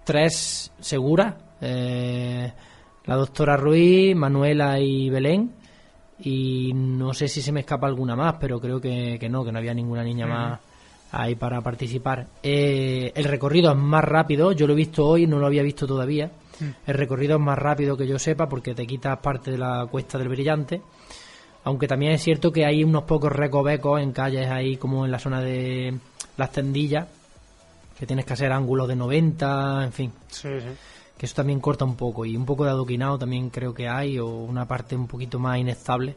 tres 0.05 0.73
seguras, 0.79 1.35
eh, 1.61 2.53
la 3.05 3.17
doctora 3.17 3.57
Ruiz, 3.57 4.15
Manuela 4.15 4.79
y 4.79 5.11
Belén, 5.11 5.51
y 6.21 6.71
no 6.73 7.13
sé 7.13 7.27
si 7.27 7.43
se 7.43 7.51
me 7.51 7.61
escapa 7.61 7.89
alguna 7.89 8.15
más, 8.15 8.37
pero 8.39 8.61
creo 8.61 8.81
que, 8.81 9.19
que 9.19 9.29
no, 9.29 9.45
que 9.45 9.51
no 9.51 9.59
había 9.59 9.75
ninguna 9.75 10.05
niña 10.05 10.29
más 10.29 10.61
ahí 11.13 11.35
para 11.37 11.61
participar. 11.61 12.27
Eh, 12.43 13.13
el 13.15 13.25
recorrido 13.25 13.71
es 13.71 13.77
más 13.79 14.03
rápido, 14.05 14.51
yo 14.53 14.67
lo 14.67 14.73
he 14.73 14.77
visto 14.77 15.07
hoy, 15.07 15.27
no 15.27 15.39
lo 15.39 15.47
había 15.47 15.63
visto 15.63 15.87
todavía. 15.87 16.31
El 16.87 16.95
recorrido 16.95 17.37
es 17.37 17.43
más 17.43 17.59
rápido 17.59 17.97
que 17.97 18.07
yo 18.07 18.19
sepa 18.19 18.49
porque 18.49 18.75
te 18.75 18.87
quitas 18.87 19.19
parte 19.19 19.51
de 19.51 19.59
la 19.59 19.87
cuesta 19.91 20.17
del 20.19 20.29
brillante. 20.29 20.81
Aunque 21.65 21.87
también 21.89 22.13
es 22.13 22.23
cierto 22.23 22.53
que 22.53 22.65
hay 22.65 22.83
unos 22.83 23.05
pocos 23.05 23.31
recovecos 23.33 24.01
en 24.01 24.13
calles 24.13 24.49
ahí 24.49 24.77
como 24.77 25.05
en 25.05 25.11
la 25.13 25.19
zona 25.19 25.41
de 25.41 25.95
las 26.37 26.51
tendillas, 26.53 27.07
que 27.99 28.07
tienes 28.07 28.25
que 28.25 28.33
hacer 28.33 28.51
ángulos 28.53 28.89
de 28.89 28.97
90, 28.97 29.85
en 29.85 29.93
fin 29.93 30.13
Sí, 30.29 30.49
sí. 30.61 30.67
que 31.17 31.27
eso 31.27 31.35
también 31.37 31.61
corta 31.61 31.85
un 31.85 31.95
poco 31.95 32.25
y 32.25 32.37
un 32.37 32.45
poco 32.47 32.65
de 32.65 32.71
adoquinado 32.71 33.19
también 33.19 33.51
creo 33.51 33.73
que 33.75 33.89
hay 33.89 34.19
o 34.19 34.27
una 34.29 34.67
parte 34.67 34.97
un 34.97 35.07
poquito 35.07 35.39
más 35.39 35.59
inestable 35.59 36.17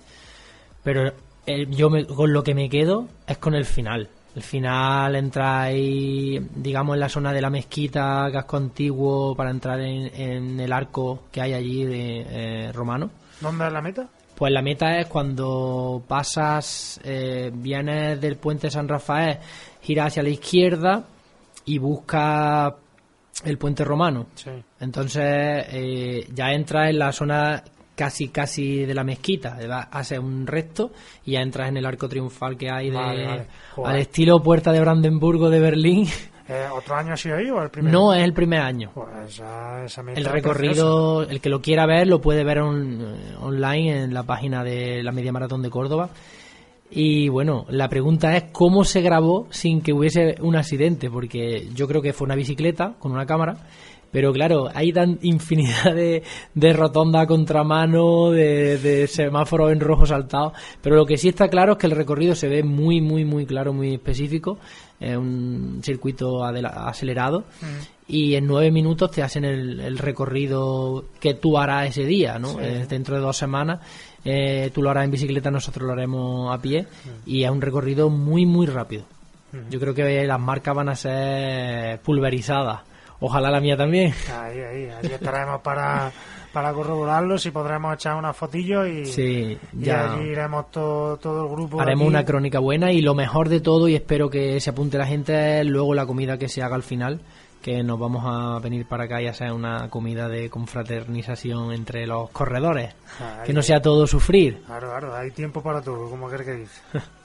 pero 0.84 1.12
eh, 1.46 1.68
yo 1.70 1.92
me- 1.92 2.06
con 2.08 2.34
lo 2.34 2.44
que 2.44 2.56
me 2.56 2.70
quedo 2.70 3.08
es 3.28 3.38
con 3.38 3.54
el 3.54 3.66
final 3.66 4.10
el 4.36 4.42
final 4.42 5.16
entra 5.16 5.62
ahí 5.64 6.40
digamos 6.56 6.96
en 6.96 7.00
la 7.00 7.10
zona 7.10 7.32
de 7.34 7.42
la 7.42 7.50
mezquita 7.50 8.30
casco 8.32 8.58
antiguo 8.58 9.36
para 9.36 9.50
entrar 9.52 9.80
en, 9.80 10.14
en 10.14 10.60
el 10.60 10.74
arco 10.74 11.24
que 11.32 11.42
hay 11.42 11.54
allí 11.54 11.86
de 11.86 12.26
eh, 12.30 12.72
romano 12.74 13.10
¿Dónde 13.42 13.68
es 13.68 13.74
la 13.74 13.82
meta? 13.82 14.08
pues 14.36 14.52
la 14.52 14.62
meta 14.62 15.00
es 15.00 15.08
cuando 15.08 16.04
pasas, 16.08 17.00
eh, 17.04 17.52
vienes 17.54 18.20
del 18.20 18.36
puente 18.36 18.70
San 18.70 18.88
Rafael, 18.88 19.40
giras 19.82 20.08
hacia 20.08 20.24
la 20.24 20.30
izquierda 20.30 21.04
y 21.64 21.78
buscas 21.78 22.74
el 23.44 23.58
puente 23.58 23.84
romano. 23.84 24.28
Sí. 24.36 24.52
Entonces 24.80 25.66
eh, 25.70 26.28
ya 26.34 26.52
entras 26.52 26.90
en 26.90 27.00
la 27.00 27.12
zona 27.12 27.64
casi 27.96 28.28
casi 28.30 28.86
de 28.86 28.94
la 28.94 29.04
mezquita, 29.04 29.58
haces 29.92 30.20
un 30.20 30.46
recto 30.46 30.92
y 31.26 31.32
ya 31.32 31.42
entras 31.42 31.70
en 31.70 31.78
el 31.78 31.86
arco 31.86 32.08
triunfal 32.10 32.58
que 32.58 32.70
hay 32.70 32.90
de, 32.90 32.96
Vale, 32.98 33.26
vale. 33.26 33.48
Joder. 33.76 33.92
al 33.94 34.00
estilo 34.02 34.42
Puerta 34.44 34.72
de 34.72 34.80
Brandenburgo 34.82 35.50
de 35.50 35.60
Berlín. 35.60 36.08
Eh, 36.48 36.68
¿Otro 36.72 36.94
año 36.96 37.14
ha 37.14 37.18
sido 37.18 37.38
ahí 37.38 37.50
o 37.50 37.60
el 37.64 37.72
primero? 37.72 37.92
No 38.00 38.14
es 38.14 38.24
el 38.24 38.32
primer 38.34 38.60
año. 38.62 38.92
Pues 38.94 39.08
esa, 39.30 39.84
esa 39.86 40.04
meta 40.04 40.20
El 40.20 40.26
recorrido, 40.28 41.24
el 41.24 41.42
que 41.42 41.50
lo 41.50 41.60
quiera 41.60 41.88
ver, 41.88 42.06
lo 42.08 42.22
puede 42.22 42.44
ver 42.44 42.60
on- 42.60 43.16
online 43.42 44.04
en 44.04 44.14
la 44.14 44.22
página 44.24 44.64
de 44.64 45.02
la 45.02 45.12
Media 45.12 45.32
Maratón 45.32 45.64
de 45.64 45.72
Córdoba. 45.72 46.10
Y 46.92 47.30
bueno, 47.30 47.66
la 47.70 47.90
pregunta 47.90 48.38
es 48.38 48.44
cómo 48.52 48.84
se 48.84 49.02
grabó 49.02 49.48
sin 49.50 49.82
que 49.82 49.92
hubiese 49.92 50.36
un 50.40 50.56
accidente, 50.56 51.10
porque 51.10 51.68
yo 51.74 51.88
creo 51.88 52.02
que 52.02 52.14
fue 52.14 52.26
una 52.26 52.36
bicicleta 52.36 52.94
con 53.00 53.12
una 53.12 53.26
cámara, 53.26 53.58
pero 54.12 54.32
claro, 54.32 54.70
hay 54.74 54.94
tan 54.94 55.20
infinidad 55.22 55.94
de, 55.94 56.24
de 56.54 56.74
rotonda 56.74 57.22
a 57.22 57.28
contramano, 57.28 58.32
de, 58.32 58.78
de 58.78 59.08
semáforos 59.08 59.72
en 59.72 59.80
rojo 59.80 60.06
saltados, 60.06 60.54
pero 60.82 60.96
lo 60.96 61.06
que 61.06 61.18
sí 61.18 61.30
está 61.30 61.48
claro 61.50 61.74
es 61.74 61.78
que 61.78 61.88
el 61.88 61.92
recorrido 61.92 62.36
se 62.36 62.48
ve 62.48 62.64
muy, 62.64 63.02
muy, 63.02 63.26
muy 63.26 63.46
claro, 63.46 63.74
muy 63.74 63.94
específico, 63.94 64.58
es 65.00 65.18
un 65.18 65.82
circuito 65.84 66.44
acelerado 66.44 67.44
y 68.08 68.36
en 68.36 68.46
nueve 68.48 68.72
minutos 68.72 69.12
te 69.12 69.24
hacen 69.24 69.44
el, 69.44 69.80
el 69.80 69.98
recorrido 69.98 71.06
que 71.20 71.34
tú 71.34 71.58
harás 71.58 71.90
ese 71.90 72.06
día, 72.06 72.40
¿no? 72.40 72.60
Eh, 72.62 72.86
dentro 72.88 73.16
de 73.16 73.22
dos 73.22 73.36
semanas 73.36 73.80
eh, 74.24 74.72
tú 74.74 74.82
lo 74.82 74.90
harás 74.90 75.06
en 75.06 75.12
bicicleta, 75.12 75.52
nosotros 75.52 75.86
lo 75.86 75.94
haremos 75.94 76.54
a 76.54 76.62
pie 76.62 76.88
y 77.26 77.44
es 77.44 77.50
un 77.50 77.62
recorrido 77.62 78.10
muy, 78.10 78.46
muy 78.46 78.66
rápido. 78.66 79.06
Yo 79.70 79.80
creo 79.80 79.94
que 79.94 80.26
las 80.26 80.40
marcas 80.40 80.76
van 80.76 80.90
a 80.90 80.96
ser 80.96 82.02
pulverizadas. 82.02 82.82
Ojalá 83.20 83.50
la 83.50 83.60
mía 83.60 83.78
también. 83.78 84.14
Ahí, 84.34 84.60
ahí, 84.60 84.90
allí 84.90 85.14
estaremos 85.14 85.62
para, 85.62 86.12
para 86.52 86.74
corroborarlo, 86.74 87.38
si 87.38 87.52
podremos 87.52 87.94
echar 87.96 88.16
una 88.16 88.34
fotillo 88.34 88.86
y, 88.86 89.06
Sí, 89.06 89.58
y 89.74 89.84
ya. 89.86 90.14
allí 90.14 90.30
iremos 90.30 90.70
todo, 90.72 91.18
todo 91.18 91.44
el 91.44 91.50
grupo. 91.50 91.80
Haremos 91.82 92.04
aquí. 92.04 92.10
una 92.10 92.26
crónica 92.26 92.60
buena 92.60 92.92
y 92.92 93.02
lo 93.02 93.16
mejor 93.16 93.50
de 93.50 93.62
todo, 93.62 93.88
y 93.88 93.96
espero 93.96 94.30
que 94.30 94.60
se 94.60 94.70
apunte 94.70 94.98
la 94.98 95.08
gente, 95.08 95.64
luego 95.64 95.94
la 95.94 96.06
comida 96.06 96.38
que 96.38 96.50
se 96.50 96.62
haga 96.62 96.76
al 96.76 96.84
final, 96.84 97.22
que 97.62 97.82
nos 97.84 97.98
vamos 98.00 98.24
a 98.28 98.60
venir 98.60 98.86
para 98.88 99.06
acá 99.06 99.22
y 99.22 99.28
hacer 99.28 99.52
una 99.52 99.90
comida 99.90 100.28
de 100.30 100.50
confraternización 100.52 101.72
entre 101.74 102.06
los 102.06 102.30
corredores. 102.30 102.94
Ahí, 103.20 103.46
Que 103.48 103.54
no 103.54 103.62
sea 103.62 103.82
todo 103.82 104.06
sufrir. 104.08 104.62
Claro, 104.66 104.90
claro, 104.90 105.16
hay 105.16 105.32
tiempo 105.32 105.64
para 105.64 105.82
todo, 105.82 106.10
como 106.10 106.28
quieres 106.28 106.46
que 106.46 106.54
dice. 106.54 106.82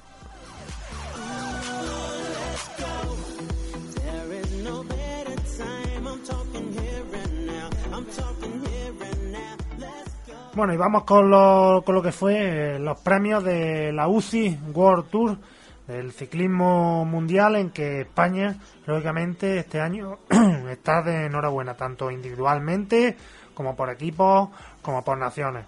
Bueno, 10.53 10.75
y 10.75 10.77
vamos 10.77 11.05
con 11.05 11.31
lo, 11.31 11.83
con 11.87 11.95
lo 11.95 12.03
que 12.03 12.11
fue 12.11 12.75
eh, 12.75 12.79
los 12.81 13.01
premios 13.01 13.45
de 13.45 13.93
la 13.93 14.09
UCI 14.09 14.59
World 14.75 15.09
Tour 15.09 15.39
del 15.87 16.11
ciclismo 16.11 17.05
mundial 17.05 17.55
en 17.55 17.71
que 17.71 18.01
España, 18.01 18.57
lógicamente, 18.85 19.59
este 19.59 19.81
año 19.81 20.19
está 20.69 21.03
de 21.03 21.27
enhorabuena, 21.27 21.75
tanto 21.75 22.11
individualmente 22.11 23.17
como 23.55 23.77
por 23.77 23.91
equipos, 23.91 24.49
como 24.83 25.05
por 25.05 25.19
naciones. 25.19 25.67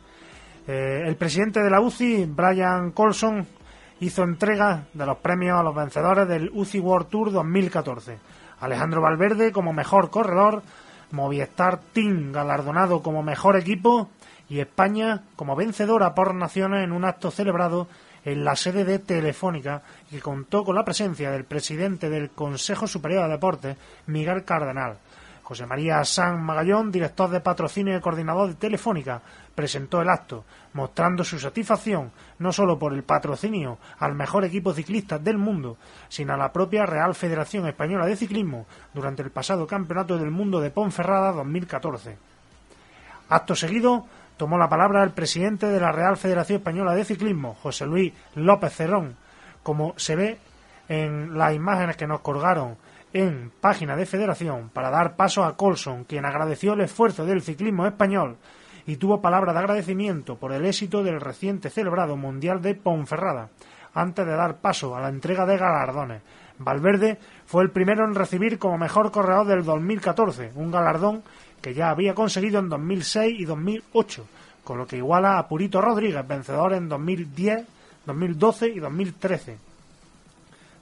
Eh, 0.66 1.02
el 1.06 1.14
presidente 1.14 1.60
de 1.60 1.70
la 1.70 1.80
UCI, 1.80 2.24
Brian 2.26 2.90
Colson, 2.90 3.46
hizo 4.00 4.24
entrega 4.24 4.86
de 4.94 5.06
los 5.06 5.18
premios 5.18 5.60
a 5.60 5.62
los 5.62 5.76
vencedores 5.76 6.26
del 6.26 6.50
UCI 6.52 6.80
World 6.80 7.08
Tour 7.08 7.30
2014. 7.30 8.18
Alejandro 8.58 9.00
Valverde 9.00 9.52
como 9.52 9.72
mejor 9.72 10.10
corredor, 10.10 10.64
Movistar 11.12 11.78
Team 11.92 12.32
galardonado 12.32 13.00
como 13.00 13.22
mejor 13.22 13.56
equipo 13.56 14.08
y 14.52 14.60
España 14.60 15.22
como 15.34 15.56
vencedora 15.56 16.14
por 16.14 16.34
naciones 16.34 16.84
en 16.84 16.92
un 16.92 17.06
acto 17.06 17.30
celebrado 17.30 17.88
en 18.22 18.44
la 18.44 18.54
sede 18.54 18.84
de 18.84 18.98
Telefónica 18.98 19.80
que 20.10 20.20
contó 20.20 20.62
con 20.62 20.76
la 20.76 20.84
presencia 20.84 21.30
del 21.30 21.46
presidente 21.46 22.10
del 22.10 22.28
Consejo 22.28 22.86
Superior 22.86 23.24
de 23.24 23.30
Deportes, 23.30 23.76
Miguel 24.08 24.44
Cardenal. 24.44 24.98
José 25.42 25.64
María 25.64 26.04
San 26.04 26.42
Magallón, 26.42 26.92
director 26.92 27.30
de 27.30 27.40
patrocinio 27.40 27.96
y 27.96 28.00
coordinador 28.02 28.48
de 28.48 28.54
Telefónica, 28.56 29.22
presentó 29.54 30.02
el 30.02 30.10
acto, 30.10 30.44
mostrando 30.74 31.24
su 31.24 31.38
satisfacción 31.38 32.12
no 32.38 32.52
solo 32.52 32.78
por 32.78 32.92
el 32.92 33.04
patrocinio 33.04 33.78
al 34.00 34.14
mejor 34.14 34.44
equipo 34.44 34.74
ciclista 34.74 35.18
del 35.18 35.38
mundo, 35.38 35.78
sino 36.10 36.34
a 36.34 36.36
la 36.36 36.52
propia 36.52 36.84
Real 36.84 37.14
Federación 37.14 37.66
Española 37.68 38.04
de 38.04 38.16
Ciclismo 38.16 38.66
durante 38.92 39.22
el 39.22 39.30
pasado 39.30 39.66
Campeonato 39.66 40.18
del 40.18 40.30
Mundo 40.30 40.60
de 40.60 40.70
Ponferrada 40.70 41.32
2014. 41.32 42.18
Acto 43.30 43.56
seguido, 43.56 44.04
tomó 44.42 44.58
la 44.58 44.68
palabra 44.68 45.04
el 45.04 45.12
presidente 45.12 45.66
de 45.66 45.78
la 45.78 45.92
Real 45.92 46.16
Federación 46.16 46.56
Española 46.56 46.96
de 46.96 47.04
Ciclismo, 47.04 47.54
José 47.62 47.86
Luis 47.86 48.12
López 48.34 48.74
Cerrón, 48.74 49.14
como 49.62 49.94
se 49.96 50.16
ve 50.16 50.36
en 50.88 51.38
las 51.38 51.54
imágenes 51.54 51.96
que 51.96 52.08
nos 52.08 52.22
colgaron 52.22 52.76
en 53.12 53.52
página 53.60 53.94
de 53.94 54.04
federación 54.04 54.68
para 54.70 54.90
dar 54.90 55.14
paso 55.14 55.44
a 55.44 55.56
Colson, 55.56 56.02
quien 56.02 56.24
agradeció 56.24 56.72
el 56.72 56.80
esfuerzo 56.80 57.24
del 57.24 57.42
ciclismo 57.42 57.86
español 57.86 58.36
y 58.84 58.96
tuvo 58.96 59.22
palabra 59.22 59.52
de 59.52 59.60
agradecimiento 59.60 60.34
por 60.34 60.50
el 60.50 60.66
éxito 60.66 61.04
del 61.04 61.20
reciente 61.20 61.70
celebrado 61.70 62.16
Mundial 62.16 62.60
de 62.60 62.74
Ponferrada, 62.74 63.50
antes 63.94 64.26
de 64.26 64.32
dar 64.32 64.56
paso 64.56 64.96
a 64.96 65.00
la 65.00 65.10
entrega 65.10 65.46
de 65.46 65.56
galardones. 65.56 66.22
Valverde 66.58 67.16
fue 67.46 67.62
el 67.62 67.70
primero 67.70 68.04
en 68.04 68.16
recibir 68.16 68.58
como 68.58 68.76
mejor 68.76 69.12
corredor 69.12 69.46
del 69.46 69.62
2014, 69.64 70.50
un 70.56 70.72
galardón 70.72 71.22
que 71.62 71.72
ya 71.72 71.90
había 71.90 72.14
conseguido 72.14 72.58
en 72.58 72.68
2006 72.68 73.40
y 73.40 73.44
2008, 73.44 74.26
con 74.64 74.78
lo 74.78 74.86
que 74.86 74.96
iguala 74.96 75.38
a 75.38 75.48
Purito 75.48 75.80
Rodríguez, 75.80 76.26
vencedor 76.26 76.74
en 76.74 76.88
2010, 76.88 77.64
2012 78.04 78.68
y 78.68 78.80
2013. 78.80 79.58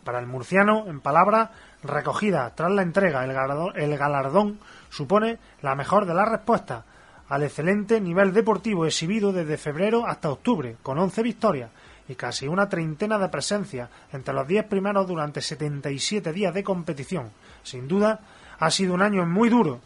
Para 0.02 0.18
el 0.18 0.26
murciano, 0.26 0.86
en 0.88 1.00
palabras 1.00 1.50
recogida 1.82 2.52
tras 2.54 2.72
la 2.72 2.82
entrega, 2.82 3.24
el 3.24 3.32
galardón, 3.32 3.72
el 3.76 3.96
galardón 3.96 4.58
supone 4.88 5.38
la 5.60 5.74
mejor 5.74 6.06
de 6.06 6.14
las 6.14 6.28
respuestas 6.28 6.84
al 7.28 7.42
excelente 7.42 8.00
nivel 8.00 8.32
deportivo 8.32 8.86
exhibido 8.86 9.32
desde 9.32 9.56
febrero 9.56 10.06
hasta 10.06 10.30
octubre, 10.30 10.76
con 10.82 10.98
11 10.98 11.22
victorias 11.22 11.70
y 12.08 12.16
casi 12.16 12.48
una 12.48 12.68
treintena 12.68 13.18
de 13.18 13.28
presencias 13.28 13.88
entre 14.12 14.34
los 14.34 14.48
10 14.48 14.64
primeros 14.64 15.06
durante 15.06 15.40
77 15.40 16.32
días 16.32 16.52
de 16.52 16.64
competición. 16.64 17.30
Sin 17.62 17.86
duda, 17.86 18.18
ha 18.58 18.70
sido 18.70 18.94
un 18.94 19.02
año 19.02 19.24
muy 19.26 19.48
duro 19.48 19.80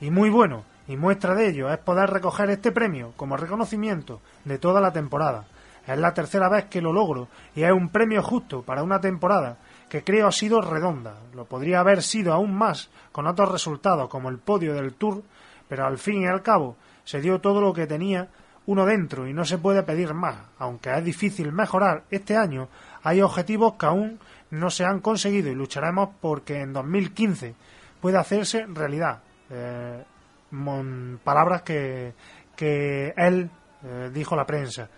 y 0.00 0.10
muy 0.10 0.30
bueno, 0.30 0.64
y 0.86 0.96
muestra 0.96 1.34
de 1.34 1.48
ello 1.48 1.70
es 1.70 1.78
poder 1.78 2.10
recoger 2.10 2.50
este 2.50 2.72
premio 2.72 3.12
como 3.16 3.36
reconocimiento 3.36 4.20
de 4.44 4.58
toda 4.58 4.80
la 4.80 4.92
temporada. 4.92 5.44
Es 5.86 5.98
la 5.98 6.14
tercera 6.14 6.48
vez 6.48 6.66
que 6.66 6.82
lo 6.82 6.92
logro 6.92 7.28
y 7.54 7.62
es 7.62 7.72
un 7.72 7.88
premio 7.88 8.22
justo 8.22 8.62
para 8.62 8.82
una 8.82 9.00
temporada 9.00 9.56
que 9.88 10.04
creo 10.04 10.28
ha 10.28 10.32
sido 10.32 10.60
redonda. 10.60 11.14
Lo 11.34 11.46
podría 11.46 11.80
haber 11.80 12.02
sido 12.02 12.32
aún 12.32 12.54
más 12.54 12.90
con 13.12 13.26
otros 13.26 13.50
resultados 13.50 14.08
como 14.08 14.28
el 14.28 14.38
podio 14.38 14.74
del 14.74 14.94
Tour, 14.94 15.22
pero 15.68 15.86
al 15.86 15.98
fin 15.98 16.22
y 16.22 16.26
al 16.26 16.42
cabo 16.42 16.76
se 17.04 17.20
dio 17.20 17.40
todo 17.40 17.60
lo 17.60 17.72
que 17.72 17.86
tenía 17.86 18.28
uno 18.66 18.84
dentro 18.84 19.26
y 19.26 19.32
no 19.32 19.46
se 19.46 19.56
puede 19.56 19.82
pedir 19.82 20.12
más. 20.12 20.36
Aunque 20.58 20.94
es 20.94 21.02
difícil 21.04 21.52
mejorar 21.52 22.04
este 22.10 22.36
año, 22.36 22.68
hay 23.02 23.22
objetivos 23.22 23.74
que 23.74 23.86
aún 23.86 24.20
no 24.50 24.70
se 24.70 24.84
han 24.84 25.00
conseguido 25.00 25.50
y 25.50 25.54
lucharemos 25.54 26.10
porque 26.20 26.60
en 26.60 26.74
2015 26.74 27.54
pueda 28.00 28.20
hacerse 28.20 28.66
realidad. 28.66 29.20
Eh, 29.50 30.04
mon- 30.50 31.20
palabras 31.22 31.62
que, 31.62 32.12
que 32.56 33.12
él 33.16 33.50
eh, 33.84 34.10
dijo 34.12 34.34
a 34.34 34.38
la 34.38 34.46
prensa. 34.46 34.88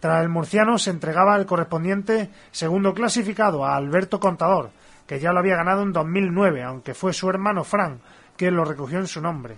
Tras 0.00 0.22
el 0.22 0.28
murciano 0.28 0.78
se 0.78 0.90
entregaba 0.90 1.36
el 1.36 1.46
correspondiente 1.46 2.30
segundo 2.50 2.92
clasificado 2.94 3.64
a 3.64 3.76
Alberto 3.76 4.20
Contador, 4.20 4.70
que 5.06 5.18
ya 5.18 5.32
lo 5.32 5.38
había 5.40 5.56
ganado 5.56 5.82
en 5.82 5.92
2009, 5.92 6.62
aunque 6.62 6.94
fue 6.94 7.12
su 7.12 7.28
hermano 7.30 7.64
Fran 7.64 8.00
quien 8.36 8.54
lo 8.54 8.64
recogió 8.64 8.98
en 8.98 9.06
su 9.06 9.20
nombre. 9.22 9.56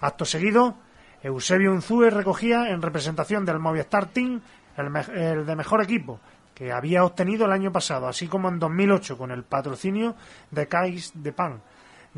Acto 0.00 0.24
seguido, 0.24 0.76
Eusebio 1.22 1.72
Unzúe 1.72 2.08
recogía 2.10 2.70
en 2.70 2.80
representación 2.80 3.44
del 3.44 3.58
Movistar 3.58 4.06
Team 4.06 4.40
el, 4.76 4.88
me- 4.90 5.00
el 5.12 5.44
de 5.44 5.56
mejor 5.56 5.82
equipo 5.82 6.18
que 6.54 6.72
había 6.72 7.04
obtenido 7.04 7.44
el 7.44 7.52
año 7.52 7.70
pasado, 7.70 8.08
así 8.08 8.26
como 8.26 8.48
en 8.48 8.58
2008 8.58 9.16
con 9.18 9.30
el 9.30 9.44
patrocinio 9.44 10.16
de 10.50 10.66
Cais 10.66 11.12
de 11.14 11.32
Pan. 11.32 11.60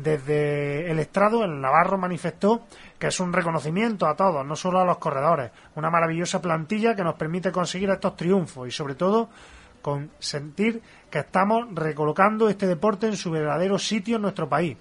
Desde 0.01 0.89
el 0.89 0.99
estrado, 0.99 1.43
el 1.43 1.59
Navarro 1.59 1.97
manifestó 1.97 2.63
que 2.97 3.07
es 3.07 3.19
un 3.19 3.33
reconocimiento 3.33 4.07
a 4.07 4.15
todos, 4.15 4.45
no 4.45 4.55
solo 4.55 4.79
a 4.79 4.85
los 4.85 4.97
corredores, 4.97 5.51
una 5.75 5.89
maravillosa 5.89 6.41
plantilla 6.41 6.95
que 6.95 7.03
nos 7.03 7.15
permite 7.15 7.51
conseguir 7.51 7.89
estos 7.89 8.15
triunfos 8.15 8.67
y 8.67 8.71
sobre 8.71 8.95
todo 8.95 9.29
con 9.81 10.11
sentir 10.19 10.81
que 11.09 11.19
estamos 11.19 11.67
recolocando 11.73 12.49
este 12.49 12.67
deporte 12.67 13.07
en 13.07 13.15
su 13.15 13.31
verdadero 13.31 13.77
sitio 13.77 14.15
en 14.15 14.21
nuestro 14.23 14.47
país 14.47 14.77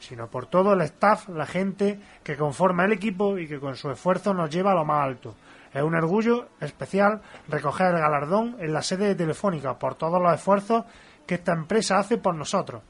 sino 0.00 0.28
por 0.28 0.46
todo 0.46 0.72
el 0.72 0.80
staff, 0.82 1.28
la 1.28 1.46
gente 1.46 1.98
que 2.22 2.36
conforma 2.36 2.84
el 2.84 2.92
equipo 2.92 3.38
y 3.38 3.48
que 3.48 3.58
con 3.58 3.76
su 3.76 3.90
esfuerzo 3.90 4.32
nos 4.32 4.50
lleva 4.50 4.72
a 4.72 4.74
lo 4.74 4.84
más 4.84 5.04
alto. 5.04 5.34
Es 5.72 5.82
un 5.82 5.94
orgullo 5.94 6.48
especial 6.60 7.20
recoger 7.48 7.88
el 7.88 8.00
galardón 8.00 8.56
en 8.60 8.72
la 8.72 8.82
sede 8.82 9.08
de 9.08 9.14
Telefónica 9.14 9.78
por 9.78 9.96
todos 9.96 10.20
los 10.22 10.32
esfuerzos 10.32 10.84
que 11.26 11.34
esta 11.34 11.52
empresa 11.52 11.98
hace 11.98 12.16
por 12.16 12.34
nosotros. 12.34 12.82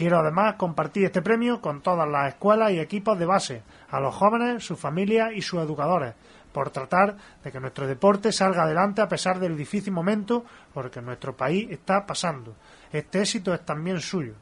Quiero 0.00 0.20
además 0.20 0.54
compartir 0.54 1.04
este 1.04 1.20
premio 1.20 1.60
con 1.60 1.82
todas 1.82 2.08
las 2.08 2.28
escuelas 2.28 2.72
y 2.72 2.80
equipos 2.80 3.18
de 3.18 3.26
base, 3.26 3.62
a 3.90 4.00
los 4.00 4.14
jóvenes, 4.14 4.64
sus 4.64 4.80
familias 4.80 5.32
y 5.34 5.42
sus 5.42 5.60
educadores, 5.60 6.14
por 6.54 6.70
tratar 6.70 7.18
de 7.44 7.52
que 7.52 7.60
nuestro 7.60 7.86
deporte 7.86 8.32
salga 8.32 8.62
adelante 8.62 9.02
a 9.02 9.08
pesar 9.08 9.38
del 9.38 9.58
difícil 9.58 9.92
momento 9.92 10.46
por 10.72 10.90
que 10.90 11.02
nuestro 11.02 11.36
país 11.36 11.70
está 11.70 12.06
pasando. 12.06 12.54
Este 12.90 13.20
éxito 13.20 13.52
es 13.52 13.60
también 13.66 14.00
suyo. 14.00 14.32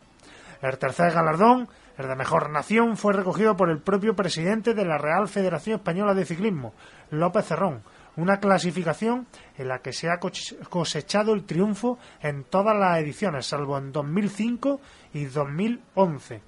El 0.63 0.79
tercer 0.79 1.13
galardón, 1.13 1.69
el 1.97 2.07
de 2.07 2.15
mejor 2.15 2.51
nación, 2.51 2.97
fue 2.97 3.13
recogido 3.13 3.57
por 3.57 3.69
el 3.69 3.81
propio 3.81 4.15
presidente 4.15 4.75
de 4.75 4.85
la 4.85 4.97
Real 4.97 5.27
Federación 5.27 5.79
Española 5.79 6.15
de 6.15 6.25
Ciclismo, 6.25 6.73
López 7.11 7.47
Cerrón, 7.47 7.83
una 8.19 8.41
clasificación 8.41 9.29
en 9.57 9.69
la 9.69 9.79
que 9.79 9.93
se 9.93 10.11
ha 10.11 10.19
cosechado 10.19 11.35
el 11.35 11.45
triunfo 11.45 11.99
en 12.21 12.43
todas 12.43 12.77
las 12.77 12.99
ediciones, 12.99 13.47
salvo 13.47 13.79
en 13.79 13.93
2005 13.93 14.81
y 15.15 15.27
2011. 15.27 16.43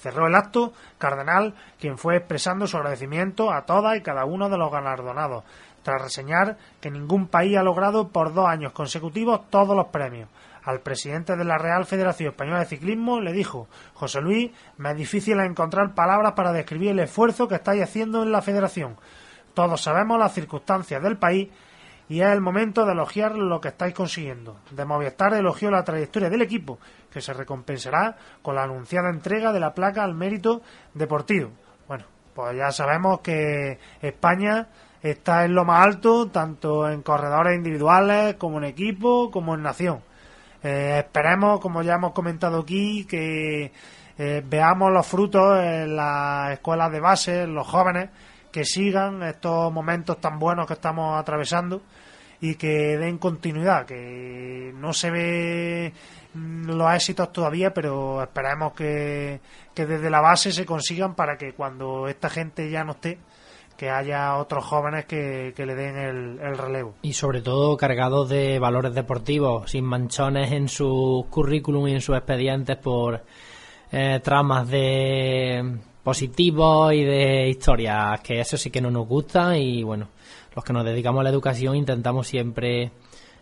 Cerró 0.00 0.26
el 0.26 0.34
acto 0.34 0.72
Cardenal, 0.98 1.54
quien 1.78 1.96
fue 1.96 2.16
expresando 2.16 2.66
su 2.66 2.76
agradecimiento 2.76 3.52
a 3.52 3.64
todas 3.64 3.96
y 3.96 4.02
cada 4.02 4.24
uno 4.24 4.50
de 4.50 4.58
los 4.58 4.70
galardonados, 4.70 5.44
tras 5.84 6.02
reseñar 6.02 6.58
que 6.80 6.90
ningún 6.90 7.28
país 7.28 7.56
ha 7.56 7.62
logrado 7.62 8.08
por 8.08 8.34
dos 8.34 8.48
años 8.48 8.72
consecutivos 8.72 9.48
todos 9.50 9.76
los 9.76 9.86
premios. 9.86 10.28
Al 10.64 10.80
presidente 10.80 11.36
de 11.36 11.44
la 11.44 11.56
Real 11.56 11.84
Federación 11.84 12.30
Española 12.30 12.60
de 12.60 12.66
Ciclismo 12.66 13.20
le 13.20 13.32
dijo, 13.32 13.68
José 13.92 14.20
Luis, 14.20 14.50
me 14.78 14.90
es 14.90 14.96
difícil 14.96 15.38
encontrar 15.38 15.94
palabras 15.94 16.32
para 16.32 16.52
describir 16.52 16.90
el 16.90 17.00
esfuerzo 17.00 17.46
que 17.46 17.54
estáis 17.54 17.82
haciendo 17.82 18.24
en 18.24 18.32
la 18.32 18.42
federación. 18.42 18.96
Todos 19.54 19.80
sabemos 19.80 20.18
las 20.18 20.34
circunstancias 20.34 21.02
del 21.02 21.16
país 21.16 21.48
y 22.08 22.20
es 22.20 22.26
el 22.26 22.40
momento 22.40 22.84
de 22.84 22.92
elogiar 22.92 23.36
lo 23.36 23.60
que 23.60 23.68
estáis 23.68 23.94
consiguiendo. 23.94 24.56
De 24.70 24.84
Movistar 24.84 25.32
elogió 25.34 25.70
la 25.70 25.84
trayectoria 25.84 26.28
del 26.28 26.42
equipo, 26.42 26.78
que 27.10 27.20
se 27.20 27.32
recompensará 27.32 28.16
con 28.42 28.56
la 28.56 28.64
anunciada 28.64 29.08
entrega 29.08 29.52
de 29.52 29.60
la 29.60 29.72
placa 29.72 30.04
al 30.04 30.14
mérito 30.14 30.60
deportivo. 30.92 31.50
Bueno, 31.88 32.04
pues 32.34 32.56
ya 32.56 32.70
sabemos 32.72 33.20
que 33.20 33.78
España 34.02 34.68
está 35.02 35.44
en 35.44 35.54
lo 35.54 35.64
más 35.64 35.84
alto, 35.84 36.28
tanto 36.28 36.90
en 36.90 37.02
corredores 37.02 37.56
individuales 37.56 38.34
como 38.34 38.58
en 38.58 38.64
equipo, 38.64 39.30
como 39.30 39.54
en 39.54 39.62
nación. 39.62 40.00
Eh, 40.62 41.02
esperemos, 41.04 41.60
como 41.60 41.82
ya 41.82 41.94
hemos 41.94 42.12
comentado 42.12 42.60
aquí, 42.60 43.04
que 43.04 43.70
eh, 44.16 44.42
veamos 44.46 44.92
los 44.92 45.06
frutos 45.06 45.62
en 45.62 45.94
las 45.94 46.52
escuelas 46.52 46.90
de 46.90 47.00
base, 47.00 47.42
en 47.42 47.54
los 47.54 47.66
jóvenes, 47.66 48.10
que 48.54 48.64
sigan 48.64 49.20
estos 49.24 49.72
momentos 49.72 50.20
tan 50.20 50.38
buenos 50.38 50.68
que 50.68 50.74
estamos 50.74 51.18
atravesando 51.18 51.82
y 52.40 52.54
que 52.54 52.96
den 52.96 53.18
continuidad, 53.18 53.84
que 53.84 54.72
no 54.76 54.92
se 54.92 55.10
ve 55.10 55.92
los 56.34 56.94
éxitos 56.94 57.32
todavía, 57.32 57.74
pero 57.74 58.22
esperemos 58.22 58.72
que, 58.74 59.40
que 59.74 59.86
desde 59.86 60.08
la 60.08 60.20
base 60.20 60.52
se 60.52 60.64
consigan 60.64 61.16
para 61.16 61.36
que 61.36 61.52
cuando 61.54 62.06
esta 62.06 62.30
gente 62.30 62.70
ya 62.70 62.84
no 62.84 62.92
esté, 62.92 63.18
que 63.76 63.90
haya 63.90 64.36
otros 64.36 64.64
jóvenes 64.64 65.06
que, 65.06 65.52
que 65.56 65.66
le 65.66 65.74
den 65.74 65.96
el, 65.96 66.38
el 66.38 66.56
relevo. 66.56 66.94
Y 67.02 67.14
sobre 67.14 67.42
todo 67.42 67.76
cargados 67.76 68.28
de 68.28 68.60
valores 68.60 68.94
deportivos, 68.94 69.68
sin 69.68 69.84
manchones 69.84 70.52
en 70.52 70.68
su 70.68 71.26
currículum 71.28 71.88
y 71.88 71.94
en 71.94 72.00
sus 72.00 72.16
expedientes 72.16 72.76
por 72.76 73.24
eh, 73.90 74.20
tramas 74.22 74.68
de 74.68 75.80
positivos 76.04 76.92
y 76.92 77.02
de 77.02 77.48
historias, 77.48 78.20
que 78.20 78.38
eso 78.38 78.56
sí 78.58 78.70
que 78.70 78.80
no 78.82 78.90
nos 78.90 79.08
gusta 79.08 79.56
y 79.56 79.82
bueno, 79.82 80.08
los 80.54 80.64
que 80.64 80.72
nos 80.74 80.84
dedicamos 80.84 81.20
a 81.20 81.24
la 81.24 81.30
educación 81.30 81.74
intentamos 81.74 82.28
siempre 82.28 82.92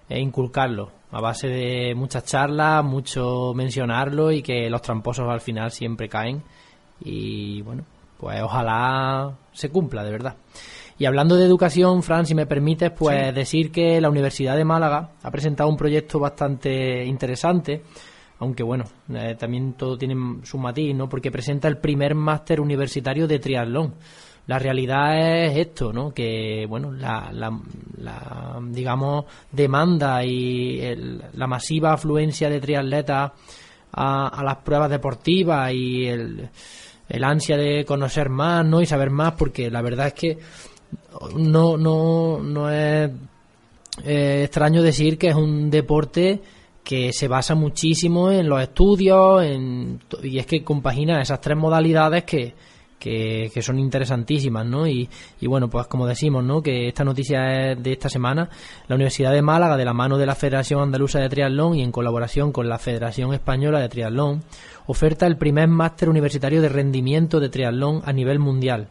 eh, 0.09 0.21
inculcarlo 0.21 0.91
a 1.11 1.21
base 1.21 1.49
de 1.49 1.95
muchas 1.95 2.25
charlas, 2.25 2.85
mucho 2.85 3.53
mencionarlo 3.55 4.31
y 4.31 4.43
que 4.43 4.71
los 4.71 4.81
tramposos 4.81 5.29
al 5.29 5.41
final 5.41 5.73
siempre 5.73 6.09
caen 6.09 6.43
y 7.05 7.61
bueno, 7.63 7.85
pues 8.17 8.41
ojalá 8.41 9.37
se 9.53 9.69
cumpla 9.69 10.05
de 10.05 10.13
verdad. 10.13 10.37
Y 10.99 11.05
hablando 11.07 11.35
de 11.35 11.47
educación, 11.47 12.03
Fran, 12.05 12.27
si 12.27 12.35
me 12.35 12.47
permites, 12.47 12.93
pues 12.93 13.35
decir 13.35 13.73
que 13.73 14.01
la 14.01 14.09
Universidad 14.09 14.57
de 14.57 14.65
Málaga 14.65 15.11
ha 15.23 15.31
presentado 15.33 15.69
un 15.69 15.77
proyecto 15.77 16.21
bastante 16.21 17.05
interesante 17.05 17.83
aunque 18.43 18.65
bueno, 18.65 18.85
eh, 19.15 19.37
también 19.39 19.75
todo 19.75 19.97
tiene 19.97 20.17
su 20.43 20.59
matiz, 20.59 20.97
¿no? 20.97 21.09
Porque 21.09 21.31
presenta 21.31 21.69
el 21.69 21.79
primer 21.79 22.17
máster 22.17 22.61
universitario 22.61 23.29
de 23.29 23.39
triatlón. 23.39 23.95
La 24.49 24.59
realidad 24.59 25.47
es 25.47 25.57
esto, 25.57 25.93
¿no? 25.93 26.13
Que, 26.13 26.67
bueno, 26.69 26.91
la, 26.91 27.31
la, 27.33 28.59
digamos, 28.69 29.27
demanda 29.53 30.25
y 30.25 30.81
la 31.35 31.47
masiva 31.47 31.93
afluencia 31.93 32.51
de 32.51 32.61
triatletas 32.61 33.31
a, 33.93 34.43
las 34.43 34.57
pruebas 34.57 34.91
deportivas 34.91 35.73
y 35.73 36.07
el, 36.07 36.49
el 37.09 37.25
ansia 37.25 37.57
de 37.57 37.85
conocer 37.85 38.29
más, 38.29 38.67
¿no? 38.67 38.83
Y 38.83 38.87
saber 38.87 39.11
más, 39.11 39.35
porque 39.35 39.71
la 39.71 39.83
verdad 39.83 40.09
es 40.09 40.15
que 40.15 40.39
no, 41.37 41.77
no, 41.77 42.41
no 42.43 42.69
es 42.69 43.09
eh, 44.05 44.43
extraño 44.47 44.83
decir 44.83 45.17
que 45.17 45.29
es 45.29 45.37
un 45.37 45.71
deporte 45.71 46.43
que 46.85 47.13
se 47.13 47.29
basa 47.29 47.55
muchísimo 47.55 48.31
en 48.31 48.49
los 48.49 48.61
estudios 48.61 49.43
en, 49.45 50.01
y 50.23 50.39
es 50.39 50.47
que 50.47 50.65
compagina 50.65 51.23
esas 51.23 51.41
tres 51.41 51.57
modalidades 51.57 52.25
que, 52.25 52.55
que, 53.03 53.63
son 53.63 53.79
interesantísimas, 53.79 54.65
¿no? 54.65 54.87
Y, 54.87 55.09
y 55.41 55.47
bueno, 55.47 55.69
pues 55.69 55.87
como 55.89 56.07
decimos, 56.07 56.45
¿no? 56.45 56.63
Que 56.63 56.89
esta 56.89 57.05
noticia 57.05 57.73
es 57.73 57.83
de 57.83 57.93
esta 57.93 58.09
semana, 58.09 58.49
la 58.87 58.95
Universidad 58.95 59.33
de 59.33 59.43
Málaga, 59.43 59.77
de 59.77 59.85
la 59.85 59.93
mano 59.93 60.19
de 60.19 60.27
la 60.27 60.37
Federación 60.37 60.81
Andaluza 60.81 61.19
de 61.19 61.29
Triatlón 61.29 61.75
y 61.75 61.83
en 61.83 61.91
colaboración 61.91 62.53
con 62.53 62.69
la 62.69 62.79
Federación 62.79 63.35
Española 63.35 63.81
de 63.81 63.89
Triatlón, 63.89 64.43
oferta 64.87 65.27
el 65.27 65.37
primer 65.37 65.69
máster 65.69 66.09
universitario 66.09 66.63
de 66.63 66.69
rendimiento 66.69 67.41
de 67.41 67.49
triatlón 67.49 68.03
a 68.05 68.13
nivel 68.13 68.39
mundial. 68.39 68.89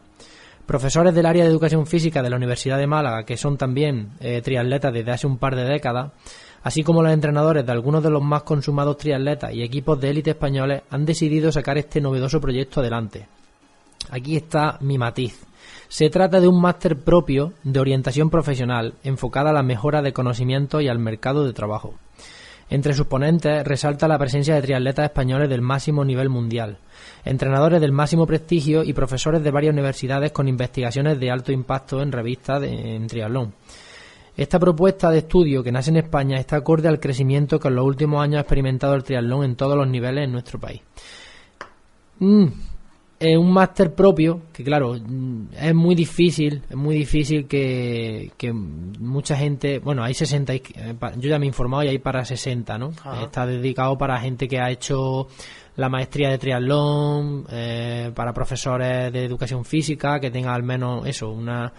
Profesores 0.66 1.14
del 1.14 1.26
área 1.26 1.44
de 1.44 1.50
educación 1.50 1.86
física 1.86 2.22
de 2.22 2.30
la 2.30 2.36
Universidad 2.36 2.78
de 2.78 2.86
Málaga, 2.86 3.24
que 3.24 3.36
son 3.36 3.56
también 3.56 4.10
eh, 4.20 4.40
triatletas 4.42 4.92
desde 4.92 5.10
hace 5.10 5.26
un 5.26 5.38
par 5.38 5.56
de 5.56 5.64
décadas, 5.64 6.12
así 6.62 6.82
como 6.82 7.02
los 7.02 7.12
entrenadores 7.12 7.64
de 7.66 7.72
algunos 7.72 8.02
de 8.02 8.10
los 8.10 8.22
más 8.22 8.42
consumados 8.42 8.96
triatletas 8.96 9.52
y 9.52 9.62
equipos 9.62 10.00
de 10.00 10.10
élite 10.10 10.30
españoles, 10.30 10.82
han 10.90 11.04
decidido 11.04 11.52
sacar 11.52 11.78
este 11.78 12.00
novedoso 12.00 12.40
proyecto 12.40 12.80
adelante. 12.80 13.26
Aquí 14.10 14.36
está 14.36 14.78
mi 14.80 14.98
matiz. 14.98 15.44
Se 15.88 16.10
trata 16.10 16.40
de 16.40 16.48
un 16.48 16.60
máster 16.60 16.96
propio 16.96 17.52
de 17.62 17.80
orientación 17.80 18.30
profesional 18.30 18.94
enfocada 19.04 19.50
a 19.50 19.52
la 19.52 19.62
mejora 19.62 20.02
de 20.02 20.12
conocimientos 20.12 20.82
y 20.82 20.88
al 20.88 20.98
mercado 20.98 21.44
de 21.44 21.52
trabajo. 21.52 21.94
Entre 22.70 22.94
sus 22.94 23.06
ponentes 23.06 23.64
resalta 23.66 24.08
la 24.08 24.18
presencia 24.18 24.54
de 24.54 24.62
triatletas 24.62 25.04
españoles 25.04 25.50
del 25.50 25.60
máximo 25.60 26.06
nivel 26.06 26.30
mundial, 26.30 26.78
entrenadores 27.22 27.82
del 27.82 27.92
máximo 27.92 28.26
prestigio 28.26 28.82
y 28.82 28.94
profesores 28.94 29.42
de 29.42 29.50
varias 29.50 29.74
universidades 29.74 30.32
con 30.32 30.48
investigaciones 30.48 31.20
de 31.20 31.30
alto 31.30 31.52
impacto 31.52 32.00
en 32.00 32.12
revistas 32.12 32.62
en 32.62 33.06
triatlón. 33.08 33.52
Esta 34.42 34.58
propuesta 34.58 35.08
de 35.10 35.18
estudio 35.18 35.62
que 35.62 35.70
nace 35.70 35.90
en 35.90 35.98
España 35.98 36.36
está 36.36 36.56
acorde 36.56 36.88
al 36.88 36.98
crecimiento 36.98 37.60
que 37.60 37.68
en 37.68 37.76
los 37.76 37.84
últimos 37.86 38.20
años 38.22 38.38
ha 38.38 38.40
experimentado 38.40 38.94
el 38.94 39.04
triatlón 39.04 39.44
en 39.44 39.54
todos 39.54 39.76
los 39.76 39.86
niveles 39.86 40.24
en 40.24 40.32
nuestro 40.32 40.58
país. 40.58 40.80
Mm, 42.18 42.46
es 43.20 43.36
un 43.38 43.52
máster 43.52 43.94
propio 43.94 44.42
que 44.52 44.64
claro 44.64 44.94
mm, 44.94 45.46
es 45.60 45.74
muy 45.74 45.94
difícil 45.94 46.62
es 46.68 46.76
muy 46.76 46.96
difícil 46.96 47.46
que, 47.46 48.32
que 48.36 48.52
mucha 48.52 49.36
gente 49.36 49.78
bueno 49.78 50.02
hay 50.02 50.14
60 50.14 50.54
y- 50.54 50.62
eh, 50.74 50.94
yo 51.18 51.28
ya 51.28 51.38
me 51.38 51.44
he 51.46 51.48
informado 51.48 51.84
y 51.84 51.88
hay 51.88 51.98
para 51.98 52.24
60 52.24 52.78
no 52.78 52.90
Ajá. 53.04 53.22
está 53.22 53.46
dedicado 53.46 53.96
para 53.96 54.18
gente 54.20 54.48
que 54.48 54.58
ha 54.58 54.70
hecho 54.70 55.28
la 55.76 55.88
maestría 55.88 56.30
de 56.30 56.38
triatlón 56.38 57.44
eh, 57.50 58.10
para 58.14 58.32
profesores 58.32 59.12
de 59.12 59.24
educación 59.24 59.64
física 59.64 60.18
que 60.18 60.30
tengan 60.32 60.54
al 60.54 60.62
menos 60.64 61.06
eso 61.06 61.30
una 61.30 61.72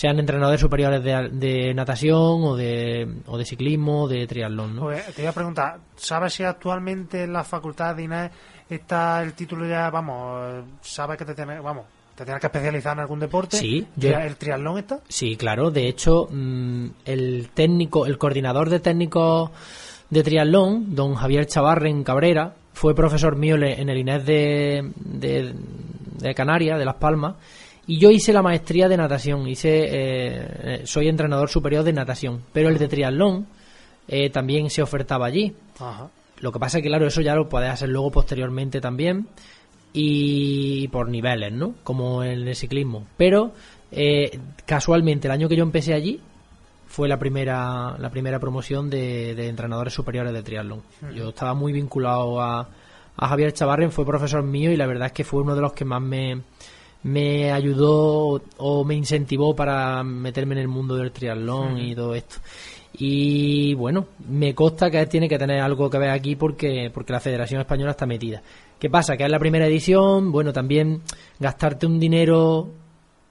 sean 0.00 0.18
entrenadores 0.18 0.58
superiores 0.62 1.04
de, 1.04 1.28
de 1.30 1.74
natación 1.74 2.42
o 2.42 2.56
de 2.56 3.06
o 3.26 3.36
de 3.36 3.44
ciclismo 3.44 4.08
de 4.08 4.26
triatlón 4.26 4.76
¿no? 4.76 4.82
Pues, 4.82 5.04
te 5.14 5.20
iba 5.20 5.30
a 5.30 5.34
preguntar, 5.34 5.78
¿sabes 5.96 6.32
si 6.32 6.42
actualmente 6.42 7.24
en 7.24 7.34
la 7.34 7.44
facultad 7.44 7.94
de 7.94 8.04
INES 8.04 8.30
está 8.70 9.22
el 9.22 9.34
título 9.34 9.68
ya, 9.68 9.90
vamos, 9.90 10.64
sabes 10.80 11.18
que 11.18 11.26
te 11.26 11.34
tienes, 11.34 11.62
vamos, 11.62 11.84
te 12.14 12.24
tienes 12.24 12.40
que 12.40 12.46
especializar 12.46 12.94
en 12.94 13.00
algún 13.00 13.20
deporte? 13.20 13.58
Sí, 13.58 13.86
¿Ya 13.96 14.10
yo- 14.12 14.18
¿El 14.20 14.36
triatlón 14.36 14.78
está? 14.78 15.00
Sí, 15.06 15.36
claro. 15.36 15.70
De 15.70 15.86
hecho, 15.86 16.28
mm, 16.30 16.86
el 17.04 17.50
técnico, 17.52 18.06
el 18.06 18.16
coordinador 18.16 18.70
de 18.70 18.80
técnicos 18.80 19.50
de 20.08 20.22
triatlón, 20.22 20.94
don 20.94 21.14
Javier 21.14 21.44
Chavarren 21.46 22.04
Cabrera, 22.04 22.54
fue 22.72 22.94
profesor 22.94 23.36
mío 23.36 23.56
en 23.56 23.88
el 23.90 23.98
INES 23.98 24.24
de, 24.24 24.92
de, 24.96 25.54
de 26.20 26.34
Canarias, 26.34 26.78
de 26.78 26.84
Las 26.86 26.94
Palmas, 26.96 27.34
y 27.90 27.98
yo 27.98 28.12
hice 28.12 28.32
la 28.32 28.40
maestría 28.40 28.88
de 28.88 28.96
natación. 28.96 29.48
Hice, 29.48 29.68
eh, 29.68 30.46
eh, 30.62 30.82
soy 30.84 31.08
entrenador 31.08 31.48
superior 31.48 31.82
de 31.82 31.92
natación, 31.92 32.40
pero 32.52 32.68
el 32.68 32.78
de 32.78 32.86
triatlón 32.86 33.48
eh, 34.06 34.30
también 34.30 34.70
se 34.70 34.80
ofertaba 34.80 35.26
allí. 35.26 35.52
Ajá. 35.80 36.08
Lo 36.38 36.52
que 36.52 36.60
pasa 36.60 36.78
es 36.78 36.84
que, 36.84 36.88
claro, 36.88 37.08
eso 37.08 37.20
ya 37.20 37.34
lo 37.34 37.48
puedes 37.48 37.68
hacer 37.68 37.88
luego 37.88 38.12
posteriormente 38.12 38.80
también 38.80 39.26
y 39.92 40.86
por 40.86 41.08
niveles, 41.08 41.52
¿no? 41.52 41.74
Como 41.82 42.22
en 42.22 42.46
el 42.46 42.54
ciclismo. 42.54 43.08
Pero 43.16 43.54
eh, 43.90 44.38
casualmente 44.66 45.26
el 45.26 45.32
año 45.32 45.48
que 45.48 45.56
yo 45.56 45.64
empecé 45.64 45.92
allí 45.92 46.20
fue 46.86 47.08
la 47.08 47.18
primera 47.18 47.96
la 47.98 48.10
primera 48.10 48.38
promoción 48.38 48.88
de, 48.88 49.34
de 49.34 49.48
entrenadores 49.48 49.92
superiores 49.92 50.32
de 50.32 50.44
triatlón. 50.44 50.82
Yo 51.12 51.30
estaba 51.30 51.54
muy 51.54 51.72
vinculado 51.72 52.40
a, 52.40 52.68
a 53.16 53.28
Javier 53.28 53.52
Chavarren, 53.52 53.90
fue 53.90 54.06
profesor 54.06 54.44
mío 54.44 54.70
y 54.70 54.76
la 54.76 54.86
verdad 54.86 55.06
es 55.06 55.12
que 55.12 55.24
fue 55.24 55.42
uno 55.42 55.56
de 55.56 55.60
los 55.60 55.72
que 55.72 55.84
más 55.84 56.00
me, 56.00 56.40
me 57.02 57.50
ayudó 57.52 58.42
o 58.58 58.84
me 58.84 58.94
incentivó 58.94 59.54
para 59.56 60.02
meterme 60.02 60.54
en 60.54 60.60
el 60.60 60.68
mundo 60.68 60.96
del 60.96 61.12
triatlón 61.12 61.78
y 61.78 61.94
todo 61.94 62.14
esto. 62.14 62.36
Y 62.92 63.72
bueno, 63.74 64.06
me 64.28 64.54
consta 64.54 64.90
que 64.90 65.06
tiene 65.06 65.28
que 65.28 65.38
tener 65.38 65.60
algo 65.60 65.88
que 65.88 65.98
ver 65.98 66.10
aquí 66.10 66.36
porque, 66.36 66.90
porque 66.92 67.12
la 67.12 67.20
Federación 67.20 67.60
Española 67.60 67.92
está 67.92 68.04
metida. 68.06 68.42
¿Qué 68.78 68.90
pasa? 68.90 69.16
Que 69.16 69.24
es 69.24 69.30
la 69.30 69.38
primera 69.38 69.66
edición, 69.66 70.32
bueno, 70.32 70.52
también 70.52 71.00
gastarte 71.38 71.86
un 71.86 71.98
dinero 72.00 72.68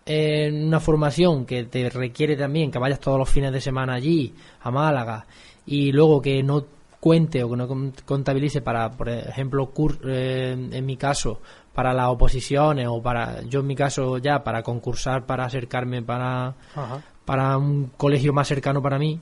en 0.05 0.65
una 0.67 0.79
formación 0.79 1.45
que 1.45 1.65
te 1.65 1.89
requiere 1.89 2.35
también 2.35 2.71
que 2.71 2.79
vayas 2.79 2.99
todos 2.99 3.19
los 3.19 3.29
fines 3.29 3.51
de 3.51 3.61
semana 3.61 3.93
allí, 3.93 4.33
a 4.61 4.71
Málaga, 4.71 5.25
y 5.65 5.91
luego 5.91 6.21
que 6.21 6.41
no 6.41 6.65
cuente 6.99 7.43
o 7.43 7.49
que 7.49 7.55
no 7.57 7.67
con- 7.67 7.93
contabilice 8.05 8.61
para, 8.61 8.91
por 8.91 9.09
ejemplo, 9.09 9.71
cur- 9.73 9.99
eh, 10.05 10.51
en 10.71 10.85
mi 10.85 10.97
caso, 10.97 11.41
para 11.73 11.93
las 11.93 12.07
oposiciones 12.07 12.87
o 12.89 13.01
para, 13.01 13.41
yo 13.43 13.61
en 13.61 13.67
mi 13.67 13.75
caso 13.75 14.17
ya, 14.17 14.43
para 14.43 14.63
concursar, 14.63 15.25
para 15.25 15.45
acercarme 15.45 16.01
para, 16.01 16.55
Ajá. 16.75 17.01
para 17.25 17.57
un 17.57 17.91
colegio 17.95 18.33
más 18.33 18.47
cercano 18.47 18.81
para 18.81 18.99
mí, 18.99 19.19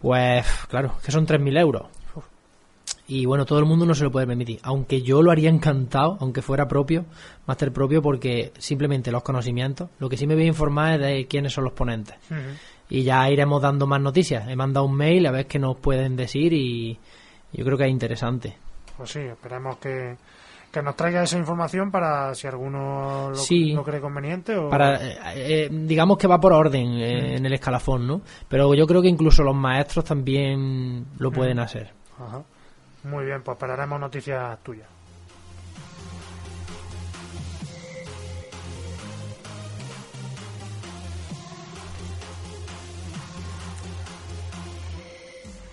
pues 0.00 0.46
claro, 0.68 0.94
que 1.04 1.12
son 1.12 1.26
3.000 1.26 1.58
euros. 1.58 1.82
Y 3.08 3.26
bueno, 3.26 3.44
todo 3.44 3.58
el 3.58 3.66
mundo 3.66 3.84
no 3.84 3.94
se 3.94 4.04
lo 4.04 4.10
puede 4.10 4.26
permitir. 4.26 4.58
Aunque 4.62 5.02
yo 5.02 5.22
lo 5.22 5.30
haría 5.30 5.50
encantado, 5.50 6.16
aunque 6.20 6.40
fuera 6.40 6.66
propio, 6.68 7.04
máster 7.46 7.72
propio, 7.72 8.00
porque 8.00 8.52
simplemente 8.58 9.10
los 9.10 9.22
conocimientos. 9.22 9.90
Lo 9.98 10.08
que 10.08 10.16
sí 10.16 10.26
me 10.26 10.34
voy 10.34 10.44
a 10.44 10.46
informar 10.46 10.94
es 10.94 11.00
de 11.00 11.26
quiénes 11.26 11.52
son 11.52 11.64
los 11.64 11.72
ponentes. 11.72 12.16
Y 12.88 13.02
ya 13.02 13.28
iremos 13.28 13.60
dando 13.60 13.86
más 13.86 14.00
noticias. 14.00 14.48
He 14.48 14.56
mandado 14.56 14.86
un 14.86 14.96
mail 14.96 15.26
a 15.26 15.30
ver 15.30 15.46
qué 15.46 15.58
nos 15.58 15.76
pueden 15.76 16.16
decir 16.16 16.52
y 16.52 16.98
yo 17.52 17.64
creo 17.64 17.76
que 17.76 17.84
es 17.84 17.90
interesante. 17.90 18.56
Pues 18.96 19.10
sí, 19.10 19.20
esperemos 19.20 19.76
que, 19.78 20.16
que 20.72 20.82
nos 20.82 20.96
traiga 20.96 21.22
esa 21.22 21.36
información 21.36 21.90
para 21.90 22.34
si 22.34 22.46
alguno 22.46 23.28
lo, 23.28 23.36
Sí. 23.36 23.72
lo 23.72 23.84
cree 23.84 24.00
conveniente 24.00 24.56
o... 24.56 24.70
Para, 24.70 24.96
eh, 24.96 25.18
eh, 25.36 25.68
digamos 25.70 26.16
que 26.16 26.26
va 26.26 26.40
por 26.40 26.54
orden 26.54 26.94
eh, 26.94 27.36
en 27.36 27.44
el 27.44 27.52
escalafón, 27.52 28.06
¿no? 28.06 28.22
Pero 28.48 28.72
yo 28.74 28.86
creo 28.86 29.02
que 29.02 29.08
incluso 29.08 29.42
los 29.42 29.54
maestros 29.54 30.06
también 30.06 31.06
lo 31.18 31.30
pueden 31.30 31.58
hacer. 31.58 31.92
Ajá. 32.18 32.42
Muy 33.04 33.26
bien, 33.26 33.42
pues 33.42 33.56
esperaremos 33.56 34.00
noticias 34.00 34.58
tuyas. 34.62 34.88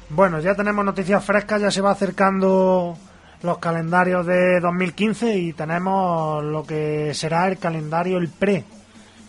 Bueno, 0.10 0.39
ya 0.39 0.56
tenemos 0.56 0.84
noticias 0.84 1.24
frescas, 1.24 1.62
ya 1.62 1.72
se 1.72 1.82
va 1.82 1.91
acercando 1.91 2.97
los 3.41 3.57
calendarios 3.59 4.25
de 4.25 4.59
2015 4.59 5.37
y 5.37 5.53
tenemos 5.53 6.43
lo 6.43 6.63
que 6.63 7.13
será 7.13 7.47
el 7.47 7.57
calendario, 7.57 8.17
el 8.17 8.29
pre. 8.29 8.65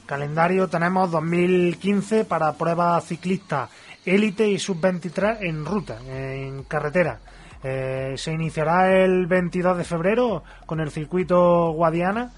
Calendario 0.06 0.68
tenemos 0.68 1.11
2015 1.11 2.24
para 2.24 2.52
pruebas 2.54 3.04
ciclistas 3.04 3.70
élite 4.04 4.48
y 4.48 4.58
sub-23 4.58 5.38
en 5.42 5.64
ruta, 5.64 5.98
en 6.06 6.64
carretera. 6.64 7.20
Eh, 7.62 8.14
se 8.16 8.32
iniciará 8.32 8.92
el 9.04 9.26
22 9.26 9.76
de 9.76 9.84
febrero 9.84 10.42
con 10.66 10.80
el 10.80 10.90
circuito 10.90 11.70
Guadiana. 11.72 12.32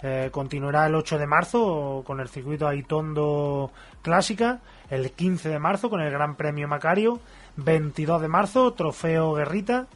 Eh, 0.00 0.28
continuará 0.30 0.86
el 0.86 0.94
8 0.94 1.18
de 1.18 1.26
marzo 1.26 2.04
con 2.06 2.20
el 2.20 2.28
circuito 2.28 2.68
Aitondo 2.68 3.72
Clásica. 4.02 4.60
El 4.88 5.10
15 5.10 5.48
de 5.48 5.58
marzo 5.58 5.90
con 5.90 6.00
el 6.00 6.10
Gran 6.10 6.36
Premio 6.36 6.68
Macario. 6.68 7.20
22 7.56 8.22
de 8.22 8.28
marzo, 8.28 8.72
Trofeo 8.74 9.34
Guerrita. 9.34 9.86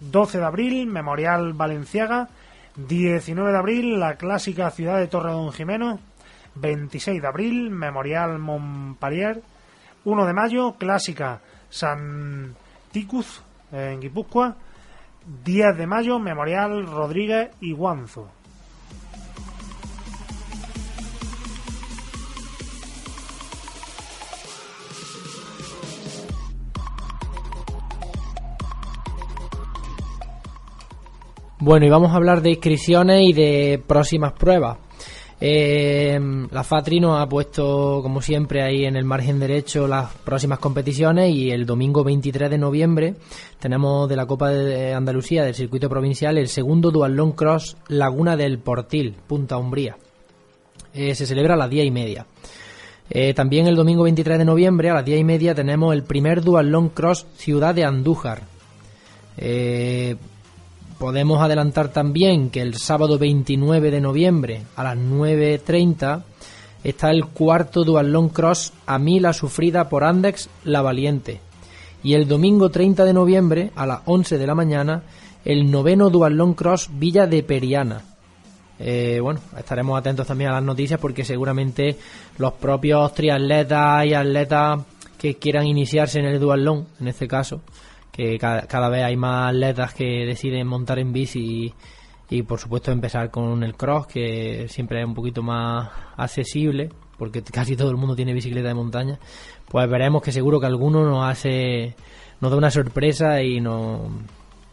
12 0.00 0.38
de 0.38 0.44
abril, 0.44 0.86
Memorial 0.86 1.52
Valenciaga. 1.52 2.28
19 2.76 3.50
de 3.50 3.58
abril, 3.58 3.98
la 3.98 4.16
clásica 4.16 4.70
ciudad 4.70 4.98
de 4.98 5.08
Torredón 5.08 5.52
Jimeno. 5.52 5.98
26 6.54 7.20
de 7.20 7.28
abril, 7.28 7.70
Memorial 7.70 8.38
Montpellier. 8.38 9.42
1 10.04 10.26
de 10.26 10.32
mayo, 10.32 10.74
clásica 10.78 11.40
San 11.70 12.54
Ticuz 12.92 13.42
en 13.72 14.00
Guipúzcoa. 14.00 14.56
10 15.44 15.76
de 15.76 15.86
mayo, 15.86 16.18
Memorial 16.18 16.86
Rodríguez 16.86 17.50
y 17.60 17.72
Guanzo. 17.72 18.30
Bueno, 31.60 31.86
y 31.86 31.88
vamos 31.88 32.12
a 32.12 32.14
hablar 32.14 32.40
de 32.40 32.50
inscripciones 32.50 33.28
y 33.28 33.32
de 33.32 33.82
próximas 33.84 34.32
pruebas. 34.32 34.78
Eh, 35.40 36.18
la 36.52 36.62
FATRI 36.62 37.00
nos 37.00 37.20
ha 37.20 37.28
puesto, 37.28 38.00
como 38.00 38.22
siempre, 38.22 38.62
ahí 38.62 38.84
en 38.84 38.94
el 38.94 39.04
margen 39.04 39.40
derecho 39.40 39.88
las 39.88 40.12
próximas 40.14 40.60
competiciones 40.60 41.34
y 41.34 41.50
el 41.50 41.66
domingo 41.66 42.04
23 42.04 42.48
de 42.48 42.58
noviembre 42.58 43.14
tenemos 43.58 44.08
de 44.08 44.14
la 44.14 44.26
Copa 44.26 44.50
de 44.50 44.94
Andalucía 44.94 45.42
del 45.42 45.54
circuito 45.54 45.88
provincial 45.88 46.38
el 46.38 46.46
segundo 46.46 46.92
Dual 46.92 47.16
Cross 47.34 47.76
Laguna 47.88 48.36
del 48.36 48.60
Portil, 48.60 49.16
Punta 49.26 49.56
Umbría. 49.56 49.96
Eh, 50.94 51.16
se 51.16 51.26
celebra 51.26 51.54
a 51.54 51.58
las 51.58 51.70
10 51.70 51.86
y 51.86 51.90
media. 51.90 52.26
Eh, 53.10 53.34
también 53.34 53.66
el 53.66 53.74
domingo 53.74 54.04
23 54.04 54.38
de 54.38 54.44
noviembre 54.44 54.90
a 54.90 54.94
las 54.94 55.04
10 55.04 55.20
y 55.20 55.24
media 55.24 55.54
tenemos 55.56 55.92
el 55.92 56.04
primer 56.04 56.42
Dual 56.42 56.90
Cross 56.94 57.26
Ciudad 57.36 57.74
de 57.74 57.84
Andújar. 57.84 58.42
Eh, 59.36 60.16
podemos 60.98 61.40
adelantar 61.40 61.88
también 61.88 62.50
que 62.50 62.60
el 62.60 62.74
sábado 62.74 63.18
29 63.18 63.90
de 63.90 64.00
noviembre 64.00 64.62
a 64.76 64.82
las 64.82 64.96
9.30 64.96 66.22
está 66.84 67.10
el 67.10 67.26
cuarto 67.26 67.84
Dual 67.84 68.30
Cross 68.32 68.72
a 68.86 68.98
mí 68.98 69.20
la 69.20 69.32
sufrida 69.32 69.88
por 69.88 70.04
Andex 70.04 70.48
La 70.64 70.82
Valiente. 70.82 71.40
Y 72.02 72.14
el 72.14 72.28
domingo 72.28 72.70
30 72.70 73.04
de 73.04 73.12
noviembre 73.12 73.70
a 73.74 73.86
las 73.86 74.00
11 74.04 74.38
de 74.38 74.46
la 74.46 74.54
mañana 74.54 75.02
el 75.44 75.70
noveno 75.70 76.10
Dual 76.10 76.54
Cross 76.54 76.90
Villa 76.92 77.26
de 77.26 77.42
Periana. 77.42 78.02
Eh, 78.80 79.18
bueno, 79.20 79.40
estaremos 79.56 79.98
atentos 79.98 80.26
también 80.26 80.50
a 80.50 80.54
las 80.54 80.62
noticias 80.62 81.00
porque 81.00 81.24
seguramente 81.24 81.96
los 82.38 82.52
propios 82.54 83.12
triatletas 83.14 84.06
y 84.06 84.14
atletas 84.14 84.80
que 85.16 85.34
quieran 85.34 85.66
iniciarse 85.66 86.20
en 86.20 86.26
el 86.26 86.38
Dual 86.38 86.86
en 87.00 87.08
este 87.08 87.26
caso, 87.26 87.60
que 88.18 88.36
cada, 88.36 88.88
vez 88.88 89.04
hay 89.04 89.16
más 89.16 89.50
atletas 89.54 89.94
que 89.94 90.26
deciden 90.26 90.66
montar 90.66 90.98
en 90.98 91.12
bici 91.12 91.72
y, 92.28 92.42
por 92.42 92.58
supuesto 92.58 92.90
empezar 92.90 93.30
con 93.30 93.62
el 93.62 93.76
cross 93.76 94.08
que 94.08 94.66
siempre 94.68 94.98
es 95.00 95.06
un 95.06 95.14
poquito 95.14 95.40
más 95.40 95.88
accesible 96.16 96.88
porque 97.16 97.42
casi 97.42 97.76
todo 97.76 97.90
el 97.90 97.96
mundo 97.96 98.16
tiene 98.16 98.32
bicicleta 98.34 98.66
de 98.68 98.74
montaña. 98.74 99.18
Pues 99.68 99.88
veremos 99.88 100.20
que 100.20 100.32
seguro 100.32 100.58
que 100.58 100.66
alguno 100.66 101.04
nos 101.04 101.24
hace 101.30 101.94
nos 102.40 102.50
da 102.50 102.56
una 102.56 102.70
sorpresa 102.72 103.40
y 103.40 103.60
nos, 103.60 104.00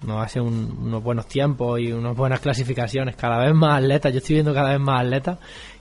nos 0.05 0.23
hace 0.25 0.41
un- 0.41 0.77
unos 0.81 1.03
buenos 1.03 1.27
tiempos 1.27 1.79
y 1.79 1.91
unas 1.91 2.15
buenas 2.17 2.39
clasificaciones. 2.39 3.15
Cada 3.15 3.37
vez 3.37 3.53
más 3.53 3.77
atletas 3.77 4.11
yo 4.11 4.17
estoy 4.17 4.35
viendo 4.37 4.53
cada 4.55 4.71
vez 4.71 4.79
más 4.79 5.01
atletas 5.01 5.37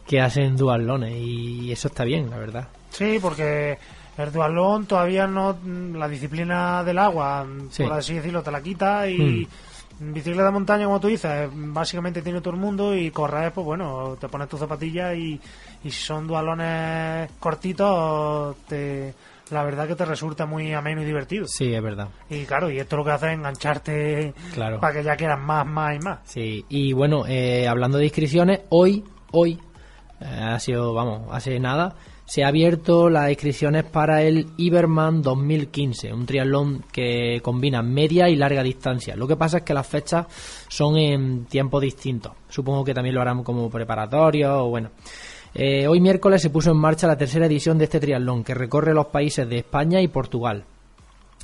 que 0.07 0.21
hacen 0.21 0.55
dualones 0.57 1.15
y 1.17 1.73
eso 1.73 1.89
está 1.89 2.05
bien 2.05 2.29
la 2.29 2.37
verdad. 2.39 2.69
Sí, 2.91 3.19
porque 3.21 3.79
el 4.19 4.33
dualón 4.33 4.87
todavía 4.87 5.27
no. 5.27 5.57
La 5.95 6.09
disciplina 6.09 6.83
del 6.85 6.99
agua, 6.99 7.47
Sí. 7.71 7.83
por 7.85 7.93
así 7.95 8.15
decirlo, 8.15 8.43
te 8.43 8.51
la 8.51 8.63
quita 8.63 9.09
y. 9.09 9.47
Bicicleta 10.01 10.47
de 10.47 10.51
montaña, 10.51 10.87
como 10.87 10.99
tú 10.99 11.07
dices, 11.07 11.49
básicamente 11.55 12.21
tiene 12.21 12.41
todo 12.41 12.53
el 12.53 12.59
mundo 12.61 12.97
y 12.97 13.13
correr, 13.13 13.53
pues 13.53 13.65
bueno, 13.65 14.17
te 14.21 14.27
pones 14.29 14.49
tu 14.49 14.57
zapatilla 14.59 15.15
y, 15.15 15.41
y 15.85 15.91
si 15.91 16.03
son 16.05 16.27
dualones 16.27 17.31
cortitos, 17.39 18.57
te, 18.67 19.15
la 19.53 19.63
verdad 19.63 19.87
que 19.87 19.95
te 19.95 20.05
resulta 20.05 20.47
muy 20.47 20.73
ameno 20.73 21.01
y 21.01 21.05
divertido. 21.05 21.47
sí 21.47 21.73
es 21.73 21.81
verdad 21.81 22.09
Y 22.29 22.45
claro, 22.45 22.69
y 22.71 22.81
esto 22.81 22.97
lo 22.97 23.05
que 23.05 23.13
hace 23.13 23.29
es 23.29 23.35
engancharte 23.35 24.35
Claro. 24.53 24.81
para 24.81 24.95
que 24.95 25.05
ya 25.05 25.15
quieras 25.17 25.39
más, 25.41 25.65
más 25.65 25.95
y 25.95 25.99
más. 26.01 26.19
Sí, 26.25 26.65
y 26.69 26.93
bueno, 26.93 27.25
eh, 27.29 27.69
hablando 27.69 27.97
de 27.99 28.05
inscripciones, 28.07 28.63
hoy, 28.71 29.05
hoy, 29.31 29.61
eh, 30.21 30.25
ha 30.27 30.59
sido, 30.59 30.93
vamos, 30.93 31.29
hace 31.31 31.61
nada, 31.61 31.95
se 32.27 32.43
ha 32.43 32.49
abierto 32.49 33.11
las 33.11 33.31
inscripciones 33.31 33.85
para 33.85 34.23
el 34.23 34.47
Iberman 34.57 35.21
2015, 35.21 36.13
un 36.13 36.25
triatlón 36.25 36.85
que 36.91 37.41
combina 37.43 37.83
media 37.83 38.29
y 38.29 38.37
larga 38.37 38.63
distancia. 38.63 39.15
Lo 39.15 39.29
que 39.29 39.37
pasa 39.37 39.59
es 39.59 39.63
que 39.65 39.75
las 39.75 39.87
fechas 39.87 40.27
son 40.69 40.97
en 40.97 41.45
tiempos 41.45 41.83
distintos. 41.83 42.33
Supongo 42.49 42.85
que 42.85 42.95
también 42.95 43.15
lo 43.15 43.21
harán 43.21 43.43
como 43.43 43.69
preparatorio 43.69 44.65
o 44.65 44.71
bueno. 44.71 44.91
Eh, 45.55 45.87
hoy 45.87 46.01
miércoles 46.01 46.43
se 46.43 46.51
puso 46.51 46.71
en 46.71 46.79
marcha 46.79 47.07
la 47.07 47.17
tercera 47.17 47.47
edición 47.47 47.79
de 47.79 47.85
este 47.85 48.01
triatlón 48.01 48.43
que 48.43 48.55
recorre 48.55 48.95
los 48.95 49.07
países 49.07 49.49
de 49.49 49.59
España 49.59 50.01
y 50.01 50.09
Portugal. 50.09 50.65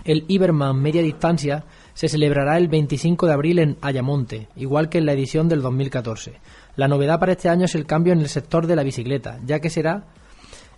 El 0.04 0.24
Iberman 0.28 0.80
Media 0.80 1.02
Distancia 1.02 1.64
se 1.92 2.08
celebrará 2.08 2.56
el 2.56 2.68
25 2.68 3.26
de 3.26 3.32
abril 3.32 3.58
en 3.58 3.76
Ayamonte, 3.82 4.48
igual 4.56 4.88
que 4.88 4.96
en 4.96 5.06
la 5.06 5.12
edición 5.12 5.46
del 5.48 5.60
2014. 5.60 6.40
La 6.76 6.88
novedad 6.88 7.20
para 7.20 7.32
este 7.32 7.50
año 7.50 7.66
es 7.66 7.74
el 7.74 7.86
cambio 7.86 8.14
en 8.14 8.20
el 8.20 8.28
sector 8.28 8.66
de 8.66 8.76
la 8.76 8.82
bicicleta, 8.82 9.38
ya 9.44 9.60
que 9.60 9.68
será 9.68 10.04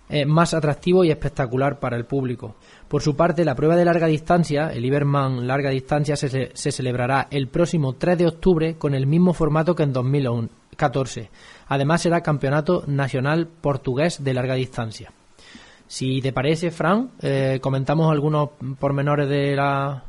eh, 0.09 0.25
más 0.25 0.53
atractivo 0.53 1.03
y 1.03 1.11
espectacular 1.11 1.79
para 1.79 1.95
el 1.97 2.05
público. 2.05 2.55
Por 2.87 3.01
su 3.01 3.15
parte, 3.15 3.43
la 3.45 3.55
prueba 3.55 3.75
de 3.75 3.85
larga 3.85 4.07
distancia, 4.07 4.69
el 4.71 4.85
Iberman 4.85 5.47
Larga 5.47 5.69
Distancia, 5.71 6.15
se, 6.15 6.29
ce- 6.29 6.51
se 6.53 6.71
celebrará 6.71 7.27
el 7.31 7.47
próximo 7.47 7.93
3 7.93 8.17
de 8.17 8.27
octubre 8.27 8.75
con 8.77 8.93
el 8.93 9.07
mismo 9.07 9.33
formato 9.33 9.73
que 9.75 9.83
en 9.83 9.93
2014. 9.93 11.29
Además, 11.69 12.01
será 12.01 12.21
Campeonato 12.21 12.83
Nacional 12.87 13.47
Portugués 13.47 14.23
de 14.23 14.33
Larga 14.33 14.55
Distancia. 14.55 15.11
Si 15.87 16.21
te 16.21 16.33
parece, 16.33 16.71
Fran, 16.71 17.11
eh, 17.21 17.59
comentamos 17.61 18.11
algunos 18.11 18.49
pormenores 18.79 19.27
de 19.29 19.55
la, 19.55 20.03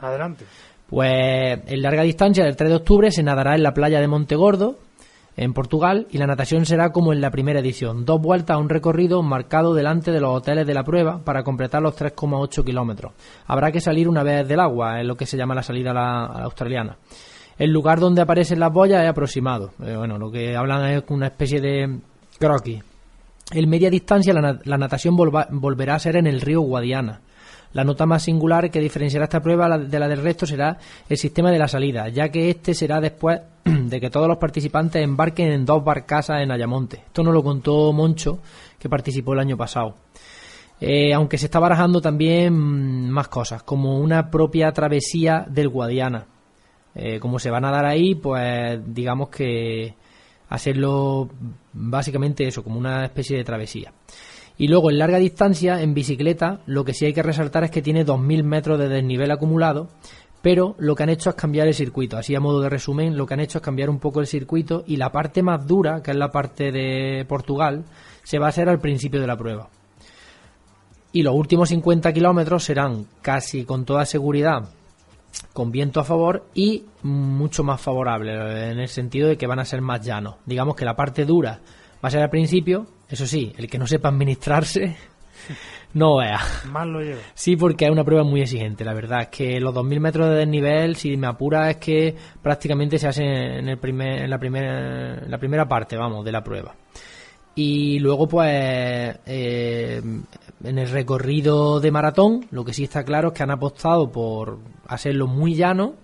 Adelante. 0.00 0.44
pues 0.88 1.60
en 1.66 1.82
larga 1.82 2.02
distancia, 2.02 2.44
del 2.44 2.56
3 2.56 2.70
de 2.70 2.76
octubre, 2.76 3.10
se 3.10 3.22
nadará 3.22 3.54
en 3.54 3.62
la 3.62 3.74
playa 3.74 4.00
de 4.00 4.08
Montegordo, 4.08 4.78
en 5.38 5.52
Portugal, 5.54 6.06
y 6.10 6.18
la 6.18 6.26
natación 6.26 6.66
será 6.66 6.90
como 6.90 7.12
en 7.12 7.20
la 7.20 7.30
primera 7.30 7.60
edición, 7.60 8.04
dos 8.04 8.20
vueltas 8.20 8.56
a 8.56 8.58
un 8.58 8.68
recorrido 8.68 9.22
marcado 9.22 9.72
delante 9.72 10.10
de 10.12 10.20
los 10.20 10.36
hoteles 10.36 10.66
de 10.66 10.74
la 10.74 10.84
prueba 10.84 11.24
para 11.24 11.42
completar 11.44 11.80
los 11.80 11.96
3,8 11.96 12.64
kilómetros. 12.64 13.12
Habrá 13.46 13.70
que 13.72 13.80
salir 13.80 14.08
una 14.08 14.22
vez 14.22 14.46
del 14.48 14.60
agua, 14.60 15.00
es 15.00 15.06
lo 15.06 15.16
que 15.16 15.26
se 15.26 15.36
llama 15.36 15.54
la 15.54 15.62
salida 15.62 15.92
australiana. 16.42 16.96
El 17.56 17.70
lugar 17.72 17.98
donde 18.00 18.22
aparecen 18.22 18.60
las 18.60 18.72
boyas 18.72 19.02
es 19.02 19.08
aproximado. 19.10 19.70
Eh, 19.84 19.96
bueno, 19.96 20.18
lo 20.18 20.30
que 20.30 20.56
hablan 20.56 20.84
es 20.90 21.02
una 21.08 21.26
especie 21.28 21.60
de 21.60 21.98
croquis. 22.38 22.82
En 23.52 23.68
media 23.70 23.90
distancia 23.90 24.32
la, 24.34 24.40
na- 24.42 24.60
la 24.64 24.76
natación 24.76 25.16
volverá 25.16 25.94
a 25.94 25.98
ser 25.98 26.16
en 26.16 26.26
el 26.26 26.40
río 26.40 26.60
Guadiana. 26.60 27.20
La 27.72 27.84
nota 27.84 28.06
más 28.06 28.22
singular 28.22 28.70
que 28.70 28.80
diferenciará 28.80 29.24
esta 29.24 29.42
prueba 29.42 29.78
de 29.78 29.98
la 29.98 30.08
del 30.08 30.22
resto 30.22 30.46
será 30.46 30.78
el 31.08 31.16
sistema 31.16 31.50
de 31.50 31.58
la 31.58 31.68
salida, 31.68 32.08
ya 32.08 32.30
que 32.30 32.50
este 32.50 32.74
será 32.74 33.00
después 33.00 33.40
de 33.64 34.00
que 34.00 34.10
todos 34.10 34.28
los 34.28 34.38
participantes 34.38 35.02
embarquen 35.02 35.52
en 35.52 35.66
dos 35.66 35.84
barcazas 35.84 36.42
en 36.42 36.50
Ayamonte. 36.50 37.02
Esto 37.06 37.22
nos 37.22 37.34
lo 37.34 37.42
contó 37.42 37.92
Moncho, 37.92 38.38
que 38.78 38.88
participó 38.88 39.34
el 39.34 39.40
año 39.40 39.56
pasado. 39.56 39.94
Eh, 40.80 41.12
aunque 41.12 41.38
se 41.38 41.46
está 41.46 41.58
barajando 41.58 42.00
también 42.00 42.54
mm, 42.54 43.08
más 43.10 43.28
cosas, 43.28 43.62
como 43.62 43.98
una 43.98 44.30
propia 44.30 44.72
travesía 44.72 45.44
del 45.48 45.68
Guadiana. 45.68 46.26
Eh, 46.94 47.20
como 47.20 47.38
se 47.38 47.50
van 47.50 47.64
a 47.64 47.70
dar 47.70 47.84
ahí, 47.84 48.14
pues 48.14 48.80
digamos 48.86 49.28
que 49.28 49.94
hacerlo 50.48 51.28
básicamente 51.72 52.46
eso, 52.46 52.64
como 52.64 52.78
una 52.78 53.04
especie 53.04 53.36
de 53.36 53.44
travesía. 53.44 53.92
Y 54.58 54.68
luego 54.68 54.90
en 54.90 54.98
larga 54.98 55.18
distancia, 55.18 55.80
en 55.80 55.94
bicicleta, 55.94 56.60
lo 56.66 56.84
que 56.84 56.92
sí 56.92 57.06
hay 57.06 57.14
que 57.14 57.22
resaltar 57.22 57.64
es 57.64 57.70
que 57.70 57.80
tiene 57.80 58.04
2.000 58.04 58.42
metros 58.42 58.78
de 58.78 58.88
desnivel 58.88 59.30
acumulado, 59.30 59.88
pero 60.42 60.74
lo 60.78 60.94
que 60.94 61.04
han 61.04 61.10
hecho 61.10 61.30
es 61.30 61.36
cambiar 61.36 61.68
el 61.68 61.74
circuito. 61.74 62.16
Así 62.16 62.34
a 62.34 62.40
modo 62.40 62.60
de 62.60 62.68
resumen, 62.68 63.16
lo 63.16 63.24
que 63.24 63.34
han 63.34 63.40
hecho 63.40 63.58
es 63.58 63.64
cambiar 63.64 63.88
un 63.88 64.00
poco 64.00 64.20
el 64.20 64.26
circuito 64.26 64.82
y 64.86 64.96
la 64.96 65.12
parte 65.12 65.42
más 65.42 65.66
dura, 65.66 66.02
que 66.02 66.10
es 66.10 66.16
la 66.16 66.30
parte 66.30 66.72
de 66.72 67.24
Portugal, 67.28 67.84
se 68.24 68.38
va 68.38 68.46
a 68.46 68.48
hacer 68.50 68.68
al 68.68 68.80
principio 68.80 69.20
de 69.20 69.26
la 69.26 69.36
prueba. 69.36 69.68
Y 71.12 71.22
los 71.22 71.34
últimos 71.34 71.68
50 71.68 72.12
kilómetros 72.12 72.64
serán 72.64 73.06
casi 73.22 73.64
con 73.64 73.84
toda 73.84 74.04
seguridad 74.04 74.68
con 75.52 75.70
viento 75.70 76.00
a 76.00 76.04
favor 76.04 76.46
y 76.54 76.84
mucho 77.02 77.62
más 77.62 77.80
favorable 77.80 78.70
en 78.70 78.78
el 78.78 78.88
sentido 78.88 79.28
de 79.28 79.36
que 79.36 79.46
van 79.46 79.58
a 79.58 79.64
ser 79.64 79.80
más 79.80 80.04
llanos. 80.04 80.36
Digamos 80.46 80.74
que 80.74 80.84
la 80.84 80.96
parte 80.96 81.24
dura 81.24 81.60
va 82.02 82.08
a 82.08 82.10
ser 82.10 82.22
al 82.22 82.30
principio, 82.30 82.86
eso 83.08 83.26
sí, 83.26 83.52
el 83.56 83.68
que 83.68 83.78
no 83.78 83.86
sepa 83.86 84.08
administrarse 84.08 84.96
no 85.94 86.16
vea. 86.16 86.40
Más 86.70 86.86
lo 86.86 87.00
lleva. 87.00 87.20
Sí, 87.34 87.56
porque 87.56 87.86
es 87.86 87.90
una 87.90 88.04
prueba 88.04 88.24
muy 88.24 88.42
exigente, 88.42 88.84
la 88.84 88.94
verdad. 88.94 89.22
Es 89.22 89.28
que 89.28 89.60
los 89.60 89.74
2.000 89.74 90.00
metros 90.00 90.28
de 90.28 90.36
desnivel, 90.36 90.96
si 90.96 91.16
me 91.16 91.26
apura, 91.26 91.70
es 91.70 91.76
que 91.78 92.14
prácticamente 92.42 92.98
se 92.98 93.08
hace 93.08 93.22
en, 93.22 93.68
el 93.68 93.78
primer, 93.78 94.22
en, 94.22 94.30
la, 94.30 94.38
primera, 94.38 95.18
en 95.24 95.30
la 95.30 95.38
primera 95.38 95.66
parte, 95.66 95.96
vamos, 95.96 96.24
de 96.24 96.32
la 96.32 96.44
prueba. 96.44 96.74
Y 97.54 97.98
luego, 97.98 98.28
pues, 98.28 99.18
eh, 99.26 100.00
en 100.62 100.78
el 100.78 100.88
recorrido 100.90 101.80
de 101.80 101.90
maratón, 101.90 102.46
lo 102.50 102.64
que 102.64 102.72
sí 102.72 102.84
está 102.84 103.02
claro 103.04 103.28
es 103.28 103.34
que 103.34 103.42
han 103.42 103.50
apostado 103.50 104.12
por 104.12 104.58
hacerlo 104.86 105.26
muy 105.26 105.54
llano, 105.54 105.94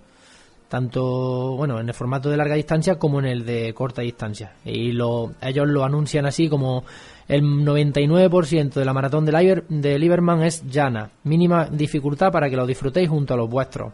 tanto, 0.68 1.56
bueno, 1.56 1.78
en 1.80 1.88
el 1.88 1.94
formato 1.94 2.30
de 2.30 2.36
larga 2.36 2.54
distancia 2.54 2.98
como 2.98 3.18
en 3.20 3.26
el 3.26 3.44
de 3.44 3.72
corta 3.74 4.02
distancia. 4.02 4.54
Y 4.64 4.92
lo, 4.92 5.32
ellos 5.40 5.68
lo 5.68 5.84
anuncian 5.84 6.26
así 6.26 6.48
como 6.48 6.84
el 7.28 7.42
99% 7.42 8.72
de 8.72 8.84
la 8.84 8.92
maratón 8.92 9.24
del, 9.24 9.40
Iber, 9.40 9.64
del 9.68 10.04
Iberman 10.04 10.42
es 10.42 10.64
llana, 10.66 11.10
mínima 11.24 11.66
dificultad 11.66 12.32
para 12.32 12.50
que 12.50 12.56
lo 12.56 12.66
disfrutéis 12.66 13.08
junto 13.08 13.34
a 13.34 13.36
los 13.36 13.48
vuestros. 13.48 13.92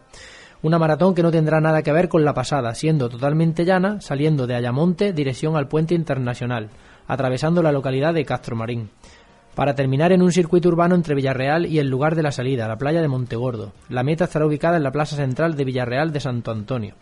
Una 0.63 0.77
maratón 0.77 1.15
que 1.15 1.23
no 1.23 1.31
tendrá 1.31 1.59
nada 1.59 1.81
que 1.81 1.91
ver 1.91 2.07
con 2.07 2.23
la 2.23 2.35
pasada, 2.35 2.75
siendo 2.75 3.09
totalmente 3.09 3.65
llana, 3.65 3.99
saliendo 3.99 4.45
de 4.45 4.55
Ayamonte 4.55 5.11
dirección 5.11 5.55
al 5.55 5.67
puente 5.67 5.95
internacional, 5.95 6.69
atravesando 7.07 7.63
la 7.63 7.71
localidad 7.71 8.13
de 8.13 8.25
Castromarín, 8.25 8.91
para 9.55 9.75
terminar 9.75 10.11
en 10.11 10.21
un 10.21 10.31
circuito 10.31 10.69
urbano 10.69 10.95
entre 10.95 11.15
Villarreal 11.15 11.65
y 11.65 11.79
el 11.79 11.87
lugar 11.87 12.15
de 12.15 12.23
la 12.23 12.31
salida, 12.31 12.67
la 12.67 12.77
playa 12.77 13.01
de 13.01 13.07
Montegordo. 13.07 13.73
La 13.89 14.03
meta 14.03 14.25
estará 14.25 14.45
ubicada 14.45 14.77
en 14.77 14.83
la 14.83 14.91
plaza 14.91 15.15
central 15.15 15.55
de 15.55 15.65
Villarreal 15.65 16.11
de 16.11 16.19
Santo 16.19 16.51
Antonio. 16.51 16.95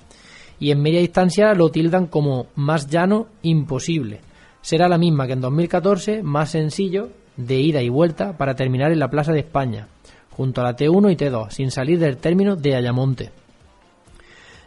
Y 0.60 0.72
en 0.72 0.82
media 0.82 1.00
distancia 1.00 1.54
lo 1.54 1.70
tildan 1.70 2.08
como 2.08 2.48
más 2.56 2.88
llano 2.88 3.28
imposible. 3.44 4.22
Será 4.62 4.90
la 4.90 4.98
misma 4.98 5.26
que 5.26 5.34
en 5.34 5.42
2014, 5.42 6.24
más 6.24 6.52
sencillo, 6.52 7.10
de 7.38 7.60
ida 7.60 7.82
y 7.82 7.90
vuelta, 7.90 8.38
para 8.38 8.56
terminar 8.56 8.92
en 8.92 9.00
la 9.00 9.10
Plaza 9.10 9.32
de 9.32 9.40
España, 9.40 9.88
junto 10.32 10.62
a 10.62 10.66
la 10.66 10.76
T1 10.76 11.12
y 11.12 11.16
T2, 11.16 11.50
sin 11.52 11.72
salir 11.72 12.00
del 12.00 12.18
término 12.18 12.58
de 12.58 12.76
Ayamonte. 12.76 13.32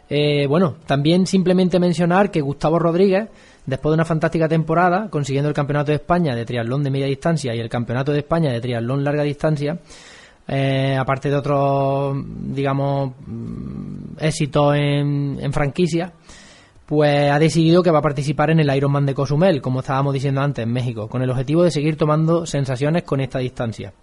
Eh, 0.09 0.47
bueno, 0.47 0.75
también 0.85 1.25
simplemente 1.27 1.79
mencionar 1.79 2.31
que 2.31 2.41
Gustavo 2.41 2.79
Rodríguez, 2.79 3.29
después 3.65 3.91
de 3.91 3.95
una 3.95 4.05
fantástica 4.05 4.47
temporada, 4.47 5.09
consiguiendo 5.09 5.49
el 5.49 5.55
Campeonato 5.55 5.91
de 5.91 5.97
España 5.97 6.35
de 6.35 6.45
triatlón 6.45 6.83
de 6.83 6.91
media 6.91 7.07
distancia 7.07 7.55
y 7.55 7.59
el 7.59 7.69
Campeonato 7.69 8.11
de 8.11 8.19
España 8.19 8.51
de 8.51 8.61
triatlón 8.61 9.03
larga 9.03 9.23
distancia, 9.23 9.79
eh, 10.47 10.97
aparte 10.99 11.29
de 11.29 11.35
otros, 11.35 12.17
digamos, 12.53 13.13
mm, 13.25 14.17
éxitos 14.19 14.75
en, 14.75 15.37
en 15.39 15.53
franquicia, 15.53 16.11
pues 16.85 17.31
ha 17.31 17.39
decidido 17.39 17.81
que 17.81 17.91
va 17.91 17.99
a 17.99 18.03
participar 18.03 18.49
en 18.49 18.59
el 18.59 18.75
Ironman 18.75 19.05
de 19.05 19.13
Cozumel, 19.13 19.61
como 19.61 19.79
estábamos 19.79 20.13
diciendo 20.13 20.41
antes, 20.41 20.63
en 20.63 20.71
México, 20.71 21.07
con 21.07 21.21
el 21.21 21.29
objetivo 21.29 21.63
de 21.63 21.71
seguir 21.71 21.95
tomando 21.95 22.45
sensaciones 22.45 23.03
con 23.03 23.21
esta 23.21 23.39
distancia. 23.39 23.93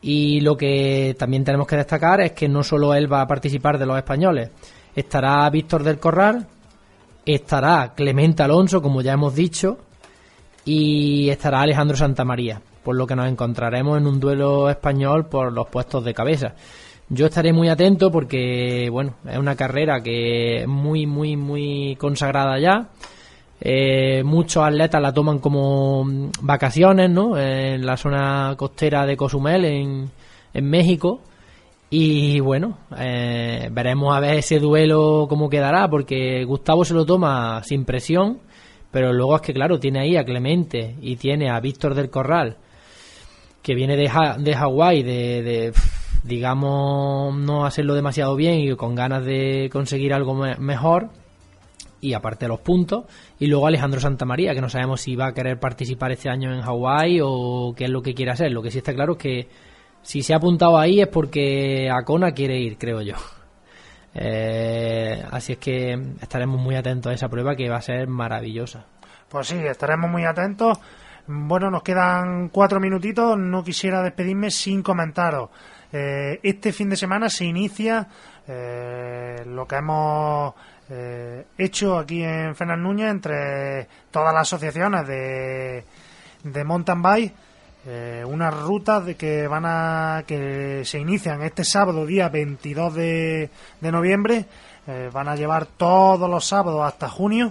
Y 0.00 0.40
lo 0.40 0.56
que 0.56 1.16
también 1.18 1.44
tenemos 1.44 1.66
que 1.66 1.76
destacar 1.76 2.20
es 2.20 2.32
que 2.32 2.48
no 2.48 2.62
solo 2.62 2.94
él 2.94 3.12
va 3.12 3.22
a 3.22 3.26
participar 3.26 3.78
de 3.78 3.86
los 3.86 3.96
españoles, 3.96 4.50
estará 4.94 5.48
Víctor 5.50 5.82
del 5.82 5.98
Corral, 5.98 6.46
estará 7.34 7.94
Clemente 7.94 8.42
Alonso, 8.42 8.80
como 8.80 9.02
ya 9.02 9.12
hemos 9.12 9.34
dicho, 9.34 9.78
y 10.64 11.28
estará 11.30 11.62
Alejandro 11.62 11.96
Santamaría, 11.96 12.60
por 12.82 12.96
lo 12.96 13.06
que 13.06 13.16
nos 13.16 13.28
encontraremos 13.28 13.98
en 13.98 14.06
un 14.06 14.20
duelo 14.20 14.68
español 14.68 15.26
por 15.26 15.52
los 15.52 15.68
puestos 15.68 16.04
de 16.04 16.14
cabeza. 16.14 16.54
Yo 17.10 17.26
estaré 17.26 17.52
muy 17.54 17.68
atento 17.70 18.10
porque, 18.10 18.88
bueno, 18.90 19.14
es 19.26 19.38
una 19.38 19.56
carrera 19.56 20.02
que 20.02 20.62
es 20.62 20.68
muy, 20.68 21.06
muy, 21.06 21.36
muy 21.36 21.96
consagrada 21.96 22.58
ya. 22.58 22.88
Eh, 23.60 24.22
muchos 24.24 24.62
atletas 24.62 25.00
la 25.00 25.12
toman 25.12 25.38
como 25.38 26.04
vacaciones, 26.42 27.10
¿no? 27.10 27.38
En 27.38 27.84
la 27.86 27.96
zona 27.96 28.54
costera 28.58 29.06
de 29.06 29.16
Cozumel, 29.16 29.64
en, 29.64 30.10
en 30.52 30.64
México. 30.68 31.20
Y 31.90 32.40
bueno, 32.40 32.78
eh, 32.98 33.70
veremos 33.72 34.14
a 34.14 34.20
ver 34.20 34.34
ese 34.36 34.58
duelo 34.58 35.26
cómo 35.28 35.48
quedará, 35.48 35.88
porque 35.88 36.44
Gustavo 36.44 36.84
se 36.84 36.92
lo 36.92 37.06
toma 37.06 37.62
sin 37.64 37.86
presión, 37.86 38.40
pero 38.90 39.12
luego 39.12 39.36
es 39.36 39.42
que, 39.42 39.54
claro, 39.54 39.80
tiene 39.80 40.00
ahí 40.00 40.16
a 40.16 40.24
Clemente 40.24 40.96
y 41.00 41.16
tiene 41.16 41.48
a 41.50 41.60
Víctor 41.60 41.94
del 41.94 42.10
Corral, 42.10 42.58
que 43.62 43.74
viene 43.74 43.96
de, 43.96 44.10
de 44.38 44.54
Hawái, 44.54 45.02
de, 45.02 45.42
de, 45.42 45.72
digamos, 46.24 47.34
no 47.34 47.64
hacerlo 47.64 47.94
demasiado 47.94 48.36
bien 48.36 48.60
y 48.60 48.76
con 48.76 48.94
ganas 48.94 49.24
de 49.24 49.70
conseguir 49.72 50.12
algo 50.12 50.34
me- 50.34 50.56
mejor, 50.56 51.08
y 52.02 52.12
aparte 52.12 52.46
los 52.48 52.60
puntos, 52.60 53.04
y 53.38 53.46
luego 53.46 53.66
Alejandro 53.66 53.98
Santamaría, 53.98 54.54
que 54.54 54.60
no 54.60 54.68
sabemos 54.68 55.00
si 55.00 55.16
va 55.16 55.28
a 55.28 55.34
querer 55.34 55.58
participar 55.58 56.12
este 56.12 56.28
año 56.28 56.52
en 56.54 56.60
Hawái 56.60 57.20
o 57.22 57.72
qué 57.74 57.84
es 57.84 57.90
lo 57.90 58.02
que 58.02 58.14
quiere 58.14 58.30
hacer. 58.32 58.52
Lo 58.52 58.62
que 58.62 58.70
sí 58.70 58.78
está 58.78 58.94
claro 58.94 59.14
es 59.14 59.18
que 59.18 59.48
si 60.02 60.22
se 60.22 60.32
ha 60.32 60.36
apuntado 60.36 60.78
ahí 60.78 61.00
es 61.00 61.08
porque 61.08 61.90
Acona 61.90 62.32
quiere 62.32 62.58
ir, 62.58 62.78
creo 62.78 63.02
yo. 63.02 63.14
Eh, 64.14 65.22
así 65.30 65.52
es 65.52 65.58
que 65.58 65.92
estaremos 66.20 66.60
muy 66.60 66.74
atentos 66.74 67.10
a 67.10 67.14
esa 67.14 67.28
prueba 67.28 67.54
que 67.54 67.68
va 67.68 67.76
a 67.76 67.82
ser 67.82 68.08
maravillosa. 68.08 68.84
Pues 69.28 69.48
sí, 69.48 69.56
estaremos 69.56 70.10
muy 70.10 70.24
atentos. 70.24 70.78
Bueno, 71.26 71.70
nos 71.70 71.82
quedan 71.82 72.48
cuatro 72.48 72.80
minutitos. 72.80 73.38
No 73.38 73.62
quisiera 73.62 74.02
despedirme 74.02 74.50
sin 74.50 74.82
comentaros. 74.82 75.50
Eh, 75.92 76.40
este 76.42 76.72
fin 76.72 76.88
de 76.88 76.96
semana 76.96 77.28
se 77.28 77.44
inicia 77.44 78.06
eh, 78.46 79.42
lo 79.46 79.66
que 79.66 79.76
hemos 79.76 80.54
eh, 80.88 81.46
hecho 81.56 81.98
aquí 81.98 82.22
en 82.22 82.54
Fernández 82.54 82.82
Núñez 82.82 83.10
entre 83.10 83.88
todas 84.10 84.32
las 84.32 84.42
asociaciones 84.42 85.06
de, 85.06 85.84
de 86.44 86.64
mountain 86.64 87.02
bike. 87.02 87.34
Eh, 87.90 88.22
unas 88.26 88.54
rutas 88.54 89.06
de 89.06 89.16
que 89.16 89.48
van 89.48 89.64
a 89.64 90.22
que 90.26 90.82
se 90.84 90.98
inician 90.98 91.42
este 91.42 91.64
sábado 91.64 92.04
día 92.04 92.28
22 92.28 92.94
de, 92.94 93.50
de 93.80 93.92
noviembre 93.92 94.44
eh, 94.86 95.08
van 95.10 95.26
a 95.26 95.34
llevar 95.34 95.64
todos 95.64 96.28
los 96.28 96.44
sábados 96.44 96.82
hasta 96.84 97.08
junio 97.08 97.50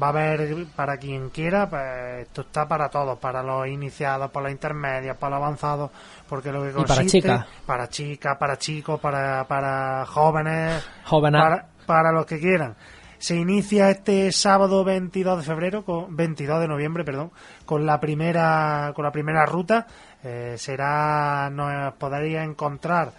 va 0.00 0.08
a 0.08 0.10
haber 0.10 0.66
para 0.76 0.98
quien 0.98 1.30
quiera 1.30 1.66
pues, 1.70 2.26
esto 2.26 2.42
está 2.42 2.68
para 2.68 2.90
todos 2.90 3.18
para 3.18 3.42
los 3.42 3.66
iniciados 3.68 4.30
para 4.30 4.44
los 4.44 4.52
intermedios 4.52 5.16
para 5.16 5.36
los 5.36 5.44
avanzados 5.46 5.90
porque 6.28 6.52
lo 6.52 6.62
que 6.62 6.72
para 6.72 6.84
consiste 6.84 7.22
chicas. 7.22 7.46
para 7.64 7.88
chicas 7.88 8.36
para 8.38 8.58
chicos 8.58 9.00
para 9.00 9.44
para 9.44 10.04
jóvenes 10.04 10.84
Jóvenes. 11.06 11.40
para, 11.40 11.66
para 11.86 12.12
los 12.12 12.26
que 12.26 12.38
quieran 12.38 12.76
se 13.20 13.36
inicia 13.36 13.90
este 13.90 14.32
sábado 14.32 14.82
22 14.82 15.38
de 15.38 15.44
febrero 15.44 15.84
con 15.84 16.16
22 16.16 16.60
de 16.60 16.66
noviembre 16.68 17.04
perdón 17.04 17.30
con 17.66 17.86
la 17.86 18.00
primera 18.00 18.92
con 18.94 19.04
la 19.04 19.12
primera 19.12 19.46
ruta 19.46 19.86
Eh, 20.22 20.56
será 20.58 21.48
nos 21.50 21.94
podréis 21.94 22.38
encontrar 22.40 23.12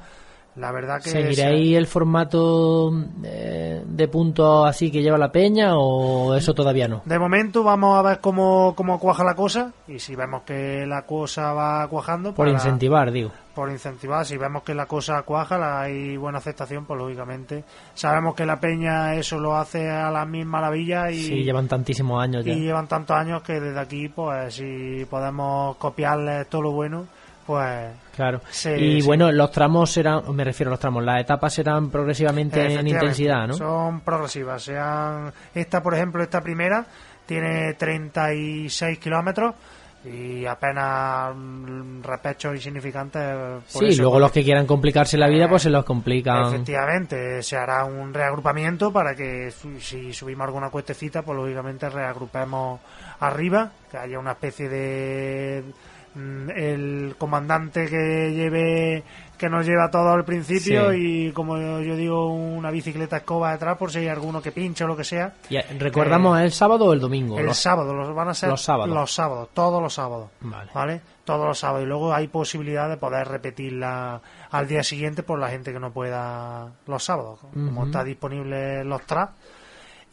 La 0.57 0.71
verdad 0.73 1.01
que 1.01 1.09
¿Seguiréis 1.11 1.77
el 1.77 1.87
formato 1.87 2.91
eh, 3.23 3.81
de 3.85 4.07
puntos 4.09 4.67
así 4.67 4.91
que 4.91 5.01
lleva 5.01 5.17
la 5.17 5.31
peña 5.31 5.77
o 5.77 6.35
eso 6.35 6.53
todavía 6.53 6.89
no? 6.89 7.01
De 7.05 7.17
momento 7.17 7.63
vamos 7.63 7.97
a 7.97 8.01
ver 8.01 8.19
cómo, 8.19 8.73
cómo 8.75 8.99
cuaja 8.99 9.23
la 9.23 9.33
cosa 9.35 9.71
y 9.87 9.99
si 9.99 10.13
vemos 10.15 10.41
que 10.43 10.85
la 10.85 11.03
cosa 11.03 11.53
va 11.53 11.87
cuajando, 11.87 12.33
Por 12.33 12.47
pues 12.47 12.53
incentivar, 12.53 13.11
digo. 13.13 13.31
por 13.55 13.69
incentivar, 13.71 14.25
si 14.25 14.35
vemos 14.37 14.63
que 14.63 14.75
la 14.75 14.87
cosa 14.87 15.21
cuaja, 15.23 15.57
la- 15.57 15.81
hay 15.81 16.17
buena 16.17 16.39
aceptación, 16.39 16.85
pues 16.85 16.99
lógicamente 16.99 17.63
sabemos 17.93 18.35
que 18.35 18.45
la 18.45 18.59
peña 18.59 19.15
eso 19.15 19.39
lo 19.39 19.55
hace 19.55 19.89
a 19.89 20.11
la 20.11 20.25
misma 20.25 20.59
maravilla 20.59 21.09
y, 21.11 21.15
Sí, 21.23 21.43
llevan 21.43 21.69
tantísimos 21.69 22.21
años 22.21 22.43
ya. 22.43 22.51
y 22.51 22.59
llevan 22.59 22.87
tantos 22.89 23.15
años 23.15 23.41
que 23.41 23.59
desde 23.61 23.79
aquí, 23.79 24.09
pues 24.09 24.55
si 24.55 25.05
podemos 25.09 25.77
copiarles 25.77 26.47
todo 26.49 26.63
lo 26.63 26.71
bueno, 26.71 27.05
pues 27.45 27.91
Claro. 28.15 28.41
Y 28.77 29.01
bueno, 29.03 29.31
los 29.31 29.51
tramos 29.51 29.91
serán, 29.91 30.21
me 30.35 30.43
refiero 30.43 30.69
a 30.69 30.73
los 30.73 30.79
tramos, 30.79 31.03
las 31.03 31.21
etapas 31.21 31.53
serán 31.53 31.89
progresivamente 31.89 32.73
en 32.73 32.87
intensidad, 32.87 33.47
¿no? 33.47 33.53
Son 33.55 34.01
progresivas. 34.01 34.61
Sean, 34.63 35.31
esta, 35.55 35.81
por 35.81 35.95
ejemplo, 35.95 36.21
esta 36.21 36.41
primera 36.41 36.85
tiene 37.25 37.73
36 37.75 38.99
kilómetros 38.99 39.55
y 40.03 40.45
apenas 40.47 41.33
mm, 41.35 42.01
repechos 42.03 42.55
insignificantes. 42.55 43.21
por 43.71 43.83
Sí, 43.83 43.85
eso, 43.89 44.01
luego 44.01 44.13
porque- 44.15 44.21
los 44.21 44.31
que 44.31 44.43
quieran 44.43 44.65
complicarse 44.65 45.17
la 45.17 45.27
vida, 45.27 45.47
pues 45.47 45.61
se 45.61 45.69
los 45.69 45.85
complican. 45.85 46.47
Efectivamente, 46.47 47.41
se 47.43 47.55
hará 47.55 47.85
un 47.85 48.13
reagrupamiento 48.13 48.91
para 48.91 49.15
que 49.15 49.51
si 49.79 50.11
subimos 50.11 50.45
alguna 50.47 50.69
cuestecita, 50.69 51.21
pues 51.21 51.37
lógicamente 51.37 51.89
reagrupemos 51.89 52.79
arriba, 53.19 53.71
que 53.89 53.97
haya 53.97 54.17
una 54.19 54.31
especie 54.31 54.67
de 54.69 55.63
el 56.15 57.15
comandante 57.17 57.87
que 57.87 58.31
lleve 58.33 59.03
que 59.37 59.49
nos 59.49 59.65
lleva 59.65 59.89
todo 59.89 60.09
al 60.11 60.23
principio 60.23 60.91
Sí. 60.91 60.97
y 61.27 61.31
como 61.31 61.57
yo 61.57 61.95
digo 61.95 62.31
una 62.31 62.69
bicicleta 62.69 63.17
escoba 63.17 63.51
detrás 63.53 63.75
por 63.75 63.91
si 63.91 63.97
hay 63.97 64.07
alguno 64.07 64.39
que 64.39 64.51
pinche 64.51 64.83
o 64.83 64.87
lo 64.87 64.95
que 64.95 65.03
sea. 65.03 65.33
Y, 65.49 65.55
eh, 65.55 65.65
¿Recordamos 65.79 66.39
el 66.39 66.51
sábado 66.51 66.85
o 66.85 66.93
el 66.93 66.99
domingo? 66.99 67.39
El 67.39 67.47
Los- 67.47 67.57
sábado, 67.57 67.91
los 67.91 68.13
van 68.13 68.29
a 68.29 68.33
ser 68.35 68.49
los 68.49 68.61
sábados. 68.61 68.93
los 68.93 69.11
sábados, 69.11 69.49
todos 69.55 69.81
los 69.81 69.93
sábados. 69.95 70.29
Vale. 70.41 71.01
Todos 71.25 71.47
los 71.47 71.57
sábados. 71.57 71.83
Y 71.85 71.87
luego 71.87 72.13
hay 72.13 72.27
posibilidad 72.27 72.87
de 72.87 72.97
poder 72.97 73.27
repetirla 73.29 74.21
al 74.51 74.67
día 74.67 74.83
siguiente 74.83 75.23
por 75.23 75.39
la 75.39 75.49
gente 75.49 75.73
que 75.73 75.79
no 75.79 75.91
pueda 75.91 76.67
los 76.85 77.03
sábados. 77.03 77.39
Como 77.51 77.85
está 77.85 78.03
disponible 78.03 78.83
los 78.83 79.01
tracks. 79.07 79.33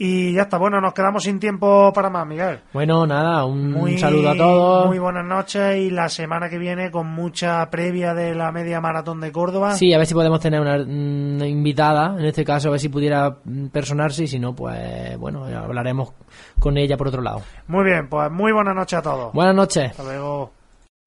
Y 0.01 0.33
ya 0.33 0.43
está, 0.43 0.59
bueno, 0.59 0.81
nos 0.81 0.95
quedamos 0.95 1.25
sin 1.25 1.41
tiempo 1.41 1.93
para 1.93 2.09
más, 2.09 2.25
Miguel. 2.25 2.61
Bueno, 2.73 3.05
nada, 3.05 3.45
un 3.45 3.73
Muy, 3.73 3.99
saludo 3.99 4.31
a 4.31 4.37
todos. 4.37 4.87
Muy 4.87 5.01
buenas 5.01 5.25
noches 5.25 5.77
y 5.77 5.91
la 5.91 6.09
semana 6.09 6.49
que 6.49 6.57
viene 6.57 6.93
con 6.93 7.09
mucha 7.09 7.69
previa 7.69 8.15
de 8.15 8.33
la 8.37 8.53
media 8.53 8.81
maratón 8.81 9.21
de 9.21 9.33
Córdoba. 9.33 9.73
Sí, 9.75 9.93
a 9.93 9.99
ver 9.99 10.07
si 10.07 10.15
podemos 10.15 10.39
tener 10.39 10.61
una, 10.61 10.79
mm, 10.79 11.43
invitada, 11.43 12.15
en 12.17 12.27
este 12.27 12.45
caso, 12.45 12.69
a 12.69 12.71
ver 12.71 12.81
si 12.81 12.89
pudiera 12.89 13.39
personarse 13.73 14.23
y 14.23 14.29
si 14.29 14.39
no, 14.39 14.55
pues 14.55 15.19
bueno, 15.19 15.47
hablaremos 15.47 16.13
con 16.61 16.79
ella 16.79 16.97
por 16.97 17.09
otro 17.09 17.21
lado. 17.21 17.43
Muy 17.67 17.85
bien, 17.85 18.09
pues 18.09 18.31
muy 18.31 18.53
buenas 18.53 18.77
noches 18.77 19.01
a 19.01 19.03
todos. 19.03 19.33
Buenas 19.33 19.57
noches. 19.57 19.91
Hasta 19.91 20.05
luego. 20.05 20.53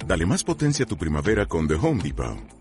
Dale 0.06 0.26
más 0.26 0.44
potencia 0.44 0.84
a 0.84 0.88
tu 0.88 0.98
primavera 0.98 1.46
con 1.46 1.66
The 1.66 1.76
Home 1.76 2.04
Depot. 2.04 2.61